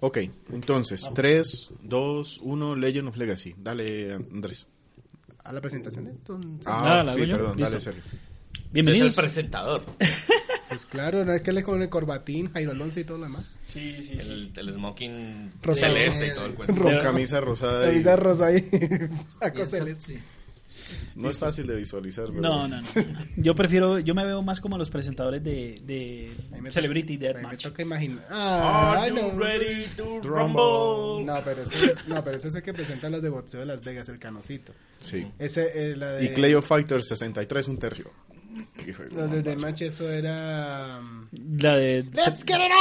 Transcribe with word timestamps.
Ok, 0.00 0.18
entonces, 0.52 1.08
3, 1.14 1.74
2, 1.82 2.38
1, 2.42 2.76
Legend 2.76 3.08
of 3.08 3.16
Legacy. 3.16 3.54
Dale, 3.58 4.14
Andrés. 4.14 4.66
A 5.44 5.52
la 5.52 5.60
presentación, 5.60 6.06
entonces. 6.08 6.66
Ah, 6.66 7.00
Ah, 7.00 7.04
¿la 7.04 7.12
sí, 7.14 7.20
perdón, 7.20 7.56
Listo. 7.56 7.70
dale, 7.70 7.80
Sergio. 7.80 8.02
Bienvenidos. 8.72 9.12
Es 9.12 9.18
el 9.18 9.22
presentador. 9.24 9.82
Pues 10.70 10.86
claro, 10.86 11.24
no 11.24 11.32
es 11.32 11.42
que 11.42 11.52
le 11.52 11.64
con 11.64 11.82
el 11.82 11.88
corbatín, 11.88 12.52
Jairo 12.52 12.70
Alonso 12.70 13.00
y 13.00 13.04
todo 13.04 13.18
lo 13.18 13.24
demás. 13.24 13.50
Sí, 13.64 14.00
sí, 14.02 14.16
El, 14.20 14.52
el 14.54 14.72
smoking 14.72 15.50
Rosado. 15.60 15.94
celeste 15.94 16.28
y 16.28 16.32
todo 16.32 16.46
el 16.46 16.54
cuento. 16.54 16.74
Rosa. 16.76 17.02
Camisa 17.02 17.40
rosada. 17.40 17.86
La 17.88 17.92
y- 17.92 17.98
vida 17.98 18.14
rosa 18.14 18.46
ahí. 18.46 18.70
Paco 19.40 19.66
Celeste. 19.66 20.20
No 21.14 21.28
es 21.28 21.38
fácil 21.38 21.66
de 21.66 21.76
visualizar, 21.76 22.26
¿verdad? 22.30 22.40
No, 22.42 22.68
no, 22.68 22.80
no. 22.80 22.86
Yo 23.36 23.54
prefiero, 23.54 23.98
yo 23.98 24.14
me 24.14 24.24
veo 24.24 24.42
más 24.42 24.60
como 24.60 24.78
los 24.78 24.90
presentadores 24.90 25.42
de, 25.42 25.80
de 25.84 26.30
Ahí 26.52 26.60
me 26.60 26.70
Celebrity 26.70 27.14
Ahí 27.14 27.18
me 27.18 27.24
Deathmatch. 27.26 27.62
toca 27.62 27.82
imaginar. 27.82 28.26
Ah, 28.30 29.02
Are 29.02 29.10
you 29.10 29.16
no. 29.32 29.38
ready 29.38 29.84
to 29.96 30.20
Rumble? 30.22 31.24
No, 31.24 31.40
pero 31.44 31.62
ese 31.62 31.86
es, 31.86 32.08
no, 32.08 32.22
pero 32.24 32.36
ese 32.36 32.48
es 32.48 32.54
el 32.54 32.62
que 32.62 32.72
presenta 32.72 33.08
los 33.10 33.22
de 33.22 33.28
boxeo 33.28 33.60
de 33.60 33.66
Las 33.66 33.84
Vegas, 33.84 34.08
el 34.08 34.18
canocito. 34.18 34.72
Sí. 34.98 35.26
Ese, 35.38 35.70
eh, 35.92 35.96
la 35.96 36.12
de... 36.12 36.24
Y 36.24 36.28
Clay 36.30 36.54
of 36.54 36.66
Fighters 36.66 37.08
63, 37.08 37.68
un 37.68 37.78
tercio. 37.78 38.10
Hijo 38.86 39.04
de 39.04 39.10
Los 39.10 39.16
de 39.16 39.26
mamá. 39.28 39.42
Deathmatch, 39.42 39.82
eso 39.82 40.10
era... 40.10 40.98
um, 41.00 41.28
La 41.60 41.76
de... 41.76 42.02
¡Let's 42.12 42.44
get 42.44 42.56
it 42.56 42.72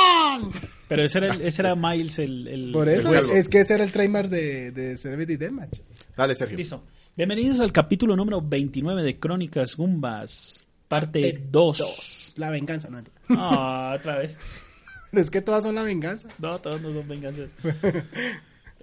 on! 0.42 0.52
Pero 0.88 1.04
ese 1.04 1.20
era, 1.20 1.34
el- 1.36 1.42
ese 1.44 1.62
era 1.62 1.76
Miles, 1.76 2.18
el... 2.20 2.48
el- 2.48 2.72
Por 2.72 2.90
eso, 2.90 3.14
es 3.14 3.48
que 3.50 3.60
ese 3.60 3.76
era 3.76 3.84
el 3.84 3.92
trademark 3.92 4.30
de, 4.30 4.72
de 4.72 4.98
Celebrity 4.98 5.36
Deathmatch. 5.38 5.80
Dale, 6.18 6.34
Sergio. 6.36 6.58
Listo. 6.58 6.84
Bienvenidos 7.20 7.60
al 7.60 7.74
capítulo 7.74 8.16
número 8.16 8.42
29 8.42 9.04
de 9.04 9.20
Crónicas 9.20 9.76
Gumbas, 9.76 10.66
parte 10.88 11.44
2. 11.52 12.36
La 12.38 12.50
venganza, 12.50 12.90
no. 12.90 13.04
Ah, 13.32 13.94
otra 14.00 14.20
vez. 14.20 14.38
Es 15.12 15.30
que 15.30 15.42
todas 15.42 15.66
son 15.66 15.76
la 15.76 15.84
venganza. 15.84 16.30
No, 16.40 16.62
todos 16.62 16.82
no 16.82 16.94
son 16.94 17.06
venganzas. 17.10 17.50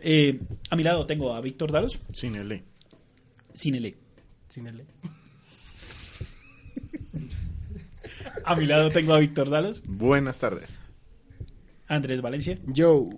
Eh, 0.02 0.38
a 0.68 0.76
mi 0.76 0.82
lado 0.82 1.06
tengo 1.06 1.34
a 1.34 1.40
Víctor 1.40 1.72
Dalos, 1.72 1.98
Sin 2.12 2.36
L. 2.36 2.62
sin 3.54 3.74
el 3.76 3.86
E. 3.86 3.96
Sin 4.48 4.66
el... 4.66 4.84
A 8.44 8.54
mi 8.54 8.66
lado 8.66 8.90
tengo 8.90 9.14
a 9.14 9.18
Víctor 9.18 9.48
Dalos, 9.48 9.82
Buenas 9.86 10.38
tardes. 10.40 10.78
Andrés 11.88 12.20
Valencia, 12.20 12.58
Yo. 12.66 13.08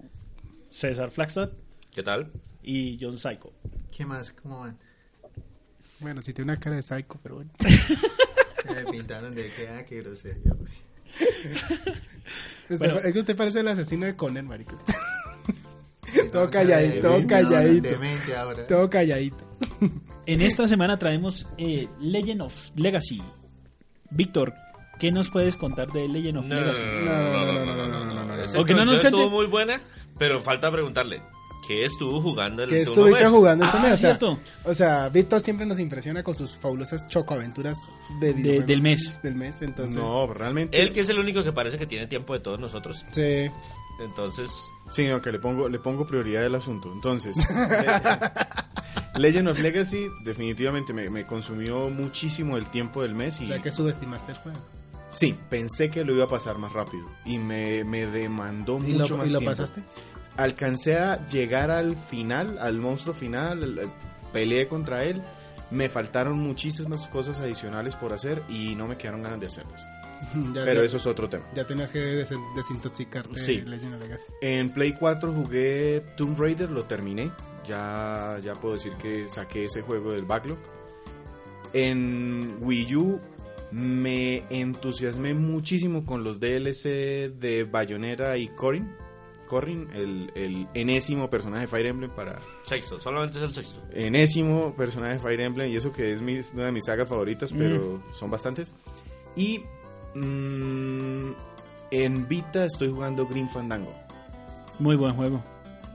César 0.68 1.10
Flagstad 1.10 1.50
¿Qué 1.90 2.04
tal? 2.04 2.30
y 2.62 2.96
John 3.00 3.18
Psycho. 3.18 3.52
¿Qué 3.90 4.06
más? 4.06 4.30
¿Cómo 4.30 4.60
van? 4.60 4.78
Bueno, 6.00 6.20
si 6.22 6.32
tiene 6.32 6.52
una 6.52 6.60
cara 6.60 6.76
de 6.76 6.82
psycho, 6.82 7.18
pero 7.22 7.36
bueno. 7.36 7.50
Me 8.68 8.92
pintaron 8.92 9.34
de 9.34 9.50
que, 9.52 9.68
ah, 9.68 9.84
qué 9.84 10.02
grosería. 10.02 10.52
güey. 10.54 10.72
Usted- 12.70 12.78
Bueno. 12.78 12.98
Es 12.98 13.12
que 13.12 13.18
usted 13.20 13.36
parece 13.36 13.60
el 13.60 13.68
asesino 13.68 14.06
de 14.06 14.14
Conan, 14.16 14.46
marico. 14.46 14.76
Todo 16.32 16.50
calladito, 16.50 17.08
todo 17.08 17.26
calladito. 17.26 17.88
Todo 18.68 18.90
calladito. 18.90 19.44
En 20.26 20.40
esta 20.42 20.68
semana 20.68 20.98
traemos 20.98 21.46
eh, 21.56 21.88
Legend 22.00 22.42
of 22.42 22.54
Legacy. 22.76 23.22
Víctor, 24.10 24.54
¿qué 24.98 25.10
nos 25.10 25.30
puedes 25.30 25.56
contar 25.56 25.90
de 25.92 26.08
Legend 26.08 26.38
of 26.38 26.46
No, 26.46 26.54
no, 26.56 26.60
Legacy? 26.62 26.82
no, 26.82 27.00
no, 27.00 27.52
no, 27.52 27.64
no, 27.64 27.76
no, 27.76 27.86
no, 27.88 28.04
no, 28.04 28.04
no. 28.04 28.24
No 28.24 28.36
nos 28.36 28.54
introducción 28.54 28.86
cuente- 28.86 29.06
estuvo 29.08 29.30
muy 29.30 29.46
buena, 29.46 29.80
pero 30.18 30.42
falta 30.42 30.70
preguntarle, 30.70 31.22
¿qué 31.68 31.84
estuvo 31.84 32.20
jugando 32.20 32.64
el 32.64 32.70
¿Qué 32.70 32.78
último 32.80 32.94
estuviste 32.96 33.22
mes? 33.24 33.30
jugando 33.32 33.64
este 33.66 33.76
Ah, 33.78 33.82
mes? 33.82 33.92
O 33.92 33.96
sea, 33.98 34.08
cierto. 34.16 34.38
o 34.64 34.74
sea, 34.74 35.08
Víctor 35.10 35.40
siempre 35.40 35.66
nos 35.66 35.78
impresiona 35.78 36.22
con 36.24 36.34
sus 36.34 36.56
fabulosas 36.56 37.06
chocoaventuras 37.08 37.78
de 38.20 38.32
videojuegos 38.32 38.66
del 38.66 38.82
mes. 38.82 39.22
Del 39.22 39.34
mes, 39.36 39.62
entonces. 39.62 39.96
No, 39.96 40.26
realmente. 40.32 40.80
Él 40.80 40.92
que 40.92 41.00
es 41.00 41.08
el 41.10 41.18
único 41.20 41.44
que 41.44 41.52
parece 41.52 41.78
que 41.78 41.86
tiene 41.86 42.06
tiempo 42.08 42.32
de 42.32 42.40
todos 42.40 42.58
nosotros. 42.58 43.04
Sí. 43.12 43.50
Entonces, 44.00 44.50
Sí, 44.90 45.06
no, 45.08 45.20
que 45.20 45.30
le 45.32 45.38
pongo, 45.40 45.68
le 45.68 45.78
pongo 45.80 46.06
prioridad 46.06 46.44
al 46.46 46.54
asunto. 46.54 46.90
Entonces, 46.92 47.36
Le- 47.36 49.20
Legend 49.20 49.48
of 49.48 49.58
Legacy 49.58 50.08
definitivamente 50.24 50.92
me, 50.92 51.10
me 51.10 51.26
consumió 51.26 51.90
muchísimo 51.90 52.56
el 52.56 52.66
tiempo 52.70 53.02
del 53.02 53.14
mes 53.14 53.40
y 53.40 53.44
O 53.44 53.48
sea, 53.48 53.60
que 53.60 53.70
subestimaste 53.72 54.32
el 54.32 54.38
juego. 54.38 54.58
sí, 55.08 55.36
pensé 55.50 55.90
que 55.90 56.04
lo 56.04 56.14
iba 56.14 56.24
a 56.24 56.28
pasar 56.28 56.58
más 56.58 56.72
rápido 56.72 57.06
y 57.24 57.38
me, 57.38 57.82
me 57.84 58.06
demandó 58.06 58.78
¿Y 58.78 58.92
mucho 58.94 59.14
lo, 59.14 59.18
más 59.18 59.28
y 59.28 59.32
lo 59.32 59.38
tiempo. 59.40 59.50
pasaste? 59.56 59.82
Alcancé 60.38 60.96
a 60.96 61.26
llegar 61.26 61.70
al 61.70 61.94
final, 61.96 62.56
al 62.58 62.78
monstruo 62.78 63.12
final, 63.14 63.62
al- 63.62 63.78
al- 63.80 63.92
peleé 64.32 64.66
contra 64.68 65.04
él. 65.04 65.20
Me 65.70 65.90
faltaron 65.90 66.38
muchísimas 66.38 67.06
cosas 67.08 67.40
adicionales 67.40 67.94
por 67.96 68.14
hacer 68.14 68.42
y 68.48 68.74
no 68.74 68.86
me 68.88 68.96
quedaron 68.96 69.22
ganas 69.22 69.40
de 69.40 69.46
hacerlas. 69.48 69.86
Ya 70.54 70.64
Pero 70.64 70.82
eso 70.82 70.96
es 70.96 71.06
otro 71.06 71.28
tema. 71.28 71.44
Ya 71.54 71.64
tenías 71.66 71.92
que 71.92 71.98
des- 72.00 72.32
desintoxicarte 72.56 73.36
Sí. 73.38 73.60
Legend 73.60 73.94
of 73.94 74.00
Legacy. 74.00 74.32
En 74.40 74.70
Play 74.70 74.94
4 74.94 75.32
jugué 75.32 76.02
Tomb 76.16 76.38
Raider, 76.40 76.70
lo 76.70 76.84
terminé. 76.84 77.30
Ya, 77.66 78.38
ya 78.42 78.54
puedo 78.54 78.74
decir 78.74 78.94
que 78.94 79.28
saqué 79.28 79.66
ese 79.66 79.82
juego 79.82 80.12
del 80.12 80.24
backlog. 80.24 80.58
En 81.72 82.56
Wii 82.60 82.96
U 82.96 83.20
me 83.70 84.44
entusiasmé 84.50 85.34
muchísimo 85.34 86.04
con 86.06 86.24
los 86.24 86.40
DLC 86.40 87.28
de 87.38 87.64
Bayonetta 87.70 88.36
y 88.38 88.48
Corrin. 88.48 88.90
Corrin, 89.48 89.90
el, 89.92 90.30
el 90.36 90.68
enésimo 90.74 91.28
personaje 91.28 91.62
de 91.62 91.66
Fire 91.68 91.86
Emblem 91.86 92.10
para... 92.10 92.38
sexto, 92.62 93.00
solamente 93.00 93.38
es 93.38 93.44
el 93.44 93.52
sexto. 93.52 93.82
Enésimo 93.92 94.74
personaje 94.76 95.14
de 95.14 95.18
Fire 95.18 95.40
Emblem 95.40 95.72
y 95.72 95.76
eso 95.76 95.90
que 95.90 96.12
es 96.12 96.22
mis- 96.22 96.52
una 96.54 96.66
de 96.66 96.72
mis 96.72 96.84
sagas 96.84 97.08
favoritas, 97.08 97.52
pero 97.52 98.00
son 98.12 98.30
bastantes. 98.30 98.72
Y 99.34 99.64
mm, 100.14 101.32
en 101.90 102.28
Vita 102.28 102.64
estoy 102.64 102.90
jugando 102.90 103.26
Green 103.26 103.48
Fandango. 103.48 103.92
Muy 104.78 104.96
buen 104.96 105.14
juego. 105.14 105.42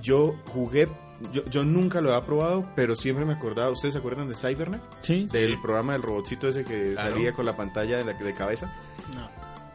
Yo 0.02 0.36
jugué, 0.54 0.88
yo, 1.32 1.46
yo 1.46 1.64
nunca 1.64 2.02
lo 2.02 2.14
había 2.14 2.26
probado, 2.26 2.64
pero 2.76 2.96
siempre 2.96 3.24
me 3.26 3.34
acordaba, 3.34 3.70
¿ustedes 3.70 3.94
se 3.94 4.00
acuerdan 4.00 4.28
de 4.28 4.36
Cybernet? 4.36 4.82
Sí. 5.02 5.26
Del 5.32 5.62
programa 5.62 5.94
del 5.94 6.02
robotcito 6.02 6.48
ese 6.50 6.66
que 6.66 6.94
Claro. 6.94 7.12
salía 7.16 7.34
con 7.34 7.46
la 7.46 7.56
pantalla 7.56 7.98
de, 7.98 8.06
la, 8.06 8.14
de 8.14 8.34
cabeza. 8.34 8.74
No. 9.16 9.30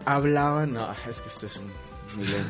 Hablaban, 0.04 0.72
no, 0.72 0.88
es 1.08 1.20
que 1.20 1.28
este 1.28 1.46
es 1.46 1.56
un 1.58 1.70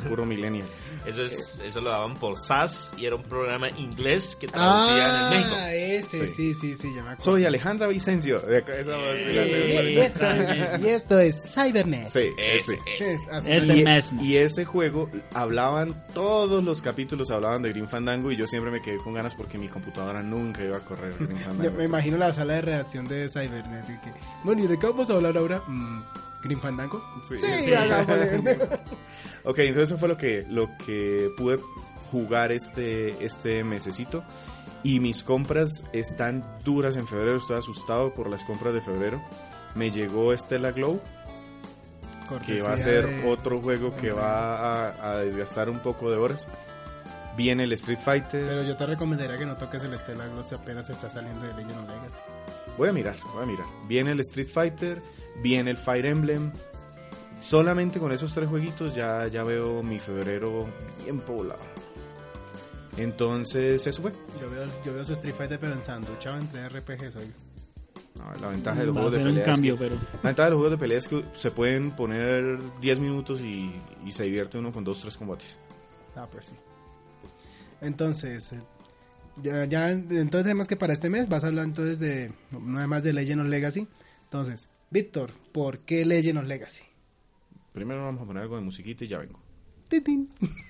puro 0.09 0.25
millennial. 0.25 0.67
Eso, 1.07 1.23
es, 1.23 1.61
eso 1.65 1.81
lo 1.81 1.91
daban 1.91 2.17
por 2.17 2.37
SAS 2.39 2.91
y 2.99 3.07
era 3.07 3.17
un 3.17 3.23
programa 3.23 3.69
inglés 3.71 4.37
que 4.37 4.47
traducían 4.47 4.99
Ah, 5.11 5.31
en 5.33 5.39
México. 5.41 5.57
ese, 5.69 6.29
Sí. 6.29 6.33
sí, 6.35 6.55
sí, 6.55 6.75
sí, 6.75 6.89
ya 6.95 7.03
me 7.03 7.11
acuerdo. 7.11 7.25
Soy 7.33 7.45
Alejandra 7.45 7.87
Vicencio. 7.87 8.41
De 8.41 8.59
acá, 8.59 8.75
esa 8.77 8.97
voz, 8.97 9.17
sí, 9.17 9.33
la 9.33 9.43
por 9.43 9.89
Y 9.89 9.99
esto 9.99 10.27
es, 10.31 10.81
y 10.83 10.89
esto 10.89 11.19
es 11.19 11.55
Cybernet. 11.55 12.09
Sí, 12.09 12.31
Ese, 12.37 12.75
ese. 12.75 12.79
ese. 12.99 13.13
Es 13.15 13.21
así. 13.31 13.51
Ese 13.53 13.77
y, 13.79 13.85
mismo. 13.85 14.23
y 14.23 14.37
ese 14.37 14.65
juego 14.65 15.11
hablaban, 15.33 16.05
todos 16.13 16.63
los 16.63 16.83
capítulos 16.83 17.31
hablaban 17.31 17.63
de 17.63 17.71
Green 17.71 17.89
Fandango 17.89 18.31
y 18.33 18.37
yo 18.37 18.47
siempre 18.47 18.71
me 18.71 18.81
quedé 18.83 18.99
con 18.99 19.15
ganas 19.15 19.35
porque 19.35 19.57
mi 19.59 19.69
computadora 19.69 20.23
nunca 20.23 20.63
iba 20.63 20.77
a 20.77 20.81
correr 20.81 21.15
Green 21.19 21.39
Yo 21.39 21.45
Fandango. 21.47 21.77
me 21.79 21.85
imagino 21.85 22.17
la 22.19 22.33
sala 22.33 22.55
de 22.55 22.63
redacción 22.63 23.07
de 23.09 23.29
Cybernet. 23.29 23.85
y 23.85 23.99
que, 24.05 24.13
bueno, 24.45 24.63
¿y 24.65 24.67
de 24.67 24.79
qué 24.79 24.87
vamos 24.87 25.09
a 25.11 25.15
hablar 25.15 25.37
ahora? 25.39 25.63
Mm, 25.67 26.03
¿Green 26.43 26.61
Fandango? 26.61 27.03
Sí, 27.25 27.39
Sí, 27.41 27.47
sí. 27.65 27.75
hagámosle. 27.75 28.69
Ok, 29.45 29.59
entonces 29.61 29.85
eso 29.91 29.99
fue 29.99 30.09
lo 30.09 30.17
que, 30.17 30.45
lo 30.49 30.69
que 30.85 31.31
pude 31.37 31.59
jugar 32.11 32.53
este, 32.53 33.25
este 33.25 33.65
mesecito. 33.65 34.23
Y 34.83 35.01
mis 35.01 35.23
compras 35.23 35.85
están 35.93 36.45
duras 36.65 36.97
en 36.97 37.07
febrero. 37.07 37.37
Estoy 37.37 37.59
asustado 37.59 38.13
por 38.15 38.29
las 38.29 38.45
compras 38.45 38.75
de 38.75 38.81
febrero. 38.83 39.23
Me 39.75 39.91
llegó 39.91 40.37
Stella 40.37 40.73
Glow, 40.73 41.01
que 42.23 42.29
Cortesía 42.29 42.65
va 42.65 42.73
a 42.75 42.77
ser 42.79 43.07
de- 43.23 43.31
otro 43.31 43.61
juego 43.61 43.95
que 43.97 44.13
va 44.13 44.89
a, 44.89 45.13
a 45.13 45.19
desgastar 45.19 45.71
un 45.71 45.79
poco 45.81 46.11
de 46.11 46.17
horas. 46.17 46.47
Viene 47.37 47.65
el 47.65 47.73
Street 47.73 47.99
Fighter. 48.05 48.45
Pero 48.47 48.63
yo 48.65 48.77
te 48.77 48.85
recomendaría 48.87 49.37
que 49.39 49.47
no 49.47 49.57
toques 49.57 49.83
el 49.83 49.97
Stellar 49.99 50.29
Gloss 50.31 50.49
si 50.49 50.55
apenas 50.57 50.91
está 50.91 51.09
saliendo 51.09 51.47
de 51.47 51.55
Legend 51.55 51.79
of 51.79 51.89
Legacy. 51.89 52.19
Voy 52.77 52.89
a 52.89 52.93
mirar, 52.93 53.17
voy 53.35 53.43
a 53.45 53.47
mirar. 53.47 53.67
Viene 53.87 54.13
el 54.13 54.21
Street 54.21 54.49
Fighter, 54.49 55.01
viene 55.43 55.71
el 55.71 55.77
Fire 55.77 56.07
Emblem. 56.07 56.53
Solamente 57.41 57.99
con 58.01 58.11
esos 58.13 58.35
tres 58.35 58.49
jueguitos 58.49 58.95
ya, 58.95 59.27
ya 59.29 59.45
veo 59.45 59.83
mi 59.83 59.99
febrero 59.99 60.67
bien 61.05 61.21
poblado. 61.21 61.61
Entonces, 62.97 63.87
eso 63.87 64.03
fue. 64.03 64.13
Yo 64.41 64.51
veo, 64.51 64.67
yo 64.85 64.93
veo 64.95 65.05
su 65.05 65.13
Street 65.13 65.35
Fighter 65.35 65.59
pero 65.61 65.73
en 65.73 65.83
sanduchado 65.83 66.37
entre 66.39 66.69
RPGs 66.69 67.17
hoy. 67.17 67.33
No, 68.17 68.25
la 68.41 68.49
ventaja 68.49 68.81
de 68.81 68.87
los 68.87 68.97
Va 68.97 69.03
juegos 69.03 69.15
de 69.15 69.25
pelea 69.25 69.41
es 69.41 69.47
cambio, 69.47 69.79
que- 69.79 69.85
pero... 69.85 69.95
La 70.15 70.29
ventaja 70.31 70.45
de 70.47 70.51
los 70.51 70.57
juegos 70.59 70.71
de 70.73 70.79
pelea 70.79 70.99
es 70.99 71.07
que 71.07 71.25
se 71.37 71.51
pueden 71.53 71.93
poner 71.93 72.59
10 72.81 72.99
minutos 72.99 73.41
y, 73.41 73.73
y 74.05 74.11
se 74.11 74.25
divierte 74.25 74.59
uno 74.59 74.73
con 74.73 74.83
dos, 74.83 75.01
tres 75.01 75.17
combates. 75.17 75.57
Ah, 76.17 76.27
pues 76.31 76.47
sí. 76.47 76.57
Entonces, 77.81 78.53
eh, 78.55 78.63
ya, 79.41 79.65
ya, 79.67 79.91
entonces 79.91 80.43
tenemos 80.43 80.67
que 80.67 80.75
para 80.77 80.93
este 80.93 81.09
mes 81.09 81.29
vas 81.29 81.45
a 81.45 81.47
hablar 81.47 81.65
entonces 81.67 82.01
de, 82.01 82.33
nada 82.61 82.89
más 82.89 83.05
de 83.05 83.13
Legend 83.13 83.43
of 83.43 83.47
Legacy. 83.49 83.87
Entonces, 84.25 84.69
Víctor, 84.91 85.33
¿por 85.53 85.81
qué 85.81 86.07
Legend 86.07 86.39
of 86.39 86.47
Legacy? 86.47 86.83
Primero 87.73 88.03
vamos 88.03 88.23
a 88.23 88.25
poner 88.25 88.43
algo 88.45 88.57
de 88.57 88.63
musiquita 88.63 89.05
y 89.05 89.09
ya 89.09 89.19
vengo. 89.19 89.39
Titín. 89.89 90.31
Ya 90.41 90.49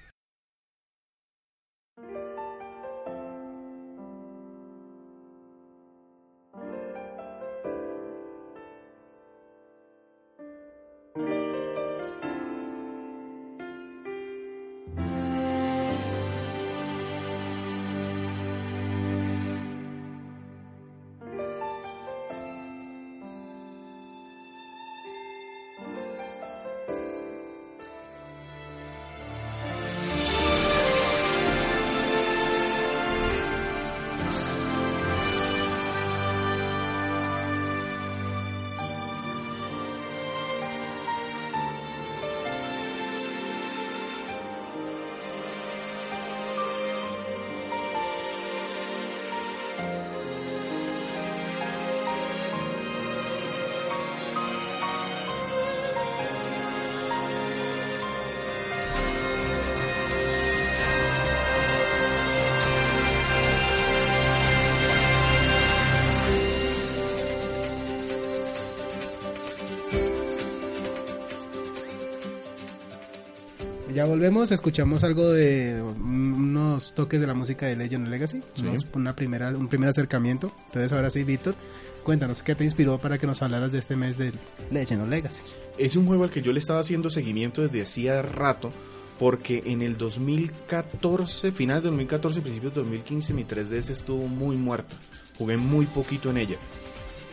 volvemos, 74.19 74.51
escuchamos 74.51 75.05
algo 75.05 75.31
de 75.33 75.81
unos 75.83 76.93
toques 76.95 77.21
de 77.21 77.27
la 77.27 77.35
música 77.35 77.67
de 77.67 77.77
Legend 77.77 78.05
of 78.05 78.11
Legacy, 78.11 78.43
unos- 78.71 78.87
una 78.95 79.15
primera, 79.15 79.51
un 79.51 79.69
primer 79.69 79.89
acercamiento. 79.91 80.51
Entonces 80.67 80.93
ahora 80.93 81.11
sí, 81.11 81.23
Víctor, 81.25 81.55
cuéntanos 82.03 82.43
qué 82.43 82.55
te 82.57 82.65
inspiró 82.65 82.99
para 82.99 83.19
que 83.19 83.27
nos 83.29 83.41
hablaras 83.43 83.71
de 83.71 83.79
este 83.79 83.95
mes 83.97 84.19
del 84.19 84.35
Legend 84.71 85.03
of 85.03 85.09
Legacy. 85.09 85.41
Es 85.79 85.95
un 85.95 86.07
juego 86.07 86.25
al 86.25 86.31
que 86.31 86.43
yo 86.43 86.53
le 86.53 86.59
estaba 86.59 86.81
haciendo 86.81 87.11
seguimiento 87.11 87.63
desde 87.63 87.83
hacía 87.83 88.21
rato, 88.23 88.73
porque 89.21 89.63
en 89.67 89.83
el 89.83 89.97
2014, 89.97 91.53
final 91.53 91.81
de 91.83 91.89
2014, 91.89 92.41
principios 92.41 92.75
de 92.75 92.81
2015, 92.81 93.35
mi 93.35 93.45
3DS 93.45 93.91
estuvo 93.91 94.27
muy 94.27 94.57
muerta. 94.57 94.97
Jugué 95.39 95.57
muy 95.57 95.87
poquito 95.87 96.31
en 96.31 96.39
ella. 96.39 96.57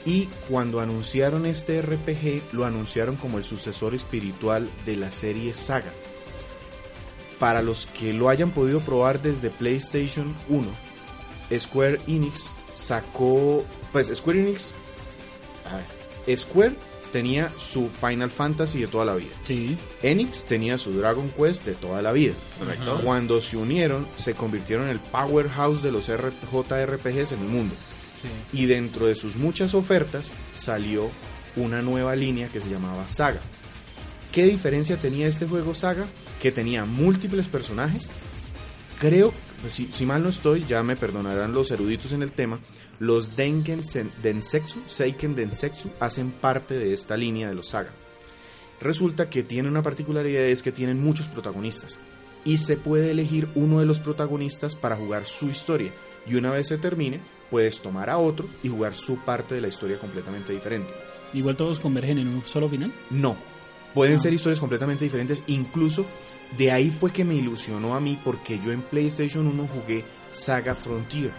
Y 0.06 0.26
cuando 0.50 0.80
anunciaron 0.80 1.48
este 1.48 1.82
RPG, 1.82 2.54
lo 2.54 2.64
anunciaron 2.66 3.16
como 3.16 3.40
el 3.40 3.44
sucesor 3.44 3.96
espiritual 3.96 4.70
de 4.86 4.98
la 4.98 5.10
serie 5.10 5.52
Saga. 5.56 5.92
Para 7.40 7.62
los 7.62 7.86
que 7.86 8.14
lo 8.14 8.30
hayan 8.30 8.52
podido 8.52 8.80
probar 8.80 9.22
desde 9.22 9.50
PlayStation 9.50 10.36
1, 10.50 10.68
Square 11.60 12.00
Enix 12.08 12.50
sacó, 12.74 13.64
pues 13.92 14.08
Square 14.16 14.42
Enix, 14.42 14.76
a 15.70 15.78
ver, 15.78 16.38
Square 16.38 16.76
tenía 17.12 17.50
su 17.58 17.90
Final 17.90 18.30
Fantasy 18.30 18.82
de 18.82 18.88
toda 18.88 19.06
la 19.06 19.16
vida. 19.16 19.34
Sí. 19.44 19.78
Enix 20.02 20.44
tenía 20.46 20.78
su 20.78 20.92
Dragon 20.92 21.30
Quest 21.30 21.64
de 21.66 21.74
toda 21.74 22.02
la 22.02 22.12
vida. 22.12 22.34
Correcto. 22.60 23.00
Cuando 23.04 23.40
se 23.40 23.56
unieron, 23.56 24.06
se 24.18 24.34
convirtieron 24.34 24.86
en 24.86 24.92
el 24.92 25.00
powerhouse 25.00 25.82
de 25.82 25.92
los 25.92 26.08
JRPGs 26.08 27.32
en 27.32 27.40
el 27.40 27.48
mundo. 27.48 27.74
Y 28.52 28.66
dentro 28.66 29.06
de 29.06 29.16
sus 29.16 29.36
muchas 29.36 29.74
ofertas 29.74 30.32
salió 30.52 31.10
una 31.56 31.82
nueva 31.82 32.16
línea 32.16 32.50
que 32.50 32.60
se 32.60 32.70
llamaba 32.70 33.08
Saga. 33.08 33.40
¿Qué 34.36 34.44
diferencia 34.44 34.98
tenía 34.98 35.28
este 35.28 35.48
juego 35.48 35.74
Saga? 35.74 36.08
Que 36.42 36.52
tenía 36.52 36.84
múltiples 36.84 37.48
personajes. 37.48 38.10
Creo, 39.00 39.34
pues, 39.62 39.72
si, 39.72 39.86
si 39.86 40.06
mal 40.06 40.24
no 40.24 40.28
estoy, 40.28 40.66
ya 40.66 40.84
me 40.84 40.98
perdonarán 40.98 41.54
los 41.54 41.72
eruditos 41.72 42.12
en 42.12 42.22
el 42.22 42.34
tema, 42.34 42.60
los 43.00 43.38
Denken 43.38 43.84
Densetsu, 44.22 44.82
Seiken 44.88 45.36
Densetsu, 45.36 45.90
hacen 46.02 46.32
parte 46.32 46.78
de 46.78 46.92
esta 46.92 47.16
línea 47.16 47.48
de 47.48 47.56
los 47.56 47.70
Saga. 47.70 47.94
Resulta 48.82 49.30
que 49.30 49.42
tiene 49.42 49.70
una 49.70 49.82
particularidad, 49.82 50.44
es 50.44 50.64
que 50.64 50.74
tienen 50.74 51.02
muchos 51.02 51.30
protagonistas. 51.30 51.98
Y 52.44 52.58
se 52.58 52.76
puede 52.76 53.12
elegir 53.12 53.48
uno 53.56 53.80
de 53.80 53.86
los 53.86 54.02
protagonistas 54.02 54.76
para 54.76 54.98
jugar 54.98 55.28
su 55.28 55.48
historia. 55.48 55.94
Y 56.28 56.36
una 56.36 56.52
vez 56.52 56.68
se 56.68 56.78
termine, 56.78 57.22
puedes 57.50 57.82
tomar 57.82 58.10
a 58.10 58.18
otro 58.18 58.50
y 58.64 58.68
jugar 58.68 58.96
su 58.96 59.16
parte 59.16 59.56
de 59.56 59.62
la 59.62 59.70
historia 59.70 59.98
completamente 59.98 60.52
diferente. 60.52 60.94
Igual 61.34 61.56
todos 61.56 61.80
convergen 61.80 62.18
en 62.18 62.28
un 62.28 62.44
solo 62.44 62.68
final. 62.68 62.94
No. 63.10 63.55
Pueden 63.96 64.18
Ah. 64.18 64.20
ser 64.20 64.34
historias 64.34 64.60
completamente 64.60 65.06
diferentes. 65.06 65.42
Incluso 65.48 66.06
de 66.58 66.72
ahí 66.72 66.92
fue 66.92 67.12
que 67.12 67.26
me 67.26 67.34
ilusionó 67.34 67.96
a 67.96 68.00
mí 68.00 68.20
porque 68.24 68.60
yo 68.60 68.72
en 68.72 68.84
PlayStation 68.84 69.48
1 69.48 69.68
jugué 69.68 70.04
Saga 70.32 70.76
Frontier. 70.76 71.32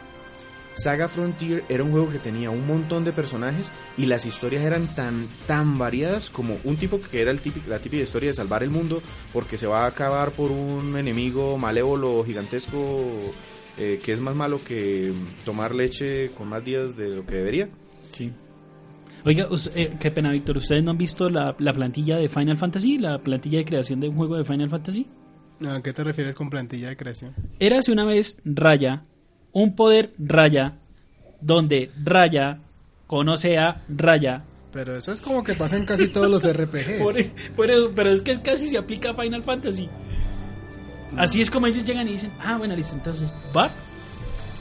Saga 0.72 1.08
Frontier 1.08 1.64
era 1.70 1.84
un 1.84 1.90
juego 1.90 2.10
que 2.10 2.18
tenía 2.18 2.50
un 2.50 2.66
montón 2.66 3.02
de 3.04 3.12
personajes 3.12 3.70
y 3.96 4.04
las 4.06 4.26
historias 4.26 4.62
eran 4.62 4.94
tan, 4.94 5.26
tan 5.46 5.78
variadas 5.78 6.28
como 6.28 6.58
un 6.64 6.76
tipo 6.76 7.00
que 7.00 7.22
era 7.22 7.30
el 7.30 7.40
típico, 7.40 7.70
la 7.70 7.78
típica 7.78 8.02
historia 8.02 8.28
de 8.30 8.34
salvar 8.34 8.62
el 8.62 8.70
mundo 8.70 9.00
porque 9.32 9.56
se 9.56 9.66
va 9.66 9.84
a 9.84 9.86
acabar 9.86 10.32
por 10.32 10.50
un 10.50 10.94
enemigo 10.98 11.56
malévolo 11.56 12.22
gigantesco 12.26 13.08
eh, 13.78 14.00
que 14.04 14.12
es 14.12 14.20
más 14.20 14.34
malo 14.34 14.60
que 14.62 15.12
tomar 15.46 15.74
leche 15.74 16.32
con 16.32 16.48
más 16.48 16.62
días 16.62 16.94
de 16.94 17.08
lo 17.08 17.24
que 17.24 17.36
debería. 17.36 17.70
Sí. 18.12 18.32
Oiga, 19.24 19.48
us- 19.50 19.70
eh, 19.74 19.96
qué 19.98 20.10
pena, 20.10 20.30
Víctor. 20.30 20.56
¿Ustedes 20.58 20.84
no 20.84 20.92
han 20.92 20.98
visto 20.98 21.28
la, 21.28 21.56
la 21.58 21.72
plantilla 21.72 22.16
de 22.16 22.28
Final 22.28 22.56
Fantasy? 22.56 22.98
La 22.98 23.18
plantilla 23.18 23.58
de 23.58 23.64
creación 23.64 23.98
de 24.00 24.08
un 24.08 24.16
juego 24.16 24.36
de 24.36 24.44
Final 24.44 24.70
Fantasy. 24.70 25.06
¿A 25.68 25.80
qué 25.82 25.92
te 25.92 26.04
refieres 26.04 26.34
con 26.34 26.50
plantilla 26.50 26.88
de 26.88 26.96
creación? 26.96 27.34
Érase 27.58 27.90
una 27.90 28.04
vez 28.04 28.38
Raya, 28.44 29.04
un 29.52 29.74
poder 29.74 30.12
Raya, 30.18 30.78
donde 31.40 31.90
Raya 32.04 32.60
conoce 33.06 33.58
a 33.58 33.82
Raya. 33.88 34.44
Pero 34.72 34.94
eso 34.96 35.10
es 35.12 35.20
como 35.22 35.42
que 35.42 35.54
pasa 35.54 35.76
en 35.78 35.86
casi 35.86 36.08
todos 36.08 36.28
los 36.30 36.44
RPGs. 36.52 37.00
Por- 37.02 37.14
por 37.56 37.70
eso- 37.70 37.90
pero 37.96 38.10
es 38.10 38.22
que 38.22 38.40
casi 38.42 38.68
se 38.68 38.76
aplica 38.78 39.10
a 39.10 39.14
Final 39.14 39.42
Fantasy. 39.42 39.88
Así 41.16 41.40
es 41.40 41.50
como 41.50 41.66
ellos 41.66 41.84
llegan 41.84 42.06
y 42.08 42.12
dicen, 42.12 42.30
ah, 42.44 42.58
bueno, 42.58 42.76
listo, 42.76 42.94
entonces 42.94 43.32
Bart 43.54 43.72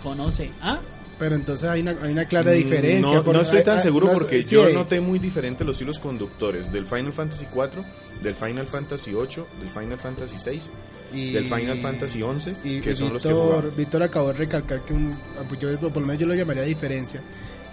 conoce 0.01 0.49
a... 0.61 0.79
Pero 1.17 1.35
entonces 1.35 1.69
hay 1.69 1.79
una, 1.81 1.95
hay 2.01 2.11
una 2.11 2.25
clara 2.25 2.51
diferencia. 2.51 2.99
No, 3.15 3.23
por- 3.23 3.35
no 3.35 3.41
estoy 3.41 3.63
tan 3.63 3.77
hay- 3.77 3.83
seguro 3.83 4.07
no- 4.07 4.13
porque 4.13 4.43
sí, 4.43 4.55
yo 4.55 4.69
noté 4.71 4.99
muy 4.99 5.17
diferente 5.17 5.63
los 5.63 5.81
hilos 5.81 5.97
conductores 5.99 6.71
del 6.73 6.85
Final 6.85 7.13
Fantasy 7.13 7.45
4, 7.53 7.85
del 8.21 8.35
Final 8.35 8.67
Fantasy 8.67 9.13
8, 9.13 9.47
del 9.59 9.69
Final 9.69 9.97
Fantasy 9.97 10.35
6, 10.37 10.69
y- 11.13 11.31
del 11.31 11.45
Final 11.45 11.77
Fantasy 11.77 12.21
11, 12.21 12.53
y, 12.65 12.81
que 12.81 12.91
y 12.91 12.95
son 12.97 13.13
los 13.13 13.23
que 13.23 13.29
Víctor, 13.29 13.45
jugaba. 13.45 13.75
Víctor 13.77 14.03
acabó 14.03 14.27
de 14.27 14.33
recalcar 14.33 14.81
que 14.81 14.93
un, 14.93 15.15
yo, 15.59 15.79
por 15.79 15.97
lo 16.01 16.07
menos 16.07 16.19
yo 16.19 16.27
lo 16.27 16.33
llamaría 16.35 16.63
diferencia. 16.63 17.21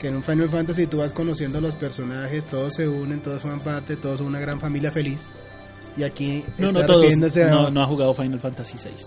Que 0.00 0.08
en 0.08 0.16
un 0.16 0.22
Final 0.22 0.48
Fantasy 0.48 0.86
tú 0.86 0.98
vas 0.98 1.12
conociendo 1.12 1.58
a 1.58 1.60
los 1.60 1.74
personajes, 1.74 2.44
todos 2.44 2.74
se 2.74 2.86
unen, 2.88 3.20
todos 3.22 3.42
forman 3.42 3.60
parte, 3.60 3.96
todos 3.96 4.18
son 4.18 4.28
una 4.28 4.40
gran 4.40 4.60
familia 4.60 4.90
feliz. 4.92 5.22
Y 5.96 6.04
aquí 6.04 6.44
No, 6.58 6.66
está 6.68 6.80
no 6.80 6.86
todos. 6.86 7.00
refiriéndose 7.02 7.44
a- 7.44 7.50
No, 7.50 7.70
no 7.70 7.82
ha 7.82 7.86
jugado 7.86 8.14
Final 8.14 8.38
Fantasy 8.40 8.78
6. 8.78 9.06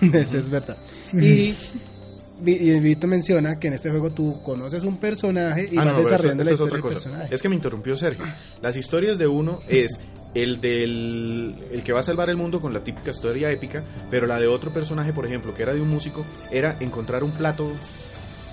Eso 0.14 0.38
es 0.38 0.48
verdad. 0.50 0.76
Y, 1.12 1.16
Vi- 1.16 1.56
y 2.44 2.78
Víctor 2.80 3.08
menciona 3.08 3.58
que 3.58 3.68
en 3.68 3.72
este 3.74 3.90
juego 3.90 4.10
tú 4.10 4.42
conoces 4.42 4.82
un 4.84 4.98
personaje 4.98 5.68
y 5.72 5.76
Ah, 5.78 5.84
vas 5.84 5.86
no, 5.86 6.00
eso- 6.00 6.02
desarrollando 6.10 6.42
eso 6.42 6.50
la 6.50 6.50
es 6.50 6.60
historia 6.60 6.64
otra 6.66 6.76
del 6.76 6.82
cosa. 6.82 6.94
personaje. 7.10 7.34
Es 7.34 7.42
que 7.42 7.48
me 7.48 7.54
interrumpió 7.54 7.96
Sergio. 7.96 8.24
Las 8.62 8.76
historias 8.76 9.18
de 9.18 9.26
uno 9.26 9.60
es 9.68 9.98
el 10.34 10.60
del 10.60 11.56
el 11.72 11.82
que 11.82 11.92
va 11.92 12.00
a 12.00 12.02
salvar 12.02 12.28
el 12.28 12.36
mundo 12.36 12.60
con 12.60 12.74
la 12.74 12.80
típica 12.84 13.10
historia 13.10 13.50
épica, 13.50 13.82
pero 14.10 14.26
la 14.26 14.38
de 14.38 14.46
otro 14.48 14.70
personaje, 14.72 15.12
por 15.14 15.24
ejemplo, 15.24 15.54
que 15.54 15.62
era 15.62 15.72
de 15.72 15.80
un 15.80 15.88
músico, 15.88 16.24
era 16.50 16.76
encontrar 16.80 17.24
un 17.24 17.30
plato 17.30 17.70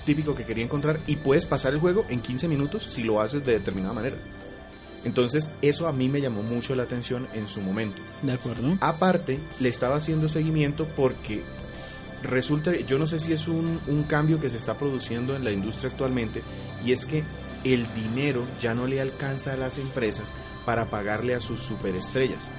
típico 0.06 0.34
que 0.34 0.44
quería 0.44 0.64
encontrar 0.64 0.98
y 1.06 1.16
puedes 1.16 1.44
pasar 1.46 1.72
el 1.74 1.78
juego 1.80 2.04
en 2.08 2.20
15 2.20 2.48
minutos 2.48 2.84
si 2.84 3.02
lo 3.02 3.20
haces 3.20 3.44
de 3.44 3.52
determinada 3.52 3.92
manera. 3.94 4.16
Entonces, 5.04 5.50
eso 5.60 5.86
a 5.86 5.92
mí 5.92 6.08
me 6.08 6.20
llamó 6.22 6.42
mucho 6.42 6.74
la 6.74 6.84
atención 6.84 7.26
en 7.34 7.46
su 7.48 7.60
momento. 7.60 7.98
De 8.22 8.32
acuerdo. 8.32 8.78
Aparte, 8.80 9.38
le 9.60 9.68
estaba 9.68 9.96
haciendo 9.96 10.28
seguimiento 10.28 10.86
porque 10.96 11.42
resulta, 12.24 12.76
yo 12.76 12.98
no 12.98 13.06
sé 13.06 13.18
si 13.20 13.32
es 13.32 13.46
un, 13.48 13.80
un 13.86 14.02
cambio 14.04 14.40
que 14.40 14.50
se 14.50 14.56
está 14.56 14.76
produciendo 14.76 15.36
en 15.36 15.44
la 15.44 15.52
industria 15.52 15.90
actualmente, 15.90 16.42
y 16.84 16.92
es 16.92 17.06
que 17.06 17.22
el 17.64 17.86
dinero 17.94 18.42
ya 18.60 18.74
no 18.74 18.86
le 18.86 19.00
alcanza 19.00 19.52
a 19.52 19.56
las 19.56 19.78
empresas 19.78 20.30
para 20.66 20.90
pagarle 20.90 21.34
a 21.34 21.40
sus 21.40 21.60
superestrellas. 21.60 22.50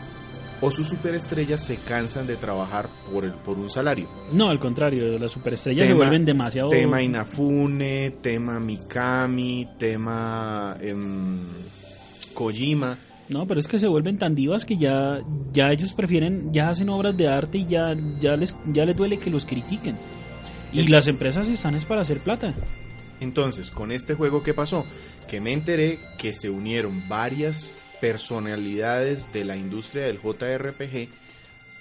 O 0.61 0.71
sus 0.71 0.87
superestrellas 0.87 1.63
se 1.63 1.75
cansan 1.75 2.25
de 2.27 2.37
trabajar 2.37 2.87
por, 3.11 3.25
el, 3.25 3.33
por 3.33 3.57
un 3.57 3.69
salario. 3.69 4.07
No, 4.31 4.49
al 4.49 4.59
contrario, 4.59 5.19
las 5.19 5.29
superestrellas 5.31 5.83
se 5.83 5.87
Tema- 5.89 5.97
vuelven 5.97 6.23
demasiado... 6.25 6.69
Tema 6.69 7.03
Inafune, 7.03 8.11
tema 8.21 8.59
Mikami, 8.59 9.67
tema 9.77 10.77
em, 10.81 11.39
Kojima. 12.33 12.97
No, 13.29 13.47
pero 13.47 13.59
es 13.59 13.67
que 13.67 13.79
se 13.79 13.87
vuelven 13.87 14.19
tan 14.19 14.35
divas 14.35 14.65
que 14.65 14.77
ya, 14.77 15.21
ya 15.51 15.71
ellos 15.71 15.93
prefieren, 15.93 16.53
ya 16.53 16.69
hacen 16.69 16.89
obras 16.89 17.17
de 17.17 17.27
arte 17.27 17.57
y 17.59 17.65
ya, 17.67 17.95
ya 18.21 18.35
les, 18.35 18.53
ya 18.67 18.85
les 18.85 18.95
duele 18.95 19.17
que 19.17 19.29
los 19.31 19.45
critiquen. 19.45 19.95
Y 20.71 20.79
El- 20.81 20.91
las 20.91 21.07
empresas 21.07 21.47
están 21.47 21.75
es 21.75 21.85
para 21.85 22.01
hacer 22.01 22.19
plata. 22.19 22.53
Entonces, 23.21 23.71
con 23.71 23.91
este 23.91 24.13
juego, 24.13 24.43
¿qué 24.43 24.53
pasó? 24.53 24.85
Que 25.29 25.39
me 25.41 25.53
enteré 25.53 25.97
que 26.17 26.33
se 26.33 26.49
unieron 26.49 27.07
varias 27.07 27.73
personalidades 28.01 29.31
de 29.33 29.45
la 29.45 29.55
industria 29.55 30.05
del 30.05 30.19
JRPG, 30.19 31.07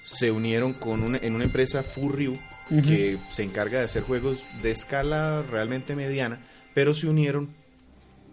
se 0.02 0.30
unieron 0.30 0.72
con 0.74 1.02
una, 1.02 1.18
en 1.18 1.34
una 1.34 1.44
empresa 1.44 1.82
Furryu, 1.82 2.36
que 2.68 3.18
se 3.30 3.42
encarga 3.42 3.80
de 3.80 3.84
hacer 3.84 4.02
juegos 4.04 4.42
de 4.62 4.70
escala 4.70 5.42
realmente 5.50 5.94
mediana, 5.96 6.38
pero 6.72 6.94
se 6.94 7.06
unieron 7.08 7.48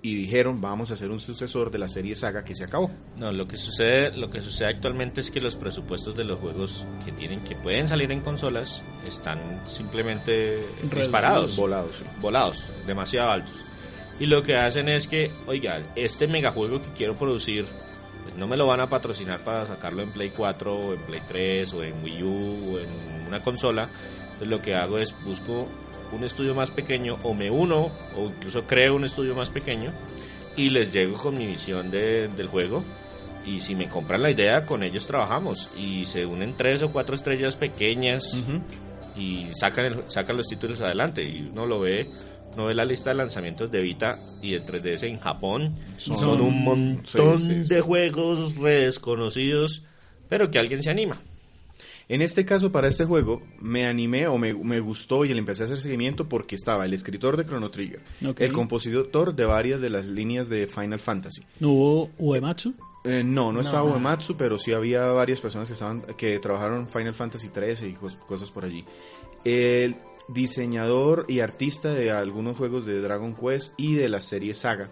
y 0.03 0.15
dijeron, 0.15 0.61
vamos 0.61 0.89
a 0.89 0.95
hacer 0.95 1.11
un 1.11 1.19
sucesor 1.19 1.69
de 1.69 1.77
la 1.77 1.87
serie 1.87 2.15
Saga 2.15 2.43
que 2.43 2.55
se 2.55 2.63
acabó. 2.63 2.89
No, 3.17 3.31
lo 3.31 3.47
que 3.47 3.57
sucede, 3.57 4.15
lo 4.17 4.29
que 4.29 4.41
sucede 4.41 4.69
actualmente 4.69 5.21
es 5.21 5.29
que 5.29 5.39
los 5.39 5.55
presupuestos 5.55 6.15
de 6.15 6.23
los 6.23 6.39
juegos 6.39 6.85
que 7.05 7.11
tienen 7.11 7.41
que 7.41 7.55
pueden 7.55 7.87
salir 7.87 8.11
en 8.11 8.21
consolas 8.21 8.81
están 9.07 9.61
simplemente 9.67 10.65
disparados, 10.95 11.55
Volados. 11.55 11.97
sí. 11.97 12.03
volados, 12.19 12.63
demasiado 12.87 13.31
altos. 13.31 13.53
Y 14.19 14.25
lo 14.25 14.41
que 14.43 14.55
hacen 14.55 14.89
es 14.89 15.07
que, 15.07 15.31
oiga, 15.47 15.81
este 15.95 16.27
megajuego 16.27 16.81
que 16.81 16.89
quiero 16.91 17.15
producir, 17.15 17.65
pues 18.23 18.35
no 18.37 18.47
me 18.47 18.57
lo 18.57 18.65
van 18.67 18.79
a 18.79 18.87
patrocinar 18.89 19.39
para 19.43 19.65
sacarlo 19.67 20.01
en 20.01 20.11
Play 20.11 20.31
4 20.35 20.75
o 20.75 20.93
en 20.93 20.99
Play 21.01 21.21
3 21.27 21.73
o 21.73 21.83
en 21.83 22.03
Wii 22.03 22.23
U 22.23 22.75
o 22.75 22.79
en 22.79 22.89
una 23.27 23.39
consola. 23.43 23.87
Entonces 24.23 24.47
lo 24.49 24.61
que 24.61 24.75
hago 24.75 24.97
es 24.97 25.13
busco 25.25 25.67
un 26.13 26.23
estudio 26.23 26.53
más 26.55 26.69
pequeño 26.71 27.17
o 27.23 27.33
me 27.33 27.49
uno 27.49 27.91
o 28.17 28.25
incluso 28.27 28.63
creo 28.63 28.95
un 28.95 29.05
estudio 29.05 29.35
más 29.35 29.49
pequeño 29.49 29.91
y 30.57 30.69
les 30.69 30.91
llego 30.91 31.15
con 31.17 31.37
mi 31.37 31.47
visión 31.47 31.89
de- 31.91 32.27
del 32.29 32.47
juego 32.47 32.83
y 33.45 33.59
si 33.59 33.73
me 33.75 33.87
compran 33.89 34.21
la 34.21 34.29
idea 34.31 34.65
con 34.65 34.83
ellos 34.83 35.07
trabajamos 35.07 35.69
y 35.77 36.05
se 36.05 36.25
unen 36.25 36.53
tres 36.57 36.83
o 36.83 36.91
cuatro 36.91 37.15
estrellas 37.15 37.55
pequeñas 37.55 38.35
y 39.15 39.47
sacan, 39.55 39.85
el- 39.85 40.03
sacan 40.11 40.37
los 40.37 40.47
títulos 40.47 40.81
adelante 40.81 41.23
y 41.23 41.49
uno 41.51 41.65
lo 41.65 41.79
ve 41.79 42.07
no 42.57 42.65
ve 42.65 42.73
la 42.75 42.83
lista 42.83 43.11
de 43.11 43.15
lanzamientos 43.15 43.71
de 43.71 43.79
Vita 43.81 44.17
y 44.41 44.51
de 44.51 44.61
3DS 44.61 45.03
en 45.07 45.19
Japón 45.19 45.73
son, 45.97 46.17
Son- 46.17 46.41
un 46.41 46.63
montón 46.63 47.37
sí, 47.37 47.45
sí, 47.45 47.65
sí. 47.65 47.73
de 47.75 47.81
juegos 47.81 48.53
desconocidos 48.61 49.83
pero 50.29 50.51
que 50.51 50.59
alguien 50.59 50.83
se 50.83 50.89
anima 50.89 51.21
En 52.11 52.21
este 52.21 52.45
caso, 52.45 52.71
para 52.71 52.87
este 52.89 53.05
juego, 53.05 53.41
me 53.61 53.85
animé 53.87 54.27
o 54.27 54.37
me, 54.37 54.53
me 54.53 54.79
gustó 54.81 55.23
y 55.23 55.29
le 55.29 55.39
empecé 55.39 55.63
a 55.63 55.65
hacer 55.67 55.79
seguimiento 55.79 56.27
porque 56.27 56.55
estaba 56.55 56.85
el 56.85 56.93
escritor 56.93 57.37
de 57.37 57.45
Chrono 57.45 57.71
Trigger, 57.71 58.01
Ok. 58.27 58.41
el 58.41 58.51
compositor 58.51 59.33
de 59.33 59.45
varias 59.45 59.79
de 59.81 59.89
las 59.89 60.05
líneas 60.05 60.49
de 60.49 60.67
Final 60.67 60.99
Fantasy. 60.99 61.41
¿No 61.59 61.69
hubo 61.69 62.09
Uematsu? 62.17 62.73
Eh, 63.03 63.23
no, 63.23 63.51
no, 63.53 63.61
estaba 63.61 63.87
No. 63.87 63.93
Uematsu, 63.95 64.35
pero 64.35 64.57
sí 64.59 64.73
había 64.73 65.05
varias 65.11 65.39
personas 65.39 65.67
que 65.69 65.73
estaban 65.73 66.01
que 66.17 66.37
trabajaron 66.39 66.87
Final 66.89 67.13
Fantasy 67.15 67.47
13 67.49 67.87
y 67.87 67.93
cos- 67.95 68.17
cosas 68.27 68.51
por 68.51 68.65
allí. 68.65 68.83
El 69.45 69.95
diseñador 70.27 71.25
y 71.27 71.39
artista 71.39 71.93
de 71.93 72.11
algunos 72.11 72.57
juegos 72.57 72.85
de 72.85 72.99
Dragon 73.01 73.33
Quest 73.35 73.73
y 73.77 73.95
de 73.95 74.09
la 74.09 74.21
serie 74.21 74.53
Saga, 74.53 74.89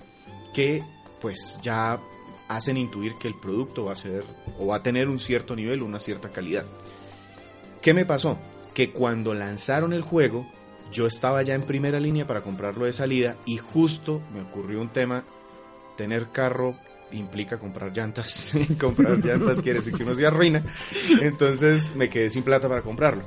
que 0.53 0.83
pues 1.21 1.59
ya 1.61 1.99
hacen 2.47 2.77
intuir 2.77 3.13
que 3.15 3.27
el 3.27 3.35
producto 3.35 3.85
va 3.85 3.91
a 3.91 3.95
ser 3.95 4.23
o 4.57 4.67
va 4.67 4.77
a 4.77 4.83
tener 4.83 5.07
un 5.09 5.19
cierto 5.19 5.55
nivel, 5.55 5.83
una 5.83 5.99
cierta 5.99 6.29
calidad. 6.31 6.65
¿Qué 7.81 7.93
me 7.93 8.05
pasó? 8.05 8.37
Que 8.73 8.91
cuando 8.91 9.33
lanzaron 9.33 9.93
el 9.93 10.01
juego, 10.01 10.45
yo 10.91 11.07
estaba 11.07 11.41
ya 11.43 11.55
en 11.55 11.63
primera 11.63 11.99
línea 11.99 12.27
para 12.27 12.41
comprarlo 12.41 12.85
de 12.85 12.93
salida 12.93 13.37
y 13.45 13.57
justo 13.57 14.21
me 14.33 14.41
ocurrió 14.41 14.81
un 14.81 14.89
tema, 14.89 15.23
tener 15.95 16.29
carro 16.29 16.75
implica 17.11 17.57
comprar 17.57 17.95
llantas, 17.95 18.53
comprar 18.79 19.17
llantas 19.25 19.61
quiere 19.61 19.79
decir 19.79 19.93
que 19.93 20.03
uno 20.03 20.13
se 20.15 20.27
arruina, 20.27 20.63
entonces 21.21 21.95
me 21.95 22.09
quedé 22.09 22.29
sin 22.29 22.43
plata 22.43 22.67
para 22.67 22.81
comprarlo. 22.81 23.23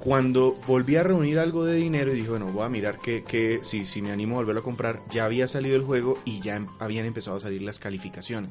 Cuando 0.00 0.52
volví 0.66 0.96
a 0.96 1.02
reunir 1.02 1.38
algo 1.38 1.64
de 1.64 1.76
dinero 1.76 2.12
y 2.12 2.16
dije, 2.16 2.28
bueno, 2.28 2.46
voy 2.52 2.64
a 2.64 2.68
mirar 2.68 2.98
que, 2.98 3.24
que 3.24 3.60
si, 3.62 3.86
si 3.86 4.02
me 4.02 4.10
animo 4.10 4.34
a 4.34 4.38
volverlo 4.40 4.60
a 4.60 4.64
comprar, 4.64 5.00
ya 5.08 5.24
había 5.24 5.46
salido 5.46 5.76
el 5.76 5.82
juego 5.82 6.18
y 6.26 6.40
ya 6.40 6.56
em- 6.56 6.66
habían 6.78 7.06
empezado 7.06 7.38
a 7.38 7.40
salir 7.40 7.62
las 7.62 7.78
calificaciones. 7.78 8.50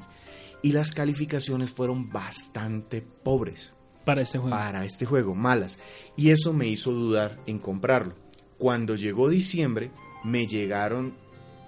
Y 0.64 0.72
las 0.72 0.94
calificaciones 0.94 1.70
fueron 1.72 2.10
bastante 2.10 3.04
pobres 3.04 3.76
Para 4.06 4.22
este 4.22 4.38
juego. 4.38 4.56
para 4.56 4.86
este 4.86 5.06
juego, 5.06 5.34
malas. 5.34 5.80
Y 6.18 6.32
eso 6.32 6.54
me 6.54 6.68
hizo 6.68 6.92
dudar 6.92 7.40
en 7.46 7.60
comprarlo. 7.60 8.16
Cuando 8.58 8.96
llegó 8.96 9.30
diciembre, 9.30 9.92
me 10.24 10.48
llegaron 10.48 11.16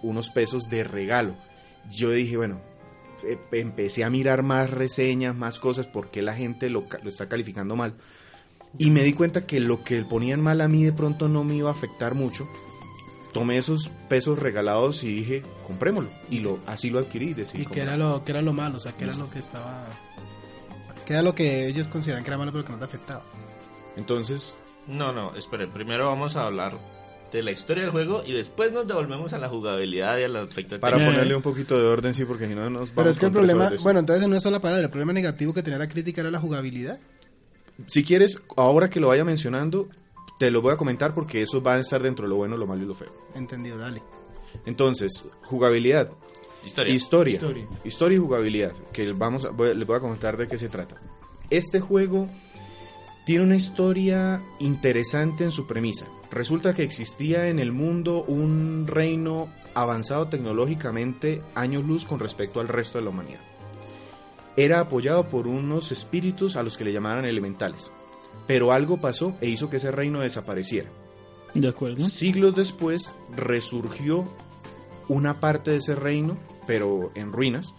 unos 0.01 0.29
pesos 0.29 0.69
de 0.69 0.83
regalo. 0.83 1.35
Yo 1.89 2.11
dije, 2.11 2.37
bueno, 2.37 2.61
eh, 3.23 3.37
empecé 3.51 4.03
a 4.03 4.09
mirar 4.09 4.43
más 4.43 4.69
reseñas, 4.69 5.35
más 5.35 5.59
cosas, 5.59 5.87
porque 5.87 6.21
la 6.21 6.35
gente 6.35 6.69
lo, 6.69 6.85
está 7.05 7.27
calificando 7.27 7.75
mal. 7.75 7.95
Y 8.77 8.89
me 8.91 9.03
di 9.03 9.13
cuenta 9.13 9.45
que 9.45 9.59
lo 9.59 9.83
que 9.83 10.03
ponían 10.03 10.41
mal 10.41 10.61
a 10.61 10.67
mí 10.67 10.83
de 10.83 10.91
pronto 10.91 11.29
no 11.29 11.43
me 11.43 11.55
iba 11.55 11.69
a 11.69 11.73
afectar 11.73 12.13
mucho. 12.13 12.47
Tomé 13.31 13.57
esos 13.57 13.89
pesos 14.09 14.39
regalados 14.39 15.03
y 15.03 15.13
dije, 15.13 15.43
comprémoslo. 15.67 16.09
Y 16.29 16.39
lo, 16.39 16.59
así 16.65 16.89
lo 16.89 16.99
adquirí. 16.99 17.33
Decidí 17.33 17.67
¿Y 17.73 17.79
era, 17.79 17.97
lo, 17.97 18.23
qué 18.23 18.31
era 18.31 18.41
lo 18.41 18.53
malo? 18.53 18.77
O 18.77 18.79
sea, 18.79 18.91
¿qué 18.93 19.05
era 19.05 19.15
lo 19.15 19.29
que 19.29 19.39
estaba... 19.39 19.85
¿Qué 21.05 21.13
era 21.13 21.21
lo 21.21 21.35
que 21.35 21.67
ellos 21.67 21.87
consideran 21.87 22.23
que 22.23 22.29
era 22.29 22.37
malo 22.37 22.51
pero 22.51 22.65
que 22.65 22.71
no 22.71 22.79
te 22.79 22.85
afectaba? 22.85 23.23
Entonces, 23.95 24.55
no 24.87 25.11
no 25.13 25.35
espere 25.35 25.67
primero 25.67 26.05
vamos 26.05 26.35
a 26.35 26.45
hablar 26.45 26.77
de 27.31 27.43
la 27.43 27.51
historia 27.51 27.83
del 27.83 27.91
juego 27.91 28.23
y 28.25 28.33
después 28.33 28.71
nos 28.71 28.87
devolvemos 28.87 29.33
a 29.33 29.37
la 29.37 29.49
jugabilidad 29.49 30.17
y 30.17 30.23
a 30.23 30.27
la 30.29 30.43
expectativa 30.43 30.79
para 30.79 31.03
ponerle 31.03 31.35
un 31.35 31.41
poquito 31.41 31.77
de 31.77 31.85
orden, 31.85 32.13
sí, 32.13 32.25
porque 32.25 32.47
si 32.47 32.55
no 32.55 32.69
nos 32.69 32.73
vamos 32.73 32.91
Pero 32.95 33.09
es 33.09 33.19
que 33.19 33.25
el 33.25 33.31
problema... 33.31 33.71
Bueno, 33.83 33.99
entonces 33.99 34.27
no 34.27 34.35
es 34.35 34.43
solo 34.43 34.57
la 34.57 34.61
palabra. 34.61 34.85
El 34.85 34.89
problema 34.89 35.13
negativo 35.13 35.53
que 35.53 35.61
tenía 35.61 35.77
la 35.77 35.89
crítica 35.89 36.21
era 36.21 36.31
la 36.31 36.39
jugabilidad. 36.39 36.97
Si 37.87 38.03
quieres, 38.03 38.41
ahora 38.55 38.89
que 38.89 38.99
lo 38.99 39.09
vaya 39.09 39.25
mencionando, 39.25 39.89
te 40.39 40.49
lo 40.49 40.61
voy 40.61 40.73
a 40.73 40.77
comentar 40.77 41.13
porque 41.13 41.41
eso 41.41 41.61
va 41.61 41.73
a 41.73 41.79
estar 41.79 42.01
dentro 42.01 42.25
de 42.25 42.29
lo 42.29 42.37
bueno, 42.37 42.55
lo 42.55 42.67
malo 42.67 42.83
y 42.83 42.85
lo 42.85 42.95
feo. 42.95 43.13
Entendido, 43.35 43.77
dale. 43.77 44.01
Entonces, 44.65 45.25
jugabilidad, 45.43 46.11
historia 46.65 46.93
historia, 46.93 47.33
Historia. 47.33 47.67
historia, 47.83 48.17
y 48.17 48.19
jugabilidad, 48.21 48.73
que 48.91 49.11
vamos 49.13 49.45
a, 49.45 49.49
voy- 49.49 49.75
les 49.75 49.87
voy 49.87 49.97
a 49.97 49.99
comentar 49.99 50.37
de 50.37 50.47
qué 50.47 50.57
se 50.57 50.69
trata. 50.69 50.95
Este 51.49 51.79
juego 51.79 52.27
tiene 53.25 53.43
una 53.43 53.55
historia 53.55 54.41
interesante 54.59 55.43
en 55.43 55.51
su 55.51 55.65
premisa. 55.67 56.05
Resulta 56.31 56.73
que 56.73 56.83
existía 56.83 57.47
en 57.49 57.59
el 57.59 57.71
mundo 57.71 58.23
un 58.27 58.85
reino 58.87 59.49
avanzado 59.73 60.27
tecnológicamente 60.27 61.41
años 61.55 61.83
luz 61.85 62.05
con 62.05 62.19
respecto 62.19 62.59
al 62.59 62.67
resto 62.67 62.97
de 62.97 63.03
la 63.03 63.09
humanidad. 63.11 63.39
Era 64.57 64.79
apoyado 64.79 65.27
por 65.29 65.47
unos 65.47 65.91
espíritus 65.91 66.55
a 66.55 66.63
los 66.63 66.77
que 66.77 66.85
le 66.85 66.93
llamaban 66.93 67.25
elementales. 67.25 67.91
Pero 68.47 68.71
algo 68.71 69.01
pasó 69.01 69.35
e 69.41 69.49
hizo 69.49 69.69
que 69.69 69.77
ese 69.77 69.91
reino 69.91 70.19
desapareciera. 70.21 70.89
De 71.53 71.67
acuerdo. 71.67 72.05
Siglos 72.05 72.55
después 72.55 73.11
resurgió 73.35 74.23
una 75.07 75.39
parte 75.39 75.71
de 75.71 75.77
ese 75.77 75.95
reino, 75.95 76.37
pero 76.65 77.11
en 77.15 77.31
ruinas, 77.31 77.73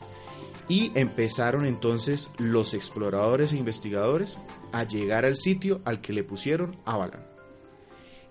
y 0.69 0.91
empezaron 0.95 1.65
entonces 1.65 2.31
los 2.39 2.75
exploradores 2.75 3.53
e 3.53 3.57
investigadores 3.57 4.39
a 4.73 4.83
llegar 4.85 5.25
al 5.25 5.37
sitio 5.37 5.81
al 5.85 6.01
que 6.01 6.13
le 6.13 6.25
pusieron 6.25 6.77
Avalan. 6.85 7.25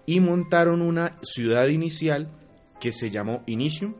Y 0.05 0.19
montaron 0.19 0.81
una 0.81 1.17
ciudad 1.23 1.67
inicial 1.67 2.29
que 2.79 2.91
se 2.91 3.09
llamó 3.09 3.41
Initium, 3.45 3.95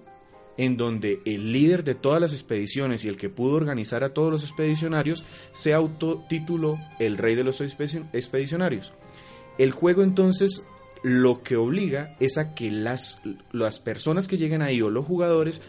en 0.57 0.77
donde 0.77 1.21
el 1.25 1.51
líder 1.51 1.83
de 1.83 1.95
todas 1.95 2.21
las 2.21 2.33
expediciones 2.33 3.03
y 3.03 3.09
el 3.09 3.17
que 3.17 3.29
pudo 3.29 3.55
organizar 3.55 4.03
a 4.03 4.13
todos 4.13 4.31
los 4.31 4.43
expedicionarios 4.43 5.25
se 5.51 5.73
autotituló 5.73 6.77
el 6.99 7.17
rey 7.17 7.35
de 7.35 7.43
los 7.43 7.61
expedi- 7.61 8.07
expedicionarios. 8.13 8.93
El 9.57 9.71
juego 9.71 10.03
entonces 10.03 10.65
lo 11.03 11.43
que 11.43 11.55
obliga 11.55 12.15
es 12.19 12.37
a 12.37 12.55
que 12.55 12.71
las, 12.71 13.21
las 13.51 13.79
personas 13.79 14.27
que 14.27 14.37
lleguen 14.37 14.61
ahí 14.61 14.81
o 14.81 14.89
los 14.89 15.05
jugadores 15.05 15.61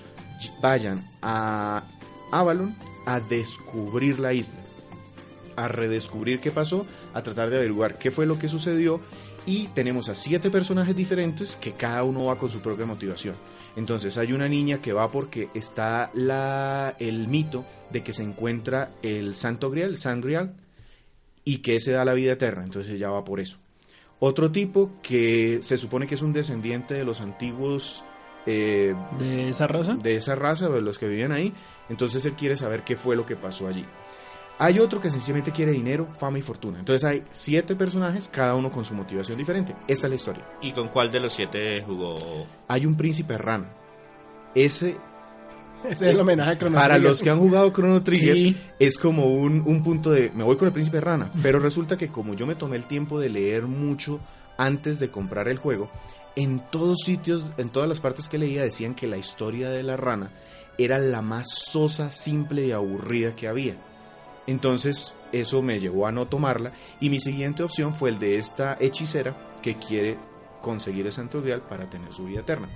vayan 0.61 1.09
a 1.23 1.85
Avalon 2.31 2.75
a 3.07 3.21
descubrir 3.21 4.19
la 4.19 4.33
isla. 4.33 4.61
a 5.57 5.69
redescubrir 5.69 6.40
qué 6.40 6.50
pasó, 6.50 6.85
a 7.14 7.23
tratar 7.23 7.49
de 7.49 7.57
averiguar 7.57 7.97
qué 7.97 8.11
fue 8.11 8.26
lo 8.26 8.38
que 8.38 8.47
sucedió 8.47 9.00
y 9.47 9.69
tenemos 9.69 10.09
a 10.09 10.16
siete 10.16 10.50
personajes 10.50 10.95
diferentes 10.95 11.57
que 11.57 11.73
cada 11.73 12.02
uno 12.02 12.26
va 12.26 12.38
con 12.38 12.50
su 12.50 12.61
propia 12.61 12.85
motivación. 12.85 13.37
Entonces 13.76 14.19
hay 14.19 14.33
una 14.33 14.49
niña 14.49 14.83
que 14.83 14.93
va 14.93 15.11
porque 15.11 15.49
está 15.55 16.11
la, 16.14 16.97
el 16.99 17.28
mito 17.28 17.64
de 17.90 18.02
que 18.02 18.12
se 18.12 18.23
encuentra 18.23 18.93
el 19.02 19.35
Santo 19.35 19.71
Grial, 19.71 19.90
el 19.90 19.97
San 19.97 20.21
Grial, 20.21 20.57
y 21.45 21.59
que 21.59 21.76
ese 21.76 21.93
da 21.93 22.05
la 22.05 22.14
vida 22.14 22.33
eterna, 22.33 22.64
entonces 22.64 22.93
ella 22.93 23.09
va 23.09 23.25
por 23.25 23.38
eso. 23.38 23.59
Otro 24.19 24.50
tipo 24.50 24.93
que 25.02 25.61
se 25.62 25.78
supone 25.78 26.07
que 26.07 26.16
es 26.16 26.23
un 26.23 26.33
descendiente 26.33 26.95
de 26.95 27.05
los 27.05 27.21
antiguos 27.21 28.05
eh, 28.47 28.95
¿De 29.19 29.49
esa 29.49 29.67
raza? 29.67 29.95
de 29.95 30.17
esa 30.17 30.35
raza, 30.35 30.69
de 30.69 30.81
los 30.81 30.99
que 30.99 31.07
vivían 31.09 31.33
ahí, 31.33 31.53
entonces 31.88 32.25
él 32.26 32.35
quiere 32.35 32.57
saber 32.57 32.83
qué 32.85 32.97
fue 32.97 33.17
lo 33.17 33.26
que 33.26 33.37
pasó 33.37 33.67
allí. 33.69 33.85
Hay 34.59 34.79
otro 34.79 35.00
que 35.03 35.11
sencillamente 35.11 35.53
quiere 35.53 35.73
dinero, 35.73 36.09
fama 36.17 36.38
y 36.38 36.43
fortuna. 36.43 36.79
Entonces 36.79 37.05
hay 37.05 37.23
siete 37.31 37.76
personajes, 37.76 38.26
cada 38.29 38.55
uno 38.55 38.71
con 38.73 38.87
su 38.87 38.95
motivación 38.95 39.37
diferente. 39.37 39.75
Esta 39.87 40.07
es 40.07 40.11
la 40.11 40.17
historia. 40.17 40.47
¿Y 40.62 40.73
con 40.73 40.88
cuál 40.88 41.11
de 41.12 41.21
los 41.21 41.35
siete 41.35 41.83
jugó? 41.87 42.15
Hay 42.69 42.87
un 42.87 42.95
príncipe 42.97 43.37
rana. 43.37 43.67
Ese, 44.55 44.97
Ese 45.85 45.93
es 46.09 46.15
el 46.15 46.21
homenaje 46.21 46.53
a 46.53 46.59
Chrono 46.59 46.75
para 46.76 46.95
Trigger. 46.95 47.11
los 47.11 47.23
que 47.23 47.29
han 47.31 47.38
jugado 47.38 47.71
Chrono 47.71 48.03
Trigger, 48.03 48.35
Sí. 48.35 48.57
es 48.79 48.97
como 48.97 49.26
un, 49.26 49.62
un 49.67 49.83
punto 49.83 50.11
de, 50.11 50.31
me 50.31 50.43
voy 50.43 50.57
con 50.57 50.67
el 50.69 50.73
príncipe 50.73 51.03
rana. 51.03 51.31
Pero 51.43 51.59
resulta 51.59 51.99
que 51.99 52.09
como 52.09 52.33
yo 52.33 52.47
me 52.47 52.55
tomé 52.55 52.76
el 52.76 52.87
tiempo 52.87 53.21
de 53.21 53.29
leer 53.29 53.65
mucho 53.65 54.21
antes 54.57 54.99
de 54.99 55.11
comprar 55.11 55.49
el 55.49 55.59
juego, 55.59 55.91
en 56.37 56.61
todos 56.71 56.99
sitios, 57.05 57.52
en 57.59 57.71
todas 57.71 57.88
las 57.88 58.00
partes 58.00 58.28
que 58.28 58.38
leía 58.38 58.62
decían 58.62 58.95
que 58.95 59.07
la 59.07 59.16
historia 59.16 59.71
de 59.71 59.83
la 59.83 59.97
rana 59.97 60.31
era 60.78 60.99
la 60.99 61.23
más 61.23 61.47
sosa, 61.50 62.11
simple 62.11 62.66
y 62.66 62.73
aburrida 62.73 63.35
que 63.35 63.49
había. 63.49 63.76
Entonces 64.47 65.14
eso 65.33 65.61
me 65.62 65.81
llevó 65.81 66.07
a 66.07 66.12
no 66.12 66.26
tomarla 66.26 66.73
y 67.00 67.11
mi 67.11 67.19
siguiente 67.19 67.62
opción 67.62 67.95
fue 67.95 68.11
el 68.11 68.19
de 68.19 68.37
esta 68.38 68.76
hechicera 68.78 69.35
que 69.62 69.76
quiere 69.76 70.19
conseguir 70.61 71.07
el 71.07 71.12
santo 71.12 71.40
grial 71.43 71.62
para 71.62 71.88
tener 71.90 72.12
su 72.12 72.26
vida 72.26 72.40
eterna. 72.40 72.69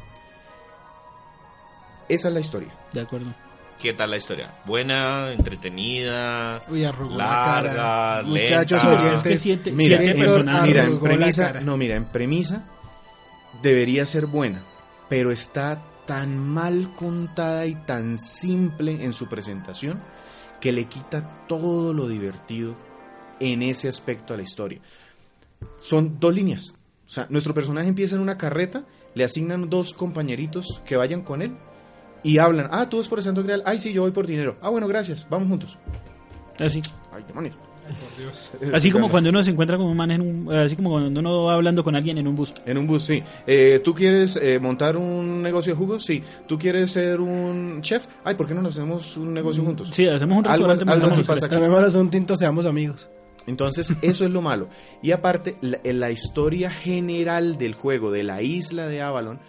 Esa 2.09 2.29
es 2.29 2.35
la 2.35 2.41
historia. 2.41 2.71
De 2.93 3.01
acuerdo. 3.03 3.33
¿Qué 3.79 3.93
tal 3.95 4.11
la 4.11 4.17
historia? 4.17 4.55
¿Buena? 4.67 5.33
¿Entretenida? 5.33 6.61
Uy, 6.69 6.85
arrugó 6.85 7.17
Larga, 7.17 7.63
la 7.63 7.75
cara. 7.75 8.23
lenta. 8.23 8.57
Muchachos, 8.59 9.25
es 9.25 9.45
que 9.45 9.73
Mira, 9.73 10.03
en- 10.03 10.17
mira, 10.65 10.85
en 10.85 10.99
premisa, 11.01 11.53
no, 11.61 11.77
mira, 11.77 11.97
en 11.97 12.05
premisa 12.07 12.65
debería 13.63 14.07
ser 14.07 14.27
buena, 14.27 14.63
pero 15.09 15.31
está 15.31 15.83
tan 16.07 16.39
mal 16.39 16.95
contada 16.97 17.67
y 17.67 17.75
tan 17.75 18.19
simple 18.19 19.05
en 19.05 19.13
su 19.13 19.29
presentación 19.29 20.01
que 20.61 20.73
le 20.73 20.87
quita 20.87 21.47
todo 21.47 21.93
lo 21.93 22.09
divertido 22.09 22.77
en 23.39 23.63
ese 23.63 23.89
aspecto 23.89 24.35
a 24.35 24.37
la 24.37 24.43
historia. 24.43 24.81
Son 25.81 26.19
dos 26.19 26.35
líneas. 26.35 26.75
O 27.07 27.11
sea, 27.11 27.27
nuestro 27.31 27.55
personaje 27.55 27.89
empieza 27.89 28.15
en 28.15 28.23
una 28.23 28.39
carreta, 28.39 28.85
le 29.15 29.25
asignan 29.25 29.69
dos 29.69 29.95
compañeritos 29.95 30.81
que 30.85 30.97
vayan 30.97 31.23
con 31.23 31.43
él 31.43 31.57
y 32.23 32.39
hablan, 32.39 32.69
ah, 32.71 32.89
tú 32.89 32.99
vas 32.99 33.09
por 33.09 33.19
el 33.19 33.25
Santo 33.25 33.43
Grial, 33.43 33.63
ay, 33.65 33.79
sí, 33.79 33.93
yo 33.93 34.03
voy 34.03 34.13
por 34.13 34.27
dinero. 34.27 34.59
Ah, 34.61 34.69
bueno, 34.69 34.87
gracias, 34.87 35.27
vamos 35.29 35.49
juntos. 35.49 35.79
Así. 36.59 36.83
Ay, 37.11 37.25
demonios. 37.27 37.70
Así 38.73 38.91
como 38.91 39.09
cuando 39.11 39.31
uno 39.31 39.43
se 39.43 39.51
encuentra 39.51 39.77
con 39.77 39.87
un 39.87 39.97
man 39.97 40.11
en 40.11 40.21
un, 40.21 40.53
así 40.53 40.77
como 40.77 40.91
cuando 40.91 41.21
uno 41.21 41.45
va 41.45 41.55
hablando 41.55 41.83
con 41.83 41.97
alguien 41.97 42.19
en 42.19 42.27
un 42.29 42.37
bus. 42.37 42.53
En 42.67 42.79
un 42.79 42.87
bus, 42.87 43.05
sí. 43.05 43.23
Eh, 43.47 43.81
¿Tú 43.83 43.95
quieres 43.95 44.37
eh, 44.37 44.59
montar 44.61 44.97
un 44.97 45.43
negocio 45.43 45.73
de 45.73 45.79
jugos? 45.79 46.05
Sí. 46.05 46.23
¿Tú 46.47 46.59
quieres 46.59 46.91
ser 46.93 47.21
un 47.21 47.81
chef? 47.83 48.07
Ay, 48.25 48.35
¿por 48.35 48.47
qué 48.47 48.55
no 48.55 48.63
nos 48.63 48.77
hacemos 48.77 49.17
un 49.17 49.33
negocio 49.35 49.65
juntos? 49.65 49.91
Sí, 49.93 50.07
hacemos 50.07 50.39
un 50.39 50.45
Algo- 50.47 50.67
restaurante. 50.69 50.93
algo 51.07 51.15
tres. 51.15 51.27
pasa 51.27 51.47
aquí. 51.47 51.55
Tomémonos 51.55 51.95
un 51.95 52.11
tinto, 52.11 52.37
seamos 52.37 52.67
amigos. 52.67 53.09
Entonces, 53.47 53.93
eso 54.03 54.25
es 54.25 54.31
lo 54.31 54.43
malo. 54.43 54.69
Y 55.03 55.13
aparte, 55.13 55.57
la, 55.63 55.81
la 55.83 56.11
historia 56.11 56.71
general 56.71 57.57
del 57.59 57.75
juego, 57.75 58.11
de 58.13 58.23
la 58.23 58.43
isla 58.43 58.87
de 58.87 59.01
Avalon, 59.03 59.41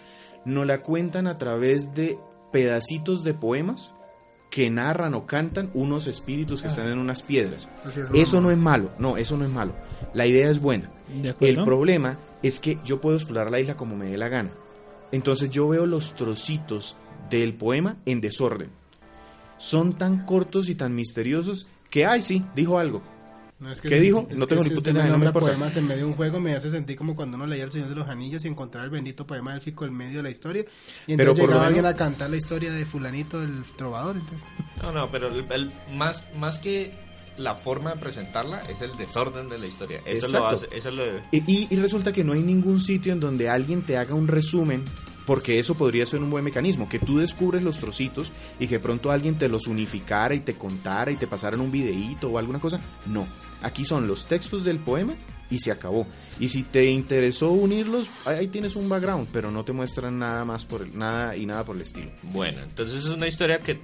nos 0.44 0.66
la 0.66 0.82
cuentan 0.82 1.26
a 1.26 1.38
través 1.38 1.94
de 1.94 2.18
pedacitos 2.52 3.22
de 3.22 3.34
poemas 3.34 3.94
que 4.52 4.68
narran 4.68 5.14
o 5.14 5.24
cantan 5.24 5.70
unos 5.72 6.06
espíritus 6.06 6.60
que 6.60 6.68
están 6.68 6.86
en 6.86 6.98
unas 6.98 7.22
piedras. 7.22 7.70
Eso 8.12 8.38
no 8.38 8.50
es 8.50 8.58
malo, 8.58 8.90
no, 8.98 9.16
eso 9.16 9.38
no 9.38 9.46
es 9.46 9.50
malo. 9.50 9.74
La 10.12 10.26
idea 10.26 10.50
es 10.50 10.60
buena. 10.60 10.90
El 11.40 11.64
problema 11.64 12.18
es 12.42 12.60
que 12.60 12.78
yo 12.84 13.00
puedo 13.00 13.16
explorar 13.16 13.50
la 13.50 13.60
isla 13.60 13.78
como 13.78 13.96
me 13.96 14.10
dé 14.10 14.18
la 14.18 14.28
gana. 14.28 14.50
Entonces 15.10 15.48
yo 15.48 15.70
veo 15.70 15.86
los 15.86 16.14
trocitos 16.14 16.96
del 17.30 17.54
poema 17.54 17.96
en 18.04 18.20
desorden. 18.20 18.68
Son 19.56 19.94
tan 19.94 20.26
cortos 20.26 20.68
y 20.68 20.74
tan 20.74 20.94
misteriosos 20.94 21.66
que, 21.88 22.04
ay, 22.04 22.20
sí, 22.20 22.44
dijo 22.54 22.78
algo. 22.78 23.02
No, 23.62 23.70
es 23.70 23.80
que 23.80 23.88
¿Qué 23.88 24.00
si- 24.00 24.06
dijo? 24.06 24.26
es 24.28 24.36
No 24.38 24.46
tengo 24.48 24.64
ni 24.64 24.70
puta 24.70 24.90
idea, 24.90 25.06
no 25.06 25.18
me 25.18 25.30
poemas 25.30 25.76
en 25.76 25.84
medio 25.86 25.98
de 26.00 26.04
un 26.06 26.14
juego 26.14 26.40
me 26.40 26.52
hace 26.54 26.68
sentir 26.68 26.96
como 26.96 27.14
cuando 27.14 27.36
uno 27.36 27.46
leía 27.46 27.62
El 27.62 27.70
Señor 27.70 27.88
de 27.90 27.94
los 27.94 28.08
Anillos 28.08 28.44
y 28.44 28.48
encontraba 28.48 28.84
el 28.84 28.90
bendito 28.90 29.24
poema 29.24 29.54
élfico 29.54 29.84
en 29.84 29.94
medio 29.94 30.16
de 30.16 30.24
la 30.24 30.30
historia. 30.30 30.62
Y 31.06 31.16
Pero 31.16 31.30
entonces 31.30 31.32
por 31.32 31.36
lo 31.36 31.46
llegaba 31.46 31.66
alguien 31.68 31.84
menos- 31.84 31.94
a 31.94 31.96
cantar 32.04 32.30
la 32.30 32.36
historia 32.36 32.72
de 32.72 32.84
fulanito, 32.84 33.40
el 33.40 33.62
trovador. 33.76 34.16
Entonces, 34.16 34.48
No, 34.82 34.90
no, 34.90 35.08
pero 35.12 35.28
el, 35.28 35.44
el- 35.52 35.72
más, 35.94 36.26
más 36.36 36.58
que 36.58 36.92
la 37.38 37.54
forma 37.54 37.94
de 37.94 38.00
presentarla 38.00 38.62
es 38.68 38.80
el 38.82 38.96
desorden 38.96 39.48
de 39.48 39.58
la 39.58 39.66
historia. 39.66 40.02
Eso 40.04 40.26
lo 40.28 40.38
Exacto. 40.38 40.66
hace, 40.66 40.76
eso 40.76 40.90
lo 40.90 41.04
Y, 41.30 41.42
y- 41.46 41.68
y 41.70 41.76
resulta 41.76 42.12
que 42.12 42.24
no 42.24 42.32
hay 42.32 42.42
ningún 42.42 42.80
sitio 42.80 43.12
en 43.12 43.20
donde 43.20 43.48
alguien 43.48 43.82
te 43.82 43.96
haga 43.96 44.14
un 44.16 44.26
resumen, 44.26 44.84
porque 45.26 45.58
eso 45.58 45.74
podría 45.74 46.06
ser 46.06 46.20
un 46.20 46.30
buen 46.30 46.44
mecanismo, 46.44 46.88
que 46.88 46.98
tú 46.98 47.18
descubres 47.18 47.62
los 47.62 47.78
trocitos 47.78 48.32
y 48.58 48.66
que 48.66 48.80
pronto 48.80 49.10
alguien 49.10 49.38
te 49.38 49.48
los 49.48 49.66
unificara 49.66 50.34
y 50.34 50.40
te 50.40 50.54
contara 50.54 51.10
y 51.10 51.16
te 51.16 51.26
pasara 51.26 51.56
en 51.56 51.62
un 51.62 51.70
videíto 51.70 52.28
o 52.28 52.38
alguna 52.38 52.60
cosa. 52.60 52.80
No, 53.06 53.26
aquí 53.62 53.84
son 53.84 54.06
los 54.06 54.26
textos 54.26 54.64
del 54.64 54.78
poema 54.78 55.14
y 55.50 55.58
se 55.58 55.70
acabó. 55.70 56.06
Y 56.40 56.48
si 56.48 56.62
te 56.62 56.86
interesó 56.90 57.50
unirlos, 57.50 58.08
ahí 58.24 58.48
tienes 58.48 58.74
un 58.74 58.88
background, 58.88 59.28
pero 59.32 59.50
no 59.50 59.64
te 59.64 59.72
muestran 59.72 60.18
nada 60.18 60.44
más 60.44 60.64
por 60.64 60.82
el, 60.82 60.96
nada 60.96 61.36
y 61.36 61.46
nada 61.46 61.64
por 61.64 61.76
el 61.76 61.82
estilo. 61.82 62.10
Bueno, 62.22 62.60
entonces 62.62 63.04
es 63.04 63.12
una 63.12 63.28
historia 63.28 63.60
que 63.60 63.78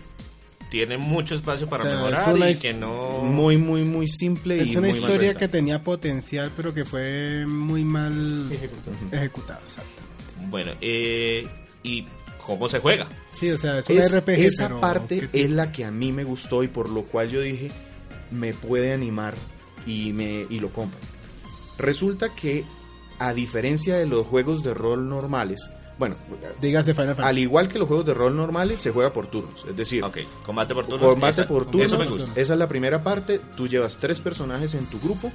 tiene 0.71 0.99
mucho 0.99 1.35
espacio 1.35 1.69
para 1.69 1.83
O 1.83 1.87
sea, 1.87 1.95
es 1.95 2.03
mejorar 2.03 2.35
una 2.35 2.51
y 2.51 2.57
que 2.57 2.75
no... 2.75 3.23
Muy, 3.23 3.57
muy, 3.57 3.85
muy 3.85 4.07
simple 4.07 4.61
es 4.61 4.69
y 4.69 4.77
una 4.77 4.89
muy 4.89 4.99
historia 4.99 5.35
que 5.35 5.49
tenía 5.49 5.83
potencial, 5.83 6.53
pero 6.57 6.75
que 6.75 6.85
fue 6.85 7.45
muy 7.47 7.85
mal 7.85 8.51
ejecutada. 9.13 9.61
exactamente. 9.63 10.18
Bueno, 10.49 10.73
eh, 10.81 11.47
¿y 11.83 12.07
cómo 12.45 12.69
se 12.69 12.79
juega? 12.79 13.07
Sí, 13.33 13.51
o 13.51 13.59
sea, 13.59 13.79
es 13.79 13.89
un 13.89 13.99
Es- 13.99 14.13
RPG, 14.13 14.41
esa 14.47 14.69
pero 14.69 14.81
parte 14.81 15.29
es 15.33 15.51
la 15.51 15.71
que 15.73 15.85
a 15.85 15.91
mí 15.91 16.13
me 16.13 16.25
gustó 16.25 16.63
y 16.63 16.69
por 16.69 16.89
lo 16.89 17.03
cual 17.05 17.29
yo 17.29 17.41
dije 17.41 17.71
me 18.31 18.53
puede 18.55 18.93
animar 18.93 19.35
y 19.87 20.13
me 20.13 20.47
y 20.49 20.61
lo 20.61 20.71
compro. 20.73 20.99
Resulta 21.79 22.31
que 22.35 22.65
a 23.19 23.35
diferencia 23.35 23.97
de 23.97 24.07
los 24.07 24.27
juegos 24.27 24.63
de 24.63 24.75
rol 24.75 25.09
normales, 25.09 25.69
bueno, 25.99 26.15
Dígase 26.61 26.95
Final 26.95 27.09
Fantasy. 27.17 27.29
al 27.29 27.39
igual 27.39 27.69
que 27.69 27.79
los 27.79 27.89
juegos 27.89 28.07
de 28.07 28.15
rol 28.15 28.37
normales 28.37 28.81
se 28.81 28.91
juega 28.93 29.13
por 29.13 29.27
turnos, 29.29 29.65
es 29.69 29.77
decir, 29.77 30.05
Ok, 30.05 30.19
combate 30.45 30.75
por 30.75 30.87
turnos. 30.87 31.11
combate 31.11 31.41
esa- 31.43 31.49
por 31.49 31.63
Eso 31.63 31.71
turnos, 31.73 31.99
me 31.99 32.07
gusta. 32.07 32.31
esa 32.41 32.53
es 32.53 32.59
la 32.59 32.69
primera 32.69 33.03
parte, 33.03 33.41
tú 33.57 33.67
llevas 33.67 33.99
tres 33.99 34.21
personajes 34.21 34.75
en 34.75 34.87
tu 34.87 35.01
grupo 35.01 35.33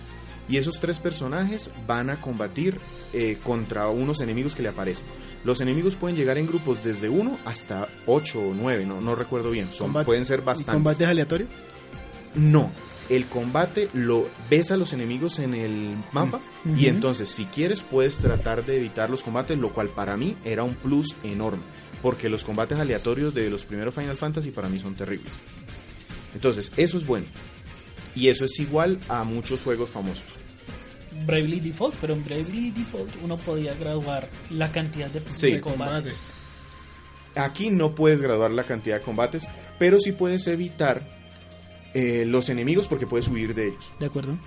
y 0.49 0.57
esos 0.57 0.79
tres 0.79 0.99
personajes 0.99 1.71
van 1.87 2.09
a 2.09 2.19
combatir 2.19 2.79
eh, 3.13 3.37
contra 3.43 3.87
unos 3.87 4.19
enemigos 4.21 4.55
que 4.55 4.63
le 4.63 4.69
aparecen. 4.69 5.05
Los 5.43 5.61
enemigos 5.61 5.95
pueden 5.95 6.15
llegar 6.17 6.37
en 6.37 6.47
grupos 6.47 6.83
desde 6.83 7.09
uno 7.09 7.37
hasta 7.45 7.87
ocho 8.05 8.39
o 8.39 8.53
nueve, 8.53 8.85
no, 8.85 9.01
no 9.01 9.15
recuerdo 9.15 9.51
bien, 9.51 9.69
son, 9.71 9.87
Combate- 9.91 10.05
pueden 10.05 10.25
ser 10.25 10.39
¿Y 10.39 10.43
bastantes. 10.43 10.73
combate 10.73 11.03
es 11.03 11.09
aleatorio? 11.09 11.47
No, 12.35 12.71
el 13.09 13.25
combate 13.27 13.89
lo 13.93 14.29
ves 14.49 14.71
a 14.71 14.77
los 14.77 14.91
enemigos 14.93 15.39
en 15.39 15.53
el 15.53 15.95
mapa 16.13 16.41
Ujú. 16.65 16.75
y 16.77 16.87
entonces 16.87 17.29
si 17.29 17.45
quieres 17.45 17.81
puedes 17.81 18.17
tratar 18.17 18.65
de 18.65 18.77
evitar 18.77 19.09
los 19.09 19.21
combates, 19.21 19.57
lo 19.57 19.71
cual 19.73 19.89
para 19.89 20.15
mí 20.17 20.35
era 20.45 20.63
un 20.63 20.75
plus 20.75 21.13
enorme, 21.23 21.61
porque 22.01 22.29
los 22.29 22.43
combates 22.43 22.79
aleatorios 22.79 23.33
de 23.33 23.49
los 23.49 23.65
primeros 23.65 23.93
Final 23.93 24.17
Fantasy 24.17 24.51
para 24.51 24.67
mí 24.69 24.79
son 24.79 24.95
terribles. 24.95 25.31
Entonces, 26.33 26.71
eso 26.77 26.97
es 26.97 27.05
bueno. 27.05 27.27
Y 28.15 28.27
eso 28.29 28.45
es 28.45 28.59
igual 28.59 28.99
a 29.09 29.23
muchos 29.23 29.61
juegos 29.61 29.89
famosos. 29.89 30.23
Bravely 31.25 31.59
Default, 31.59 31.95
pero 32.01 32.13
en 32.13 32.23
Bravely 32.25 32.71
Default 32.71 33.11
uno 33.23 33.37
podía 33.37 33.73
graduar 33.75 34.27
la 34.49 34.71
cantidad 34.71 35.09
de, 35.09 35.21
Sí. 35.31 35.51
de 35.53 35.61
combates. 35.61 36.33
Aquí 37.35 37.69
no 37.69 37.95
puedes 37.95 38.21
graduar 38.21 38.51
la 38.51 38.63
cantidad 38.63 38.97
de 38.99 39.01
combates, 39.03 39.47
pero 39.79 39.99
sí 39.99 40.11
puedes 40.11 40.45
evitar 40.47 41.07
eh, 41.95 42.25
los 42.25 42.49
enemigos 42.49 42.87
porque 42.87 43.07
puedes 43.07 43.27
huir 43.27 43.53
de 43.55 43.67
ellos. 43.69 43.93
¿De 43.99 44.05
acuerdo? 44.07 44.37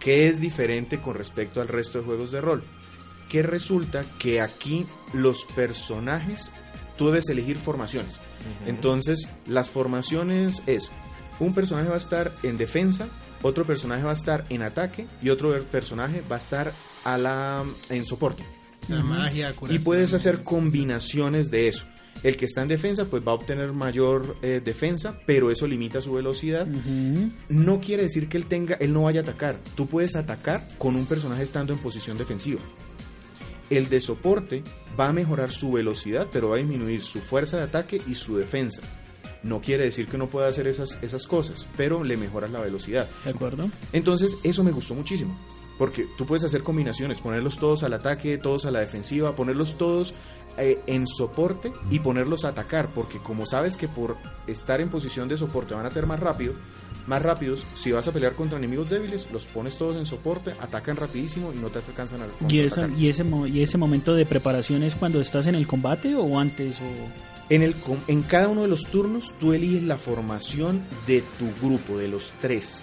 ¿Qué 0.00 0.28
es 0.28 0.40
diferente 0.40 1.00
con 1.00 1.14
respecto 1.16 1.60
al 1.60 1.68
resto 1.68 1.98
de 1.98 2.04
juegos 2.04 2.30
de 2.30 2.40
rol? 2.40 2.64
Que 3.28 3.42
resulta 3.42 4.04
que 4.18 4.40
aquí 4.40 4.86
los 5.12 5.44
personajes, 5.44 6.52
tú 6.96 7.06
debes 7.06 7.28
elegir 7.28 7.56
formaciones. 7.58 8.20
Entonces, 8.66 9.28
las 9.46 9.68
formaciones 9.68 10.62
es, 10.66 10.90
un 11.40 11.54
personaje 11.54 11.88
va 11.88 11.94
a 11.94 11.98
estar 11.98 12.34
en 12.42 12.58
defensa, 12.58 13.08
otro 13.42 13.64
personaje 13.64 14.02
va 14.02 14.10
a 14.10 14.14
estar 14.14 14.44
en 14.50 14.62
ataque 14.62 15.06
y 15.22 15.28
otro 15.28 15.60
personaje 15.64 16.22
va 16.30 16.36
a 16.36 16.38
estar 16.38 16.72
a 17.04 17.18
la, 17.18 17.64
en 17.90 18.04
soporte. 18.04 18.44
La 18.88 19.02
magia, 19.02 19.54
Y 19.68 19.80
puedes 19.80 20.14
hacer 20.14 20.42
combinaciones 20.42 21.50
de 21.50 21.68
eso. 21.68 21.86
El 22.22 22.36
que 22.36 22.46
está 22.46 22.62
en 22.62 22.68
defensa 22.68 23.04
pues 23.04 23.22
va 23.26 23.32
a 23.32 23.34
obtener 23.34 23.72
mayor 23.72 24.36
eh, 24.42 24.60
defensa, 24.64 25.20
pero 25.26 25.50
eso 25.50 25.66
limita 25.66 26.00
su 26.00 26.12
velocidad. 26.12 26.66
No 27.48 27.80
quiere 27.80 28.04
decir 28.04 28.28
que 28.28 28.38
él 28.38 28.46
tenga, 28.46 28.74
él 28.76 28.92
no 28.92 29.02
vaya 29.02 29.20
a 29.20 29.22
atacar. 29.22 29.58
Tú 29.76 29.86
puedes 29.86 30.16
atacar 30.16 30.66
con 30.78 30.96
un 30.96 31.06
personaje 31.06 31.42
estando 31.42 31.72
en 31.72 31.78
posición 31.78 32.18
defensiva. 32.18 32.60
El 33.70 33.88
de 33.88 34.00
soporte 34.00 34.64
va 34.98 35.08
a 35.08 35.12
mejorar 35.12 35.52
su 35.52 35.70
velocidad, 35.70 36.26
pero 36.32 36.48
va 36.48 36.56
a 36.56 36.58
disminuir 36.58 37.02
su 37.02 37.20
fuerza 37.20 37.58
de 37.58 37.64
ataque 37.64 38.00
y 38.08 38.14
su 38.14 38.36
defensa. 38.36 38.80
No 39.42 39.60
quiere 39.60 39.84
decir 39.84 40.08
que 40.08 40.18
no 40.18 40.28
pueda 40.28 40.48
hacer 40.48 40.66
esas, 40.66 40.98
esas 41.02 41.26
cosas, 41.26 41.66
pero 41.76 42.02
le 42.04 42.16
mejoras 42.16 42.50
la 42.50 42.60
velocidad. 42.60 43.06
¿De 43.24 43.30
acuerdo? 43.30 43.68
Entonces, 43.92 44.36
eso 44.42 44.64
me 44.64 44.72
gustó 44.72 44.94
muchísimo. 44.94 45.36
Porque 45.78 46.06
tú 46.18 46.26
puedes 46.26 46.42
hacer 46.42 46.64
combinaciones, 46.64 47.20
ponerlos 47.20 47.56
todos 47.56 47.84
al 47.84 47.92
ataque, 47.92 48.36
todos 48.36 48.66
a 48.66 48.72
la 48.72 48.80
defensiva, 48.80 49.36
ponerlos 49.36 49.78
todos 49.78 50.12
eh, 50.56 50.80
en 50.88 51.06
soporte 51.06 51.72
y 51.88 52.00
ponerlos 52.00 52.44
a 52.44 52.48
atacar. 52.48 52.92
Porque 52.92 53.18
como 53.18 53.46
sabes 53.46 53.76
que 53.76 53.86
por 53.86 54.16
estar 54.48 54.80
en 54.80 54.88
posición 54.88 55.28
de 55.28 55.36
soporte 55.38 55.74
van 55.74 55.86
a 55.86 55.90
ser 55.90 56.04
más 56.06 56.18
rápido, 56.18 56.54
más 57.06 57.22
rápidos, 57.22 57.64
si 57.76 57.92
vas 57.92 58.08
a 58.08 58.12
pelear 58.12 58.32
contra 58.34 58.58
enemigos 58.58 58.90
débiles, 58.90 59.28
los 59.32 59.44
pones 59.46 59.78
todos 59.78 59.96
en 59.96 60.04
soporte, 60.04 60.52
atacan 60.60 60.96
rapidísimo 60.96 61.52
y 61.52 61.56
no 61.58 61.68
te 61.68 61.78
alcanzan 61.78 62.22
a 62.22 62.26
¿Y, 62.48 62.58
esa- 62.58 62.88
y, 62.88 63.08
ese, 63.08 63.24
¿Y 63.46 63.62
ese 63.62 63.78
momento 63.78 64.14
de 64.16 64.26
preparación 64.26 64.82
es 64.82 64.96
cuando 64.96 65.20
estás 65.20 65.46
en 65.46 65.54
el 65.54 65.68
combate 65.68 66.16
o 66.16 66.40
antes? 66.40 66.76
O... 66.80 67.37
En, 67.50 67.62
el, 67.62 67.74
en 68.08 68.22
cada 68.22 68.48
uno 68.48 68.62
de 68.62 68.68
los 68.68 68.86
turnos 68.86 69.34
tú 69.38 69.52
eliges 69.52 69.82
la 69.82 69.96
formación 69.96 70.86
de 71.06 71.22
tu 71.38 71.46
grupo, 71.62 71.96
de 71.96 72.08
los 72.08 72.34
tres. 72.40 72.82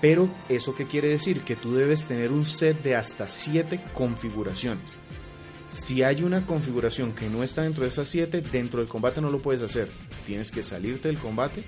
Pero 0.00 0.30
eso 0.48 0.74
qué 0.74 0.86
quiere 0.86 1.08
decir? 1.08 1.42
Que 1.42 1.56
tú 1.56 1.74
debes 1.74 2.06
tener 2.06 2.32
un 2.32 2.46
set 2.46 2.82
de 2.82 2.96
hasta 2.96 3.28
siete 3.28 3.82
configuraciones. 3.92 4.94
Si 5.70 6.02
hay 6.02 6.22
una 6.22 6.46
configuración 6.46 7.12
que 7.12 7.28
no 7.28 7.42
está 7.42 7.62
dentro 7.62 7.82
de 7.82 7.90
esas 7.90 8.08
siete, 8.08 8.40
dentro 8.40 8.80
del 8.80 8.88
combate 8.88 9.20
no 9.20 9.30
lo 9.30 9.40
puedes 9.40 9.62
hacer. 9.62 9.90
Tienes 10.24 10.50
que 10.50 10.62
salirte 10.62 11.08
del 11.08 11.18
combate 11.18 11.64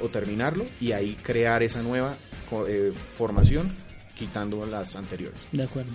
o 0.00 0.08
terminarlo 0.08 0.64
y 0.80 0.92
ahí 0.92 1.14
crear 1.22 1.62
esa 1.62 1.82
nueva 1.82 2.14
eh, 2.68 2.92
formación 3.16 3.70
quitando 4.20 4.64
las 4.66 4.94
anteriores. 4.96 5.46
De 5.50 5.62
acuerdo. 5.62 5.90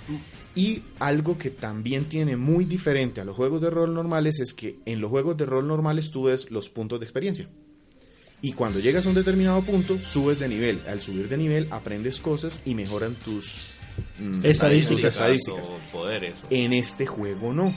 Y 0.56 0.82
algo 1.00 1.38
que 1.38 1.52
también 1.52 2.06
tiene 2.06 2.36
muy 2.36 2.66
diferente 2.66 3.22
a 3.22 3.24
los 3.26 3.36
juegos 3.36 3.62
de 3.62 3.70
rol 3.70 3.94
normales 3.94 4.40
es 4.40 4.52
que 4.54 4.80
en 4.86 5.00
los 5.00 5.12
juegos 5.12 5.38
de 5.38 5.46
rol 5.46 5.68
normales 5.68 6.10
tú 6.10 6.24
ves 6.24 6.50
los 6.50 6.70
puntos 6.70 7.00
de 7.00 7.06
experiencia. 7.06 7.48
Y 8.42 8.54
cuando 8.54 8.80
llegas 8.80 9.06
a 9.06 9.10
un 9.10 9.16
determinado 9.16 9.62
punto, 9.62 10.02
subes 10.02 10.40
de 10.40 10.48
nivel. 10.48 10.82
Al 10.88 11.02
subir 11.02 11.30
de 11.30 11.38
nivel, 11.38 11.68
aprendes 11.72 12.20
cosas 12.20 12.62
y 12.66 12.74
mejoran 12.76 13.16
tus 13.16 13.70
mm, 14.20 14.44
Estadísticas. 14.46 15.02
tus 15.02 15.04
estadísticas. 15.14 15.70
O 15.70 15.78
poderes. 15.92 16.34
o- 16.44 16.48
En 16.50 16.74
este 16.74 17.06
juego 17.06 17.54
no. 17.54 17.74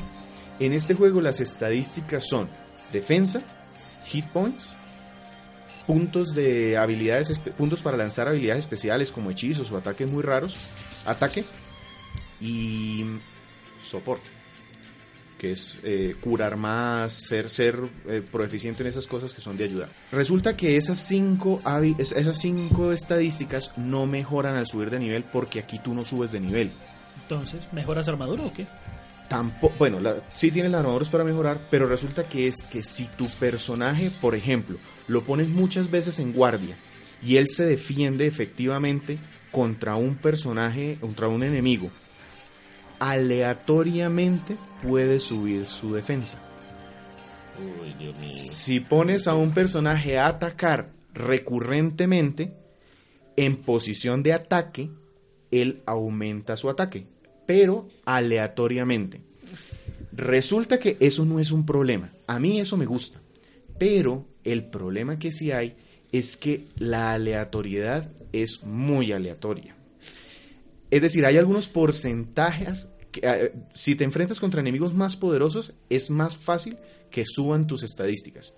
En 0.60 0.72
este 0.72 0.94
juego 0.94 1.20
las 1.20 1.40
estadísticas 1.40 2.26
son 2.28 2.48
defensa, 2.92 3.42
hit 4.06 4.24
points, 4.26 4.76
puntos 5.88 6.34
de 6.34 6.76
habilidades, 6.76 7.38
puntos 7.56 7.80
para 7.80 7.96
lanzar 7.96 8.28
habilidades 8.28 8.60
especiales 8.66 9.10
como 9.10 9.30
hechizos 9.30 9.72
o 9.72 9.78
ataques 9.78 10.06
muy 10.06 10.22
raros, 10.22 10.54
ataque 11.06 11.46
y 12.42 13.06
soporte, 13.82 14.28
que 15.38 15.52
es 15.52 15.78
eh, 15.82 16.14
curar 16.20 16.58
más, 16.58 17.14
ser, 17.14 17.48
ser 17.48 17.80
eh, 18.06 18.22
proeficiente 18.30 18.82
en 18.82 18.90
esas 18.90 19.06
cosas 19.06 19.32
que 19.32 19.40
son 19.40 19.56
de 19.56 19.64
ayuda. 19.64 19.88
Resulta 20.12 20.54
que 20.58 20.76
esas 20.76 20.98
cinco, 20.98 21.62
esas 21.98 22.36
cinco 22.36 22.92
estadísticas 22.92 23.72
no 23.78 24.04
mejoran 24.04 24.56
al 24.56 24.66
subir 24.66 24.90
de 24.90 24.98
nivel 24.98 25.24
porque 25.24 25.58
aquí 25.58 25.78
tú 25.78 25.94
no 25.94 26.04
subes 26.04 26.32
de 26.32 26.40
nivel. 26.40 26.70
Entonces, 27.22 27.72
¿mejoras 27.72 28.06
armadura 28.08 28.44
o 28.44 28.52
qué? 28.52 28.66
Bueno, 29.78 30.00
la, 30.00 30.16
sí 30.34 30.50
tienes 30.50 30.72
las 30.72 30.80
armaduras 30.80 31.08
para 31.08 31.24
mejorar, 31.24 31.60
pero 31.70 31.86
resulta 31.86 32.24
que 32.24 32.46
es 32.46 32.62
que 32.62 32.82
si 32.82 33.04
tu 33.04 33.28
personaje, 33.28 34.10
por 34.20 34.34
ejemplo, 34.34 34.78
lo 35.06 35.24
pones 35.24 35.48
muchas 35.48 35.90
veces 35.90 36.18
en 36.18 36.32
guardia 36.32 36.76
y 37.22 37.36
él 37.36 37.46
se 37.48 37.64
defiende 37.66 38.26
efectivamente 38.26 39.18
contra 39.50 39.96
un 39.96 40.16
personaje, 40.16 40.96
contra 41.00 41.28
un 41.28 41.42
enemigo, 41.42 41.90
aleatoriamente 42.98 44.56
puede 44.82 45.20
subir 45.20 45.66
su 45.66 45.94
defensa. 45.94 46.38
Uy, 47.58 47.94
Dios 47.98 48.18
mío. 48.18 48.34
Si 48.34 48.80
pones 48.80 49.26
a 49.26 49.34
un 49.34 49.52
personaje 49.52 50.18
a 50.18 50.28
atacar 50.28 50.90
recurrentemente 51.12 52.54
en 53.36 53.56
posición 53.56 54.22
de 54.22 54.32
ataque, 54.32 54.90
él 55.50 55.82
aumenta 55.86 56.56
su 56.56 56.70
ataque, 56.70 57.06
pero 57.48 57.88
aleatoriamente. 58.04 59.22
Resulta 60.12 60.78
que 60.78 60.98
eso 61.00 61.24
no 61.24 61.40
es 61.40 61.50
un 61.50 61.64
problema. 61.64 62.12
A 62.26 62.38
mí 62.38 62.60
eso 62.60 62.76
me 62.76 62.84
gusta. 62.84 63.22
Pero 63.78 64.26
el 64.44 64.66
problema 64.66 65.18
que 65.18 65.30
sí 65.30 65.50
hay 65.50 65.74
es 66.12 66.36
que 66.36 66.66
la 66.76 67.14
aleatoriedad 67.14 68.12
es 68.34 68.64
muy 68.64 69.12
aleatoria. 69.12 69.74
Es 70.90 71.00
decir, 71.00 71.24
hay 71.24 71.38
algunos 71.38 71.68
porcentajes 71.68 72.90
que 73.10 73.20
eh, 73.24 73.54
si 73.72 73.94
te 73.94 74.04
enfrentas 74.04 74.40
contra 74.40 74.60
enemigos 74.60 74.92
más 74.92 75.16
poderosos 75.16 75.72
es 75.88 76.10
más 76.10 76.36
fácil 76.36 76.76
que 77.10 77.24
suban 77.24 77.66
tus 77.66 77.82
estadísticas. 77.82 78.52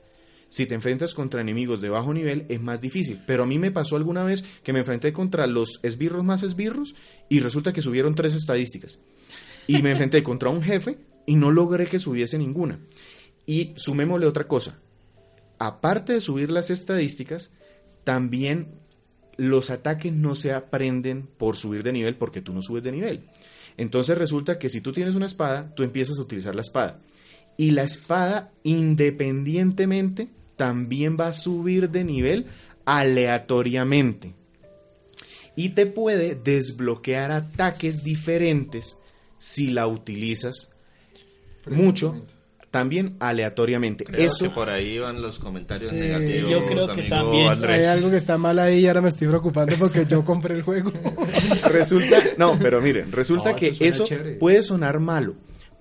Si 0.51 0.67
te 0.67 0.75
enfrentas 0.75 1.15
contra 1.15 1.41
enemigos 1.41 1.81
de 1.81 1.89
bajo 1.89 2.13
nivel 2.13 2.45
es 2.49 2.61
más 2.61 2.81
difícil. 2.81 3.23
Pero 3.25 3.45
a 3.45 3.47
mí 3.47 3.59
me 3.59 3.71
pasó 3.71 3.97
alguna 3.97 4.25
vez 4.25 4.45
que 4.65 4.73
me 4.73 4.81
enfrenté 4.81 5.13
contra 5.13 5.47
los 5.47 5.79
esbirros 5.85 6.25
más 6.25 6.43
esbirros 6.43 6.97
y 7.29 7.39
resulta 7.39 7.73
que 7.73 7.81
subieron 7.81 8.17
tres 8.17 8.35
estadísticas. 8.35 8.99
Y 9.69 9.81
me 9.81 9.93
enfrenté 9.93 10.23
contra 10.25 10.51
un 10.51 10.63
jefe 10.63 10.99
y 11.25 11.37
no 11.37 11.53
logré 11.53 11.87
que 11.87 12.01
subiese 12.01 12.37
ninguna. 12.37 12.81
Y 13.47 13.73
sumémosle 13.77 14.27
otra 14.27 14.49
cosa. 14.49 14.81
Aparte 15.61 16.15
de 16.15 16.21
subir 16.21 16.51
las 16.51 16.71
estadísticas, 16.71 17.53
también 18.03 18.81
los 19.37 19.71
ataques 19.71 20.13
no 20.13 20.35
se 20.35 20.53
aprenden 20.53 21.29
por 21.39 21.57
subir 21.57 21.85
de 21.85 21.93
nivel 21.93 22.17
porque 22.17 22.43
tú 22.43 22.53
no 22.53 22.61
subes 22.61 22.83
de 22.83 22.91
nivel. 22.91 23.29
Entonces 23.77 24.19
resulta 24.19 24.59
que 24.59 24.69
si 24.69 24.81
tú 24.81 24.93
tienes 24.93 25.15
una 25.15 25.27
espada, 25.27 25.73
tú 25.77 25.85
empiezas 25.85 26.19
a 26.19 26.23
utilizar 26.23 26.57
la 26.57 26.63
espada. 26.63 27.01
Y 27.57 27.71
la 27.71 27.85
espada, 27.85 28.53
independientemente, 28.65 30.29
también 30.61 31.17
va 31.19 31.29
a 31.29 31.33
subir 31.33 31.89
de 31.89 32.05
nivel 32.05 32.45
aleatoriamente. 32.85 34.35
Y 35.57 35.71
te 35.71 35.87
puede 35.87 36.35
desbloquear 36.35 37.31
ataques 37.33 38.05
diferentes 38.05 38.99
si 39.39 39.71
la 39.71 39.87
utilizas 39.87 40.69
mucho, 41.67 42.27
también 42.71 43.17
aleatoriamente. 43.21 44.05
Creo 44.05 44.29
Eso 44.29 44.45
que 44.45 44.51
por 44.51 44.69
ahí 44.69 44.99
van 44.99 45.23
los 45.23 45.39
comentarios 45.39 45.89
Sí, 45.89 45.97
negativos. 45.97 46.51
yo 46.51 46.67
creo 46.67 46.93
que 46.95 47.03
también. 47.05 47.49
Andrés. 47.49 47.79
Hay 47.81 47.85
algo 47.87 48.11
que 48.11 48.17
está 48.19 48.37
mal 48.37 48.59
ahí 48.59 48.81
y 48.81 48.87
ahora 48.87 49.01
me 49.01 49.09
estoy 49.09 49.29
preocupando 49.29 49.75
porque 49.79 50.05
yo 50.07 50.25
compré 50.27 50.57
el 50.57 50.63
juego. 50.63 50.93
resulta, 51.71 52.17
no, 52.37 52.59
pero 52.59 52.83
miren, 52.83 53.11
resulta 53.13 53.51
No, 53.53 53.57
que 53.57 53.69
eso 53.69 53.77
suena 53.79 53.95
eso 53.95 54.05
chévere. 54.05 54.33
puede 54.37 54.63
sonar 54.63 55.01
malo, 55.01 55.35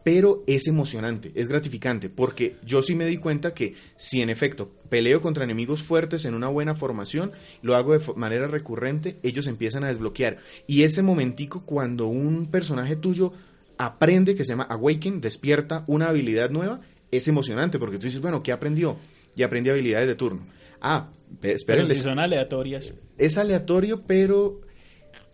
pero 0.04 0.44
es 0.48 0.68
emocionante, 0.68 1.32
es 1.36 1.48
gratificante, 1.48 2.10
porque 2.10 2.56
yo 2.66 2.82
sí 2.82 2.96
me 2.96 3.06
di 3.06 3.18
cuenta 3.18 3.54
que 3.54 3.76
si 3.98 4.22
en 4.22 4.30
efecto 4.30 4.72
peleo 4.90 5.22
contra 5.22 5.44
enemigos 5.44 5.84
fuertes 5.84 6.26
en 6.26 6.34
una 6.36 6.48
buena 6.48 6.76
formación, 6.76 7.32
lo 7.62 7.76
hago 7.76 7.98
de 7.98 8.14
manera 8.16 8.48
recurrente, 8.48 9.18
ellos 9.24 9.48
empiezan 9.48 9.84
a 9.84 9.90
desbloquear. 9.90 10.38
Y 10.68 10.84
ese 10.84 11.02
momentico 11.02 11.64
cuando 11.66 12.08
un 12.08 12.48
personaje 12.48 12.96
tuyo 12.96 13.34
aprende, 13.78 14.36
que 14.36 14.44
se 14.44 14.54
llama 14.54 14.68
Awaken, 14.70 15.22
despierta 15.22 15.84
una 15.88 16.10
habilidad 16.10 16.50
nueva, 16.50 16.82
es 17.12 17.28
emocionante, 17.28 17.80
porque 17.80 17.98
tú 17.98 18.06
dices, 18.06 18.22
bueno, 18.22 18.44
¿qué 18.44 18.52
aprendió? 18.52 18.98
Y 19.36 19.44
aprendí 19.44 19.70
habilidades 19.70 20.08
de 20.08 20.16
turno. 20.16 20.46
Ah, 20.82 21.10
Pero 21.42 21.56
esperen, 21.56 21.88
si 21.88 21.96
son 21.96 22.20
aleatorias. 22.20 22.94
es 23.18 23.38
aleatorio, 23.38 24.04
pero 24.06 24.62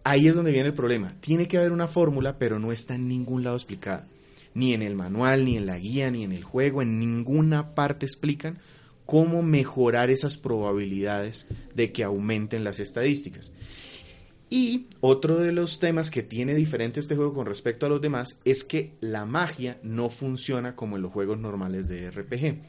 ahí 0.03 0.27
es 0.27 0.35
donde 0.35 0.51
viene 0.51 0.69
el 0.69 0.75
problema. 0.75 1.15
Tiene 1.21 1.47
que 1.47 1.57
haber 1.57 1.71
una 1.71 1.87
fórmula, 1.87 2.37
pero 2.37 2.59
no 2.59 2.71
está 2.71 2.95
en 2.95 3.07
ningún 3.07 3.43
lado 3.43 3.55
explicada. 3.55 4.07
Ni 4.55 4.73
en 4.73 4.81
el 4.81 4.95
manual, 4.95 5.45
ni 5.45 5.57
en 5.57 5.67
la 5.67 5.77
guía, 5.77 6.09
ni 6.09 6.23
en 6.23 6.31
el 6.31 6.43
juego, 6.43 6.81
en 6.81 6.97
ninguna 6.97 7.75
parte 7.75 8.07
explican 8.07 8.57
cómo 9.05 9.43
mejorar 9.43 10.09
esas 10.09 10.37
probabilidades 10.37 11.45
de 11.75 11.91
que 11.91 12.03
aumenten 12.03 12.63
las 12.63 12.79
estadísticas. 12.79 13.51
Y 14.49 14.87
otro 15.01 15.37
de 15.37 15.51
los 15.51 15.79
temas 15.79 16.11
que 16.11 16.23
tiene 16.23 16.53
diferente 16.53 16.99
este 16.99 17.15
juego 17.15 17.33
con 17.33 17.47
respecto 17.47 17.85
a 17.85 17.89
los 17.89 18.01
demás 18.01 18.39
es 18.45 18.63
que 18.63 18.93
la 19.01 19.25
magia 19.25 19.79
no 19.83 20.09
funciona 20.09 20.75
como 20.75 20.95
en 20.95 21.01
los 21.01 21.11
juegos 21.11 21.39
normales 21.39 21.87
de 21.87 22.11
RPG. 22.11 22.61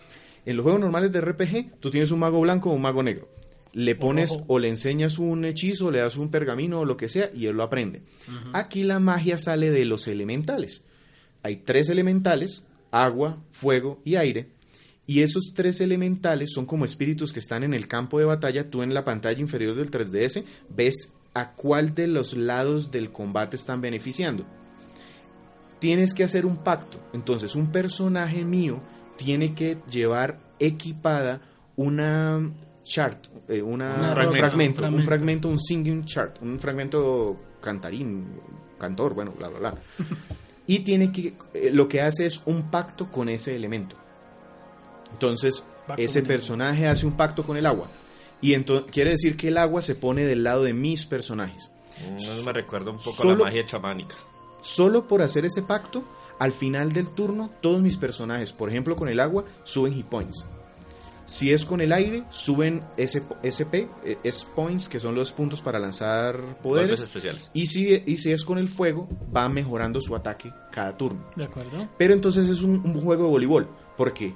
En 0.47 0.57
los 0.57 0.63
juegos 0.63 0.81
normales 0.81 1.13
de 1.13 1.21
RPG, 1.21 1.79
tú 1.81 1.91
tienes 1.91 2.11
un 2.11 2.21
mago 2.21 2.41
blanco 2.41 2.71
o 2.71 2.75
un 2.75 2.83
mago 2.83 3.03
negro. 3.03 3.29
Le 3.73 3.95
pones 3.95 4.39
o 4.47 4.59
le 4.59 4.69
enseñas 4.69 5.19
un 5.19 5.45
hechizo, 5.45 5.91
le 5.91 5.99
das 5.99 6.17
un 6.17 6.31
pergamino 6.31 6.81
o 6.81 6.85
lo 6.87 6.97
que 6.97 7.11
sea 7.11 7.29
y 7.35 7.47
él 7.47 7.57
lo 7.57 7.63
aprende. 7.63 8.03
Aquí 8.55 8.85
la 8.85 9.01
magia 9.01 9.37
sale 9.37 9.71
de 9.71 9.85
los 9.85 10.09
elementales. 10.09 10.83
Hay 11.47 11.59
tres 11.59 11.89
elementales, 11.91 12.65
agua, 12.91 13.39
fuego 13.53 14.01
y 14.05 14.17
aire. 14.17 14.49
Y 15.07 15.21
esos 15.21 15.53
tres 15.55 15.81
elementales 15.81 16.51
son 16.53 16.67
como 16.67 16.85
espíritus 16.85 17.33
que 17.33 17.39
están 17.39 17.63
en 17.63 17.73
el 17.73 17.87
campo 17.87 18.19
de 18.19 18.25
batalla. 18.25 18.69
Tú 18.69 18.83
en 18.83 18.93
la 18.93 19.05
pantalla 19.05 19.39
inferior 19.39 19.77
del 19.77 19.93
3DS 19.93 20.43
ves 20.69 21.13
a 21.35 21.53
cuál 21.53 21.95
de 21.95 22.09
los 22.09 22.37
lados 22.37 22.91
del 22.91 23.13
combate 23.13 23.55
están 23.55 23.81
beneficiando. 23.81 24.45
Tienes 25.79 26.15
que 26.15 26.25
hacer 26.25 26.47
un 26.47 26.57
pacto. 26.57 26.99
Entonces 27.13 27.55
un 27.55 27.71
personaje 27.71 28.45
mío 28.45 28.81
tiene 29.17 29.55
que 29.55 29.77
llevar 29.89 30.41
equipada 30.59 31.41
una 31.77 32.51
chart, 32.83 33.27
eh, 33.49 33.63
una- 33.63 33.95
Una 34.13 34.29
un 34.29 34.35
fragmento, 34.35 34.83
un 34.89 35.03
fragmento, 35.05 35.49
un 35.49 35.61
singing 35.61 36.05
chart, 36.07 36.39
un 36.43 36.59
fragmento 36.59 37.37
cantarín, 37.61 38.27
cantor, 38.81 39.15
bueno, 39.15 39.33
bla, 39.39 39.49
bla, 39.49 39.59
bla. 39.61 39.75
y 40.67 40.81
tiene 40.81 41.13
que, 41.13 41.35
eh, 41.55 41.71
lo 41.73 41.89
que 41.89 42.01
hace 42.03 42.27
es 42.27 42.43
un 42.47 42.71
pacto 42.71 43.11
con 43.11 43.29
ese 43.29 43.55
elemento. 43.57 43.97
Entonces, 45.13 45.65
Pacto 45.87 46.03
ese 46.03 46.19
el 46.21 46.27
personaje 46.27 46.89
hace 46.89 47.07
un 47.07 47.13
pacto 47.13 47.45
con 47.45 47.57
el 47.57 47.67
agua. 47.67 47.87
Y 48.41 48.55
entonces 48.55 48.91
quiere 48.91 49.13
decir 49.13 49.37
que 49.37 49.49
el 49.49 49.59
agua 49.59 49.81
se 49.83 49.95
pone 49.95 50.25
del 50.25 50.43
lado 50.45 50.63
de 50.65 50.73
mis 50.73 51.07
personajes. 51.07 51.71
Mm, 52.01 52.45
me 52.45 52.53
recuerda 52.53 52.91
un 52.91 52.99
poco 52.99 53.11
a 53.11 53.23
Solo- 53.23 53.37
la 53.39 53.45
magia 53.45 53.65
chamánica. 53.65 54.17
Solo 54.61 55.07
por 55.07 55.23
hacer 55.23 55.45
ese 55.45 55.63
pacto, 55.63 56.03
al 56.39 56.53
final 56.53 56.93
del 56.93 57.09
turno, 57.09 57.51
todos 57.61 57.81
mis 57.81 57.97
personajes, 57.97 58.53
por 58.53 58.69
ejemplo 58.69 58.97
con 58.97 59.09
el 59.09 59.21
agua, 59.21 59.45
suben 59.65 59.95
hit 59.95 60.07
points. 60.07 60.45
Si 61.27 61.53
es 61.53 61.65
con 61.67 61.81
el 61.81 61.93
aire, 61.93 62.23
suben 62.31 62.83
SP, 62.97 63.91
eh, 64.05 64.17
S 64.23 64.47
points, 64.55 64.89
que 64.89 65.01
son 65.01 65.17
los 65.17 65.33
puntos 65.33 65.61
para 65.61 65.79
lanzar 65.81 66.39
poderes. 66.63 67.01
especiales. 67.01 67.51
Y 67.53 67.67
si, 67.67 68.03
y 68.07 68.17
si 68.17 68.31
es 68.31 68.45
con 68.45 68.59
el 68.59 68.69
fuego, 68.69 69.09
va 69.37 69.49
mejorando 69.49 70.01
su 70.01 70.15
ataque 70.15 70.53
cada 70.71 70.97
turno. 70.97 71.29
De 71.35 71.45
acuerdo. 71.45 71.89
Pero 71.99 72.15
entonces 72.15 72.49
es 72.49 72.63
un, 72.63 72.81
un 72.85 73.01
juego 73.01 73.25
de 73.25 73.29
voleibol, 73.31 73.69
porque 73.97 74.33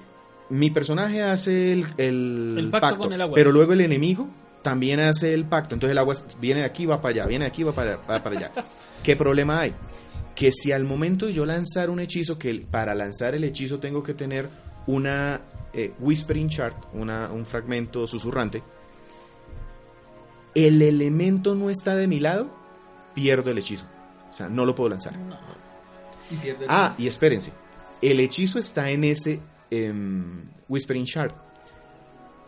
mi 0.50 0.70
personaje 0.70 1.22
hace 1.22 1.72
el, 1.72 1.87
el 1.96 2.55
El 2.59 2.70
pacto 2.70 2.98
con 2.98 3.12
el 3.12 3.20
agua. 3.20 3.37
pero 3.37 3.53
luego 3.53 3.72
el 3.72 3.83
enemigo 3.83 4.29
también 4.62 4.98
hace 4.98 5.33
el 5.33 5.44
pacto. 5.44 5.76
Entonces 5.76 5.92
el 5.92 5.98
agua 5.98 6.16
viene 6.40 6.61
de 6.61 6.66
aquí, 6.66 6.87
va 6.87 7.00
para 7.00 7.14
allá, 7.14 7.26
viene 7.26 7.44
de 7.44 7.50
aquí, 7.53 7.62
va 7.62 7.72
para, 7.72 7.98
va 7.98 8.20
para 8.20 8.37
allá. 8.37 8.50
¿Qué 9.05 9.14
problema 9.14 9.61
hay? 9.61 9.74
Que 10.35 10.50
si 10.50 10.72
al 10.72 10.83
momento 10.85 11.26
de 11.26 11.35
yo 11.35 11.46
lanzar 11.46 11.88
un 11.88 12.00
hechizo, 12.00 12.37
que 12.37 12.53
para 12.68 12.96
lanzar 12.96 13.37
el 13.37 13.44
hechizo 13.44 13.79
tengo 13.79 14.03
que 14.03 14.14
tener 14.14 14.48
una 14.88 15.40
eh, 15.72 15.92
Whispering 16.00 16.48
Chart, 16.48 16.76
una, 16.94 17.30
un 17.33 17.44
fragmento 17.46 18.06
susurrante, 18.06 18.62
el 20.54 20.83
elemento 20.83 21.54
no 21.54 21.70
está 21.70 21.94
de 21.96 22.06
mi 22.06 22.20
lado, 22.20 22.48
pierdo 23.14 23.50
el 23.50 23.59
hechizo. 23.59 23.87
O 24.30 24.35
sea, 24.35 24.48
no 24.48 24.64
lo 24.64 24.74
puedo 24.74 24.90
lanzar. 24.90 25.14
Y 26.30 26.37
pierde 26.37 26.64
el- 26.64 26.70
Ah, 26.70 26.94
y 26.98 27.06
espérense. 27.06 27.52
El 28.02 28.20
hechizo 28.20 28.59
está 28.59 28.90
en 28.90 29.04
ese 29.04 29.40
em, 29.70 30.44
Whispering 30.68 31.04
Shard. 31.04 31.33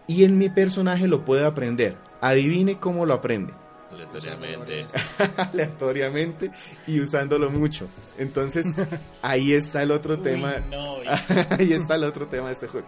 Y 0.08 0.24
en 0.24 0.37
mi 0.38 0.48
personaje 0.48 1.06
lo 1.06 1.24
puede 1.24 1.44
aprender. 1.46 1.96
Adivine 2.20 2.78
cómo 2.78 3.06
lo 3.06 3.14
aprende. 3.14 3.52
Aleatoriamente. 3.92 4.87
Aleatoriamente 5.37 6.50
y 6.87 7.00
usándolo 7.00 7.50
mucho. 7.50 7.87
Entonces, 8.18 8.66
ahí 9.22 9.52
está 9.52 9.83
el 9.83 9.90
otro 9.90 10.14
Uy, 10.14 10.22
tema. 10.22 10.59
no, 10.70 10.96
ahí 11.59 11.72
está 11.72 11.96
el 11.96 12.05
otro 12.05 12.26
tema 12.26 12.46
de 12.48 12.52
este 12.55 12.68
juego. 12.68 12.87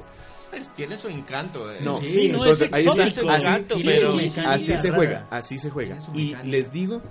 Pues 0.51 0.69
tiene 0.75 0.99
su 0.99 1.09
encanto. 1.09 1.71
eh. 1.73 1.79
No, 1.83 1.95
Sí, 2.01 2.09
Sí, 2.11 2.29
no 2.33 2.39
entonces 2.39 2.69
es 2.69 2.73
ahí 2.75 2.87
está. 2.87 3.35
Así, 3.35 3.63
tiene 3.65 3.93
pero- 3.93 4.17
así 4.49 4.67
se 4.67 4.77
rara. 4.77 4.95
juega, 4.97 5.27
así 5.31 5.59
se 5.59 5.71
juega. 5.71 5.99
Y 6.15 6.35
les 6.45 6.71
digo, 6.73 7.03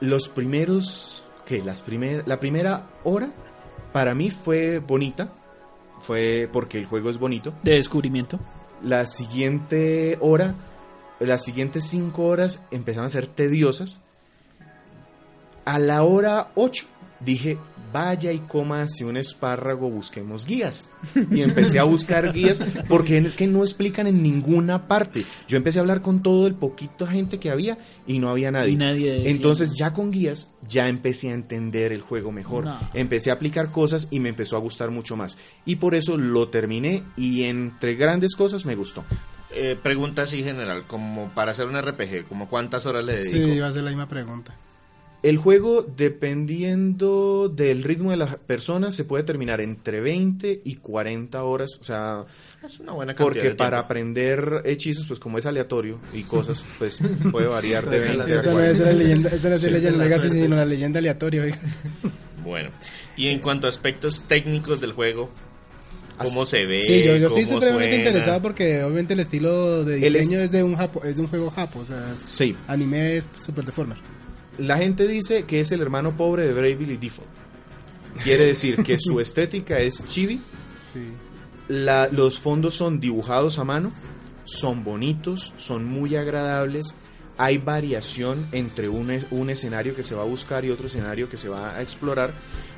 los 0.00 0.28
primeros, 0.28 1.22
que 1.44 1.62
las 1.62 1.82
primer, 1.82 2.26
la 2.26 2.40
primera 2.40 2.86
hora 3.04 3.30
para 3.92 4.14
mí 4.14 4.30
fue 4.30 4.78
bonita, 4.78 5.32
fue 6.00 6.48
porque 6.52 6.78
el 6.78 6.86
juego 6.86 7.10
es 7.10 7.18
bonito. 7.18 7.52
De 7.62 7.72
descubrimiento. 7.72 8.38
La 8.82 9.06
siguiente 9.06 10.18
hora, 10.20 10.54
las 11.20 11.44
siguientes 11.44 11.84
cinco 11.88 12.24
horas 12.24 12.62
empezaron 12.70 13.06
a 13.06 13.10
ser 13.10 13.26
tediosas. 13.26 14.00
A 15.64 15.78
la 15.78 16.04
hora 16.04 16.52
8 16.54 16.86
dije, 17.20 17.58
vaya 17.92 18.32
y 18.32 18.40
coma 18.40 18.86
si 18.88 19.04
un 19.04 19.16
espárrago, 19.16 19.90
busquemos 19.90 20.44
guías. 20.44 20.90
Y 21.30 21.40
empecé 21.40 21.78
a 21.78 21.84
buscar 21.84 22.32
guías 22.32 22.60
porque 22.88 23.18
es 23.18 23.36
que 23.36 23.46
no 23.46 23.62
explican 23.62 24.06
en 24.06 24.22
ninguna 24.22 24.86
parte. 24.86 25.24
Yo 25.48 25.56
empecé 25.56 25.78
a 25.78 25.82
hablar 25.82 26.02
con 26.02 26.22
todo 26.22 26.46
el 26.46 26.54
poquito 26.54 27.06
gente 27.06 27.38
que 27.38 27.50
había 27.50 27.78
y 28.06 28.18
no 28.18 28.28
había 28.28 28.50
nadie. 28.50 29.30
Entonces 29.30 29.72
ya 29.76 29.92
con 29.92 30.10
guías 30.10 30.52
ya 30.68 30.88
empecé 30.88 31.30
a 31.30 31.34
entender 31.34 31.92
el 31.92 32.02
juego 32.02 32.32
mejor. 32.32 32.66
No. 32.66 32.78
Empecé 32.94 33.30
a 33.30 33.34
aplicar 33.34 33.70
cosas 33.70 34.08
y 34.10 34.20
me 34.20 34.28
empezó 34.28 34.56
a 34.56 34.60
gustar 34.60 34.90
mucho 34.90 35.16
más. 35.16 35.38
Y 35.64 35.76
por 35.76 35.94
eso 35.94 36.16
lo 36.16 36.48
terminé 36.48 37.02
y 37.16 37.44
entre 37.44 37.94
grandes 37.94 38.36
cosas 38.36 38.66
me 38.66 38.74
gustó. 38.74 39.04
Eh, 39.58 39.76
pregunta 39.82 40.22
así 40.22 40.42
general, 40.42 40.84
como 40.86 41.30
para 41.34 41.52
hacer 41.52 41.66
un 41.66 41.80
RPG, 41.80 42.26
como 42.28 42.48
cuántas 42.48 42.84
horas 42.86 43.04
le 43.04 43.14
dedico. 43.16 43.30
Sí, 43.30 43.38
iba 43.54 43.66
a 43.68 43.72
ser 43.72 43.84
la 43.84 43.90
misma 43.90 44.06
pregunta. 44.08 44.54
El 45.22 45.38
juego, 45.38 45.82
dependiendo 45.96 47.48
del 47.48 47.82
ritmo 47.82 48.10
de 48.10 48.16
las 48.16 48.36
personas, 48.36 48.94
se 48.94 49.04
puede 49.04 49.24
terminar 49.24 49.60
entre 49.60 50.00
20 50.00 50.60
y 50.62 50.76
40 50.76 51.42
horas. 51.42 51.78
O 51.80 51.84
sea, 51.84 52.24
Es 52.64 52.78
una 52.80 52.92
buena 52.92 53.14
cantidad 53.14 53.26
porque 53.34 53.48
de 53.48 53.54
para 53.54 53.78
aprender 53.78 54.62
hechizos, 54.66 55.06
pues 55.06 55.18
como 55.18 55.38
es 55.38 55.46
aleatorio 55.46 55.98
y 56.12 56.22
cosas, 56.22 56.64
pues 56.78 56.98
puede 57.32 57.46
variar 57.46 57.88
de 57.88 57.96
Entonces, 57.96 58.16
20 58.18 58.32
a 58.32 58.36
Esta 58.36 58.50
no 58.50 58.56
40. 58.56 58.72
es 58.72 58.80
la 58.80 58.92
leyenda, 58.92 59.30
esta 59.30 59.48
no 59.48 59.54
es 59.54 59.60
Sí, 59.62 59.66
la 59.70 59.72
leyenda 59.78 60.04
Legacy, 60.04 60.28
sino 60.28 60.56
la 60.56 60.64
leyenda 60.64 60.98
aleatoria. 60.98 61.42
oiga. 61.42 61.58
Bueno, 62.44 62.70
y 63.16 63.28
en 63.28 63.40
cuanto 63.40 63.66
a 63.66 63.70
aspectos 63.70 64.22
técnicos 64.28 64.80
del 64.80 64.92
juego, 64.92 65.30
¿cómo 66.18 66.46
se 66.46 66.64
ve? 66.66 66.82
Sí, 66.84 67.02
yo, 67.04 67.16
yo 67.16 67.28
estoy 67.28 67.46
supremamente 67.46 67.96
interesado 67.96 68.40
porque 68.42 68.82
obviamente 68.82 69.14
el 69.14 69.20
estilo 69.20 69.84
de 69.84 70.06
Él 70.06 70.16
es- 70.16 70.22
diseño 70.28 70.40
es... 70.42 70.50
de 70.52 70.62
un 70.62 70.76
japo, 70.76 71.02
es 71.04 71.16
de 71.16 71.22
un 71.22 71.28
juego 71.28 71.50
japo, 71.50 71.80
o 71.80 71.84
sea, 71.84 72.02
Sí, 72.26 72.56
anime 72.68 73.16
es 73.16 73.28
super 73.36 73.64
deformer. 73.64 73.98
la 74.58 74.78
gente 74.78 75.06
dice 75.06 75.44
que 75.44 75.60
es 75.60 75.72
el 75.72 75.80
hermano 75.80 76.16
pobre 76.16 76.46
de 76.46 76.52
Bravely 76.52 76.96
Default. 76.96 77.28
Quiere 78.24 78.46
decir 78.46 78.82
que 78.82 78.98
su 78.98 79.20
estética 79.20 79.78
es 79.78 80.04
chibi, 80.06 80.40
Sí. 80.92 81.00
La- 81.68 82.08
los 82.10 82.40
fondos 82.40 82.74
son 82.74 83.00
dibujados 83.00 83.58
a 83.58 83.64
mano, 83.64 83.92
son 84.44 84.84
bonitos, 84.84 85.52
son 85.56 85.84
muy 85.84 86.14
agradables. 86.16 86.94
Hay 87.38 87.58
variación 87.58 88.46
entre 88.52 88.88
un, 88.88 89.12
un 89.30 89.50
escenario 89.50 89.94
que 89.94 90.02
se 90.02 90.14
va 90.14 90.22
a 90.22 90.26
buscar 90.26 90.64
y 90.64 90.70
otro 90.70 90.86
escenario 90.86 91.28
que 91.28 91.36
se 91.36 91.48
va 91.50 91.76
a 91.76 91.82
explorar. 91.82 92.32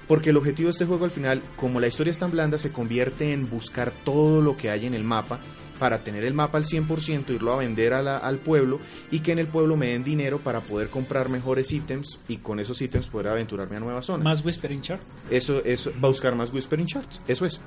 Porque 0.09 0.31
el 0.31 0.37
objetivo 0.39 0.69
de 0.69 0.73
este 0.73 0.87
juego 0.87 1.05
al 1.05 1.11
final, 1.11 1.43
como 1.57 1.79
la 1.81 1.87
historia 1.87 2.11
es 2.11 2.19
tan 2.19 2.31
blanda, 2.31 2.57
se 2.59 2.73
convierte 2.73 3.33
en 3.33 3.49
buscar 3.49 3.93
todo 4.05 4.41
lo 4.43 4.57
que 4.57 4.71
hay 4.71 4.87
en 4.87 4.95
el 4.95 5.05
mapa 5.05 5.39
para 5.79 6.03
tener 6.03 6.25
el 6.25 6.35
mapa 6.35 6.59
al 6.59 6.65
100%, 6.65 7.31
irlo 7.33 7.53
a 7.53 7.57
vender 7.59 7.93
a 7.95 8.03
la- 8.03 8.17
al 8.19 8.39
pueblo 8.39 8.81
y 9.13 9.21
que 9.21 9.31
en 9.33 9.39
el 9.39 9.47
pueblo 9.47 9.77
me 9.77 9.89
den 9.89 10.03
dinero 10.03 10.41
para 10.41 10.61
poder 10.61 10.89
comprar 10.89 11.29
mejores 11.29 11.71
ítems 11.71 12.19
y 12.27 12.39
con 12.39 12.59
esos 12.59 12.81
ítems 12.83 13.07
poder 13.07 13.29
aventurarme 13.29 13.77
a 13.77 13.81
nuevas 13.81 14.07
zonas. 14.07 14.25
Más 14.25 14.45
Whispering 14.45 14.83
Chart. 14.83 15.01
Eso, 15.31 15.63
eso 15.65 15.93
va 16.03 16.09
a 16.09 16.11
buscar 16.11 16.35
más 16.35 16.53
Whispering 16.53 16.87
Charts. 16.87 17.21
Eso 17.29 17.45
es. 17.47 17.61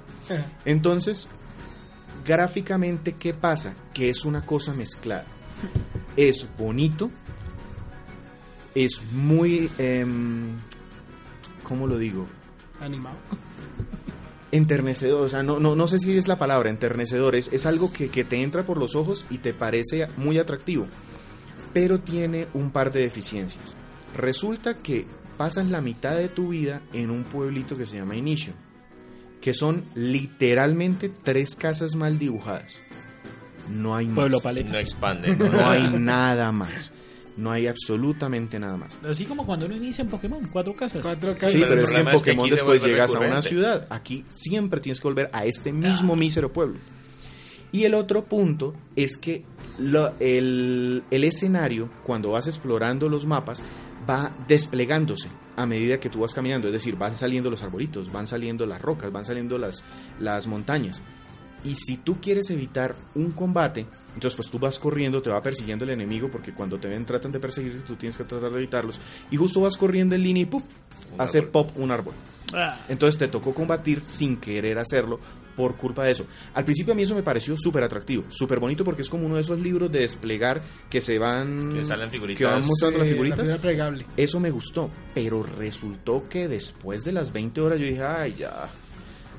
Entonces, 0.66 1.30
gráficamente, 2.26 3.14
¿qué 3.14 3.34
pasa? 3.34 3.76
Que 3.94 4.10
es 4.10 4.26
una 4.26 4.46
cosa 4.46 4.74
mezclada. 4.74 5.26
Es 6.18 6.48
bonito. 6.58 7.10
Es 8.76 9.02
muy... 9.14 9.70
em, 9.78 10.58
¿Cómo 11.72 11.88
lo 11.88 11.98
digo? 11.98 12.28
Animado. 12.82 13.16
Enternecedor, 14.52 15.24
o 15.24 15.30
sea, 15.30 15.42
no, 15.42 15.62
no, 15.62 15.74
no 15.74 15.88
sé 15.88 16.00
si 16.00 16.18
es 16.18 16.28
la 16.28 16.38
palabra, 16.38 16.70
enternecedor, 16.70 17.34
es, 17.34 17.48
es 17.54 17.66
algo 17.66 17.94
que, 17.94 18.10
que 18.10 18.26
te 18.26 18.44
entra 18.44 18.66
por 18.66 18.78
los 18.78 18.94
ojos 18.94 19.26
y 19.30 19.38
te 19.38 19.54
parece 19.54 20.10
muy 20.18 20.38
atractivo, 20.38 20.86
pero 21.72 22.02
tiene 22.02 22.50
un 22.54 22.72
par 22.72 22.92
de 22.92 23.00
deficiencias. 23.00 23.78
Resulta 24.18 24.74
que 24.74 25.06
pasas 25.38 25.70
la 25.70 25.80
mitad 25.80 26.18
de 26.18 26.28
tu 26.28 26.50
vida 26.50 26.82
en 26.92 27.10
un 27.10 27.24
pueblito 27.24 27.78
que 27.78 27.86
se 27.86 27.96
llama 27.96 28.18
Inicio, 28.18 28.52
que 29.40 29.54
son 29.54 29.86
literalmente 29.96 31.08
tres 31.08 31.56
casas 31.56 31.96
mal 31.96 32.20
dibujadas. 32.20 32.80
No 33.70 33.96
hay 33.96 34.08
más. 34.08 34.16
Pueblo 34.16 34.42
Paleta. 34.42 34.74
No 34.74 34.78
expande. 34.78 35.38
No 35.38 35.70
hay 35.70 35.88
nada 35.88 36.52
más. 36.52 36.92
No 37.42 37.52
hay 37.52 37.68
absolutamente 37.68 38.60
nada 38.60 38.78
más. 38.78 38.98
Así 39.10 39.26
como 39.26 39.46
cuando 39.46 39.66
uno 39.66 39.76
inicia 39.76 40.04
en 40.04 40.10
Pokémon, 40.10 40.48
cuatro 40.52 40.74
casas. 40.74 41.02
Cuatro 41.02 41.32
Sí, 41.34 41.38
casas. 41.40 41.54
Pero 41.54 41.64
el 41.66 41.70
pero 41.70 41.82
es 41.86 41.92
que 41.92 41.98
en 42.00 42.04
problema 42.06 42.12
es 42.16 42.22
que 42.24 42.32
Pokémon 42.32 42.50
después 42.50 42.84
llegas 42.84 43.16
a 43.16 43.20
una 43.20 43.42
ciudad. 43.42 43.88
Aquí 43.90 44.26
siempre 44.30 44.80
tienes 44.80 45.00
que 45.00 45.08
volver 45.08 45.30
a 45.34 45.46
este 45.46 45.72
mismo 45.74 46.16
mísero 46.16 46.54
pueblo. 46.54 46.78
Y 47.72 47.86
el 47.86 47.94
otro 47.94 48.26
punto 48.26 48.74
es 48.96 49.18
que 49.18 49.44
lo- 49.80 50.14
el, 50.20 51.04
el 51.10 51.24
escenario, 51.24 51.90
cuando 52.04 52.32
vas 52.32 52.48
explorando 52.48 53.08
los 53.10 53.26
mapas, 53.26 53.64
va 54.10 54.32
desplegándose 54.48 55.30
a 55.56 55.66
medida 55.66 56.00
que 56.00 56.10
tú 56.10 56.20
vas 56.20 56.34
caminando. 56.34 56.68
Es 56.68 56.74
decir, 56.74 56.96
van 56.98 57.12
saliendo 57.12 57.50
los 57.50 57.64
arbolitos, 57.64 58.12
van 58.12 58.28
saliendo 58.28 58.66
las 58.66 58.82
rocas, 58.82 59.12
van 59.12 59.24
saliendo 59.26 59.58
las, 59.58 59.84
las 60.20 60.48
montañas. 60.48 61.02
Y 61.64 61.76
si 61.76 61.98
tú 61.98 62.20
quieres 62.20 62.50
evitar 62.50 62.96
un 63.16 63.32
combate, 63.32 63.86
entonces 64.16 64.36
pues 64.36 64.50
tú 64.50 64.58
vas 64.58 64.80
corriendo, 64.80 65.22
te 65.22 65.30
va 65.30 65.42
persiguiendo 65.42 65.86
el 65.86 65.92
enemigo, 65.92 66.30
porque 66.32 66.54
cuando 66.54 66.80
te 66.80 66.88
ven 66.88 67.06
tratan 67.06 67.32
de 67.32 67.40
perseguirte, 67.40 67.82
tú 67.82 67.96
tienes 67.96 68.18
que 68.18 68.24
tratar 68.24 68.52
de 68.52 68.58
evitarlos. 68.58 69.00
Y 69.30 69.38
justo 69.38 69.62
vas 69.62 69.78
corriendo 69.78 70.16
en 70.16 70.24
línea 70.24 70.44
y 70.44 70.46
¡puf! 70.48 70.64
Hace 71.18 71.40
árbol. 71.40 71.52
pop 71.52 71.72
un 71.76 71.92
árbol. 71.92 72.14
Ah, 72.54 72.78
Entonces 72.90 73.18
te 73.18 73.28
tocó 73.28 73.54
combatir 73.54 74.02
sin 74.06 74.38
querer 74.38 74.78
hacerlo 74.78 75.20
por 75.56 75.76
culpa 75.76 76.04
de 76.04 76.12
eso. 76.12 76.26
Al 76.54 76.66
principio 76.66 76.94
a 76.94 76.96
mí 76.96 77.04
eso 77.04 77.16
me 77.16 77.24
pareció 77.24 77.56
súper 77.58 77.84
atractivo, 77.84 78.24
súper 78.30 78.60
bonito 78.60 78.84
porque 78.84 79.04
es 79.04 79.10
como 79.10 79.26
uno 79.26 79.36
de 79.36 79.42
esos 79.42 79.60
libros 79.60 79.92
de 79.92 80.00
desplegar 80.00 80.62
que 80.90 81.00
se 81.02 81.20
van... 81.20 81.74
Que 81.74 81.86
salen 81.86 82.10
figuritas. 82.10 82.38
que 82.40 82.46
van 82.46 82.66
mostrando 82.66 83.00
las 83.00 83.08
figuritas. 83.08 83.40
La 83.40 83.46
figura 83.46 83.62
plegable. 83.62 84.06
Eso 84.18 84.40
me 84.40 84.50
gustó, 84.50 84.90
pero 85.14 85.44
resultó 85.44 86.28
que 86.28 86.48
después 86.48 87.04
de 87.04 87.12
las 87.12 87.32
20 87.32 87.62
horas 87.62 87.80
yo 87.80 87.86
dije, 87.86 88.04
ay, 88.04 88.36
ya, 88.38 88.70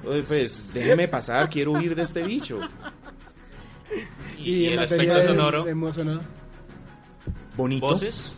Pues 0.03 0.67
déjeme 0.73 1.09
pasar, 1.09 1.49
quiero 1.49 1.73
huir 1.73 1.95
de 1.95 2.03
este 2.03 2.23
bicho. 2.23 2.61
Y, 4.39 4.67
el 4.67 4.79
aspecto 4.79 5.15
de 5.15 5.23
sonoro. 5.23 5.67
Bonito. 7.57 7.87
¿Voces? 7.87 8.33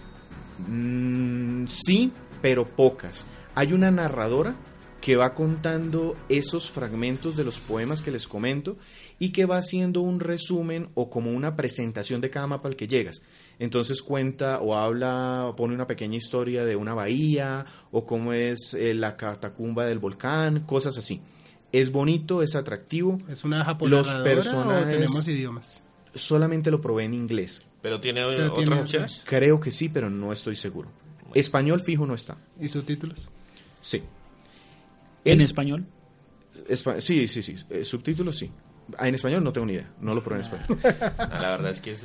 Mm, 0.69 1.67
sí, 1.67 2.13
pero 2.43 2.67
pocas. 2.67 3.25
Hay 3.55 3.73
una 3.73 3.91
narradora 3.91 4.55
que 5.01 5.17
va 5.17 5.35
contando 5.35 6.17
esos 6.31 6.71
fragmentos 6.71 7.37
de 7.37 7.45
los 7.45 7.59
poemas 7.59 8.01
que 8.01 8.11
les 8.11 8.27
comento 8.27 8.79
y 9.19 9.33
que 9.33 9.45
va 9.45 9.59
haciendo 9.59 10.01
un 10.01 10.19
resumen 10.19 10.89
o 10.95 11.11
como 11.11 11.31
una 11.31 11.57
presentación 11.57 12.23
de 12.23 12.31
cada 12.31 12.47
mapa 12.47 12.69
al 12.69 12.77
que 12.77 12.89
llegas. 12.89 13.21
Entonces 13.59 14.01
cuenta 14.01 14.61
o 14.61 14.75
habla 14.75 15.45
o 15.47 15.57
pone 15.57 15.75
una 15.75 15.87
pequeña 15.87 16.17
historia 16.17 16.65
de 16.65 16.75
una 16.75 16.95
bahía 16.95 17.67
o 17.93 18.07
cómo 18.07 18.33
es 18.33 18.73
eh, 18.73 18.95
la 18.95 19.15
catacumba 19.15 19.85
del 19.85 19.99
volcán, 19.99 20.61
cosas 20.61 20.97
así. 20.97 21.21
Es 21.79 21.91
bonito, 21.91 22.43
es 22.43 22.55
atractivo. 22.55 23.19
¿Es 23.29 23.43
una 23.45 23.65
japonesa 23.65 24.21
o 24.21 24.25
personajes- 24.25 24.87
tenemos 24.87 25.27
idiomas? 25.29 25.83
Solamente 26.15 26.71
lo 26.71 26.81
probé 26.81 27.05
en 27.05 27.15
inglés. 27.15 27.65
¿Pero 27.83 27.99
tiene 28.01 28.21
Pero 28.25 28.53
otras 28.53 28.65
tiene 28.67 28.81
opciones? 28.81 29.23
Creo 29.27 29.59
que 29.61 29.71
sí, 29.73 29.89
pero 29.89 30.09
no 30.09 30.33
estoy 30.33 30.55
seguro. 30.57 30.89
Español 31.35 31.81
fijo 31.81 32.07
no 32.07 32.15
está. 32.15 32.37
¿Y 32.61 32.69
subtítulos? 32.69 33.29
Sí. 33.81 34.03
En 35.25 35.41
español. 35.41 35.85
Espa- 36.69 37.01
sí, 37.01 37.27
sí, 37.27 37.43
sí. 37.43 37.57
Eh, 37.71 37.85
subtítulos 37.85 38.39
sí. 38.39 38.51
Ah, 38.99 39.09
en 39.09 39.15
español 39.17 39.43
no 39.43 39.53
tengo 39.53 39.67
ni 39.67 39.73
idea. 39.73 39.91
No 40.01 40.15
lo 40.15 40.23
probé 40.23 40.41
en 40.41 40.47
español. 40.47 40.79
Ah, 41.19 41.39
la 41.43 41.51
verdad 41.51 41.71
es 41.71 41.81
que 41.81 41.91
es... 41.91 42.03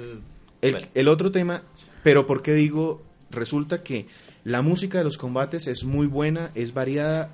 El, 0.62 0.72
bueno. 0.72 0.88
el 0.96 1.08
otro 1.08 1.32
tema, 1.32 1.62
pero 2.04 2.26
¿por 2.26 2.42
qué 2.42 2.54
digo? 2.54 3.04
Resulta 3.30 3.84
que 3.84 4.08
la 4.44 4.62
música 4.64 4.98
de 4.98 5.04
los 5.04 5.18
combates 5.18 5.68
es 5.68 5.84
muy 5.84 6.08
buena, 6.08 6.50
es 6.56 6.74
variada, 6.74 7.30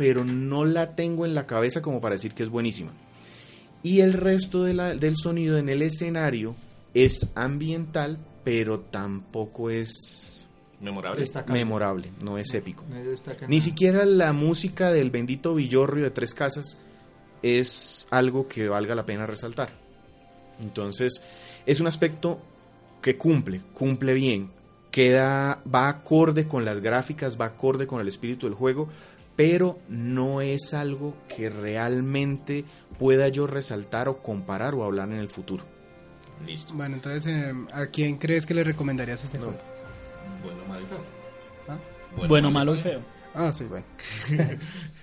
pero 0.00 0.24
no 0.24 0.64
la 0.64 0.94
tengo 0.96 1.26
en 1.26 1.34
la 1.34 1.46
cabeza 1.46 1.82
como 1.82 2.00
para 2.00 2.14
decir 2.14 2.32
que 2.32 2.42
es 2.42 2.48
buenísima. 2.48 2.90
Y 3.82 4.00
el 4.00 4.14
resto 4.14 4.64
de 4.64 4.72
la- 4.72 4.94
del 4.94 5.18
sonido 5.18 5.58
en 5.58 5.68
el 5.68 5.82
escenario 5.82 6.56
es 6.94 7.28
ambiental, 7.34 8.16
pero 8.42 8.80
tampoco 8.80 9.68
es 9.68 10.46
memorable. 10.80 11.20
Destacable. 11.20 11.60
memorable, 11.60 12.10
no 12.22 12.38
es 12.38 12.54
épico. 12.54 12.82
No 12.88 12.96
Ni 13.46 13.60
siquiera 13.60 14.06
la 14.06 14.32
música 14.32 14.90
del 14.90 15.10
bendito 15.10 15.54
Villorrio 15.54 16.04
de 16.04 16.10
Tres 16.12 16.32
Casas 16.32 16.78
es 17.42 18.08
algo 18.10 18.48
que 18.48 18.68
valga 18.68 18.94
la 18.94 19.04
pena 19.04 19.26
resaltar. 19.26 19.68
Entonces, 20.62 21.20
es 21.66 21.78
un 21.78 21.88
aspecto 21.88 22.40
que 23.02 23.18
cumple, 23.18 23.60
cumple 23.74 24.14
bien, 24.14 24.50
queda, 24.90 25.62
va 25.72 25.88
acorde 25.88 26.46
con 26.46 26.64
las 26.64 26.80
gráficas, 26.80 27.38
va 27.38 27.44
acorde 27.44 27.86
con 27.86 28.00
el 28.00 28.08
espíritu 28.08 28.46
del 28.46 28.54
juego, 28.54 28.88
pero 29.40 29.78
no 29.88 30.42
es 30.42 30.74
algo 30.74 31.14
que 31.34 31.48
realmente 31.48 32.62
pueda 32.98 33.28
yo 33.28 33.46
resaltar 33.46 34.06
o 34.06 34.18
comparar 34.22 34.74
o 34.74 34.84
hablar 34.84 35.08
en 35.08 35.16
el 35.16 35.30
futuro. 35.30 35.64
Listo. 36.46 36.74
Bueno, 36.74 36.96
entonces, 36.96 37.26
eh, 37.26 37.54
¿a 37.72 37.86
quién 37.86 38.18
crees 38.18 38.44
que 38.44 38.52
le 38.52 38.64
recomendarías 38.64 39.24
este 39.24 39.38
No. 39.38 39.46
juego? 39.46 39.58
Bueno, 40.44 40.64
malo 40.68 40.82
y 40.82 40.86
feo. 40.88 41.00
¿Ah? 41.68 41.78
Bueno, 42.28 42.50
malo 42.50 42.74
y 42.74 42.80
feo. 42.80 43.00
Ah, 43.34 43.50
sí, 43.50 43.64
bueno. 43.64 43.86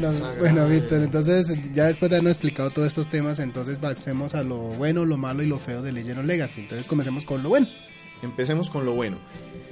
Bueno, 0.00 0.14
Sagrado. 0.14 0.38
bueno, 0.38 0.68
Víctor, 0.68 1.02
entonces 1.02 1.58
ya 1.74 1.86
después 1.86 2.08
de 2.08 2.16
habernos 2.16 2.36
explicado 2.36 2.70
todos 2.70 2.86
estos 2.86 3.08
temas, 3.08 3.40
entonces 3.40 3.78
pasemos 3.78 4.36
a 4.36 4.44
lo 4.44 4.58
bueno, 4.58 5.04
lo 5.04 5.16
malo 5.16 5.42
y 5.42 5.46
lo 5.46 5.58
feo 5.58 5.82
de 5.82 5.90
Legend 5.90 6.20
of 6.20 6.24
Legacy. 6.24 6.60
Entonces 6.60 6.86
comencemos 6.86 7.24
con 7.24 7.42
lo 7.42 7.48
bueno. 7.48 7.66
Empecemos 8.22 8.70
con 8.70 8.84
lo 8.84 8.92
bueno. 8.92 9.18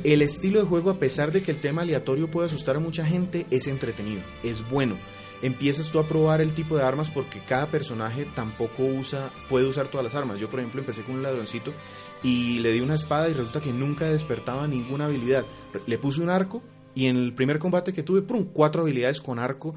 El 0.02 0.22
estilo 0.22 0.60
de 0.60 0.66
juego, 0.66 0.90
a 0.90 0.98
pesar 0.98 1.30
de 1.30 1.42
que 1.42 1.52
el 1.52 1.60
tema 1.60 1.82
aleatorio 1.82 2.28
puede 2.28 2.46
asustar 2.46 2.74
a 2.74 2.80
mucha 2.80 3.06
gente, 3.06 3.46
es 3.50 3.68
entretenido, 3.68 4.22
es 4.42 4.68
bueno. 4.68 4.96
Empiezas 5.42 5.90
tú 5.90 6.00
a 6.00 6.08
probar 6.08 6.40
el 6.40 6.54
tipo 6.54 6.76
de 6.76 6.82
armas 6.82 7.08
porque 7.08 7.40
cada 7.46 7.70
personaje 7.70 8.26
tampoco 8.34 8.84
usa, 8.84 9.30
puede 9.48 9.66
usar 9.66 9.88
todas 9.88 10.02
las 10.04 10.16
armas. 10.16 10.40
Yo, 10.40 10.50
por 10.50 10.58
ejemplo, 10.58 10.80
empecé 10.80 11.02
con 11.02 11.14
un 11.14 11.22
ladroncito 11.22 11.72
y 12.24 12.58
le 12.60 12.72
di 12.72 12.80
una 12.80 12.96
espada 12.96 13.28
y 13.28 13.32
resulta 13.32 13.60
que 13.60 13.72
nunca 13.72 14.06
despertaba 14.06 14.66
ninguna 14.66 15.04
habilidad. 15.04 15.44
Le 15.86 15.98
puse 15.98 16.20
un 16.20 16.30
arco 16.30 16.62
y 16.96 17.06
en 17.06 17.16
el 17.18 17.32
primer 17.32 17.60
combate 17.60 17.92
que 17.92 18.02
tuve, 18.02 18.22
¡prum! 18.22 18.46
cuatro 18.52 18.82
habilidades 18.82 19.20
con 19.20 19.38
arco, 19.38 19.74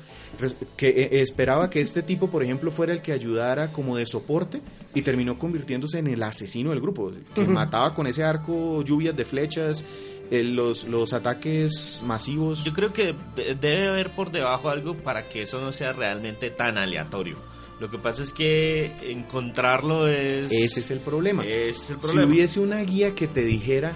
que 0.75 0.87
eh, 0.87 1.21
esperaba 1.21 1.69
que 1.69 1.81
este 1.81 2.01
tipo, 2.01 2.31
por 2.31 2.41
ejemplo, 2.43 2.71
fuera 2.71 2.93
el 2.93 3.01
que 3.03 3.11
ayudara 3.11 3.71
como 3.71 3.95
de 3.97 4.05
soporte 4.07 4.61
y 4.95 5.01
terminó 5.03 5.37
convirtiéndose 5.37 5.99
en 5.99 6.07
el 6.07 6.23
asesino 6.23 6.71
del 6.71 6.79
grupo, 6.81 7.11
que 7.35 7.41
mataba 7.41 7.93
con 7.93 8.07
ese 8.07 8.23
arco 8.23 8.81
lluvias 8.83 9.15
de 9.15 9.25
flechas, 9.25 9.83
eh, 10.31 10.43
los, 10.43 10.85
los 10.85 11.11
ataques 11.13 12.01
masivos. 12.05 12.63
Yo 12.63 12.71
creo 12.73 12.93
que 12.93 13.13
de- 13.35 13.53
debe 13.59 13.87
haber 13.89 14.11
por 14.15 14.31
debajo 14.31 14.69
algo 14.69 14.95
para 14.95 15.27
que 15.27 15.41
eso 15.43 15.59
no 15.61 15.71
sea 15.71 15.91
realmente 15.93 16.49
tan 16.51 16.77
aleatorio. 16.77 17.35
Lo 17.81 17.89
que 17.89 17.97
pasa 17.97 18.23
es 18.23 18.33
que 18.33 18.91
encontrarlo 19.03 20.07
es... 20.07 20.51
Ese 20.51 20.81
es 20.81 20.91
el 20.91 20.99
problema. 20.99 21.43
Ese 21.45 21.69
es 21.81 21.89
el 21.91 22.01
Si 22.01 22.17
hubiese 22.19 22.59
una 22.59 22.81
guía 22.81 23.15
que 23.15 23.27
te 23.27 23.41
dijera... 23.41 23.93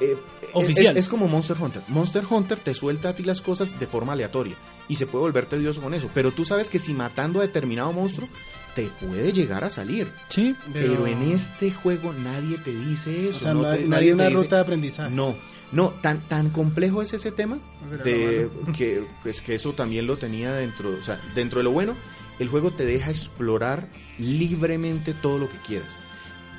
eh, 0.00 0.16
Oficial. 0.58 0.96
Es, 0.96 1.04
es 1.04 1.08
como 1.08 1.28
Monster 1.28 1.56
Hunter. 1.60 1.82
Monster 1.88 2.24
Hunter 2.28 2.58
te 2.58 2.74
suelta 2.74 3.10
a 3.10 3.16
ti 3.16 3.22
las 3.22 3.42
cosas 3.42 3.78
de 3.78 3.86
forma 3.86 4.12
aleatoria 4.14 4.56
y 4.88 4.96
se 4.96 5.06
puede 5.06 5.22
volver 5.22 5.46
tedioso 5.46 5.80
con 5.80 5.94
eso. 5.94 6.10
Pero 6.14 6.32
tú 6.32 6.44
sabes 6.44 6.70
que 6.70 6.78
si 6.78 6.94
matando 6.94 7.40
a 7.40 7.42
determinado 7.42 7.92
monstruo 7.92 8.28
te 8.74 8.84
puede 9.00 9.32
llegar 9.32 9.64
a 9.64 9.70
salir. 9.70 10.12
Sí. 10.28 10.54
Pero, 10.72 11.06
en 11.06 11.22
este 11.22 11.72
juego 11.72 12.12
nadie 12.12 12.58
te 12.58 12.74
dice 12.74 13.26
O 13.26 13.30
eso. 13.30 13.40
sea, 13.40 13.54
no 13.54 13.62
no, 13.62 13.70
te- 13.74 13.86
nadie 13.86 14.08
hay 14.08 14.12
una 14.12 14.24
te 14.24 14.30
dice- 14.30 14.42
ruta 14.42 14.56
de 14.56 14.62
aprendizaje. 14.62 15.10
No, 15.14 15.36
no, 15.72 15.90
tan, 16.02 16.20
tan 16.28 16.50
complejo 16.50 17.00
es 17.02 17.12
ese 17.14 17.32
tema 17.32 17.58
No 17.90 17.96
de 17.98 18.48
que, 18.76 19.04
pues, 19.22 19.40
que 19.40 19.54
eso 19.54 19.72
también 19.72 20.06
lo 20.06 20.16
tenía 20.18 20.52
dentro, 20.52 20.90
o 20.98 21.02
sea, 21.02 21.20
dentro 21.34 21.58
de 21.60 21.64
lo 21.64 21.70
bueno, 21.72 21.96
el 22.38 22.48
juego 22.48 22.70
te 22.70 22.84
deja 22.84 23.10
explorar 23.10 23.88
libremente 24.18 25.14
todo 25.14 25.38
lo 25.38 25.50
que 25.50 25.58
quieras. 25.58 25.96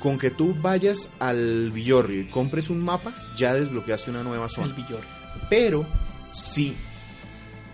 Con 0.00 0.18
que 0.18 0.30
tú 0.30 0.54
vayas 0.54 1.10
al 1.18 1.70
Villorrio 1.72 2.22
y 2.22 2.28
compres 2.28 2.70
un 2.70 2.84
mapa, 2.84 3.14
ya 3.34 3.54
desbloqueaste 3.54 4.10
una 4.10 4.22
nueva 4.22 4.44
El 4.44 4.50
zona. 4.50 4.74
Pero 5.50 5.86
si 6.30 6.76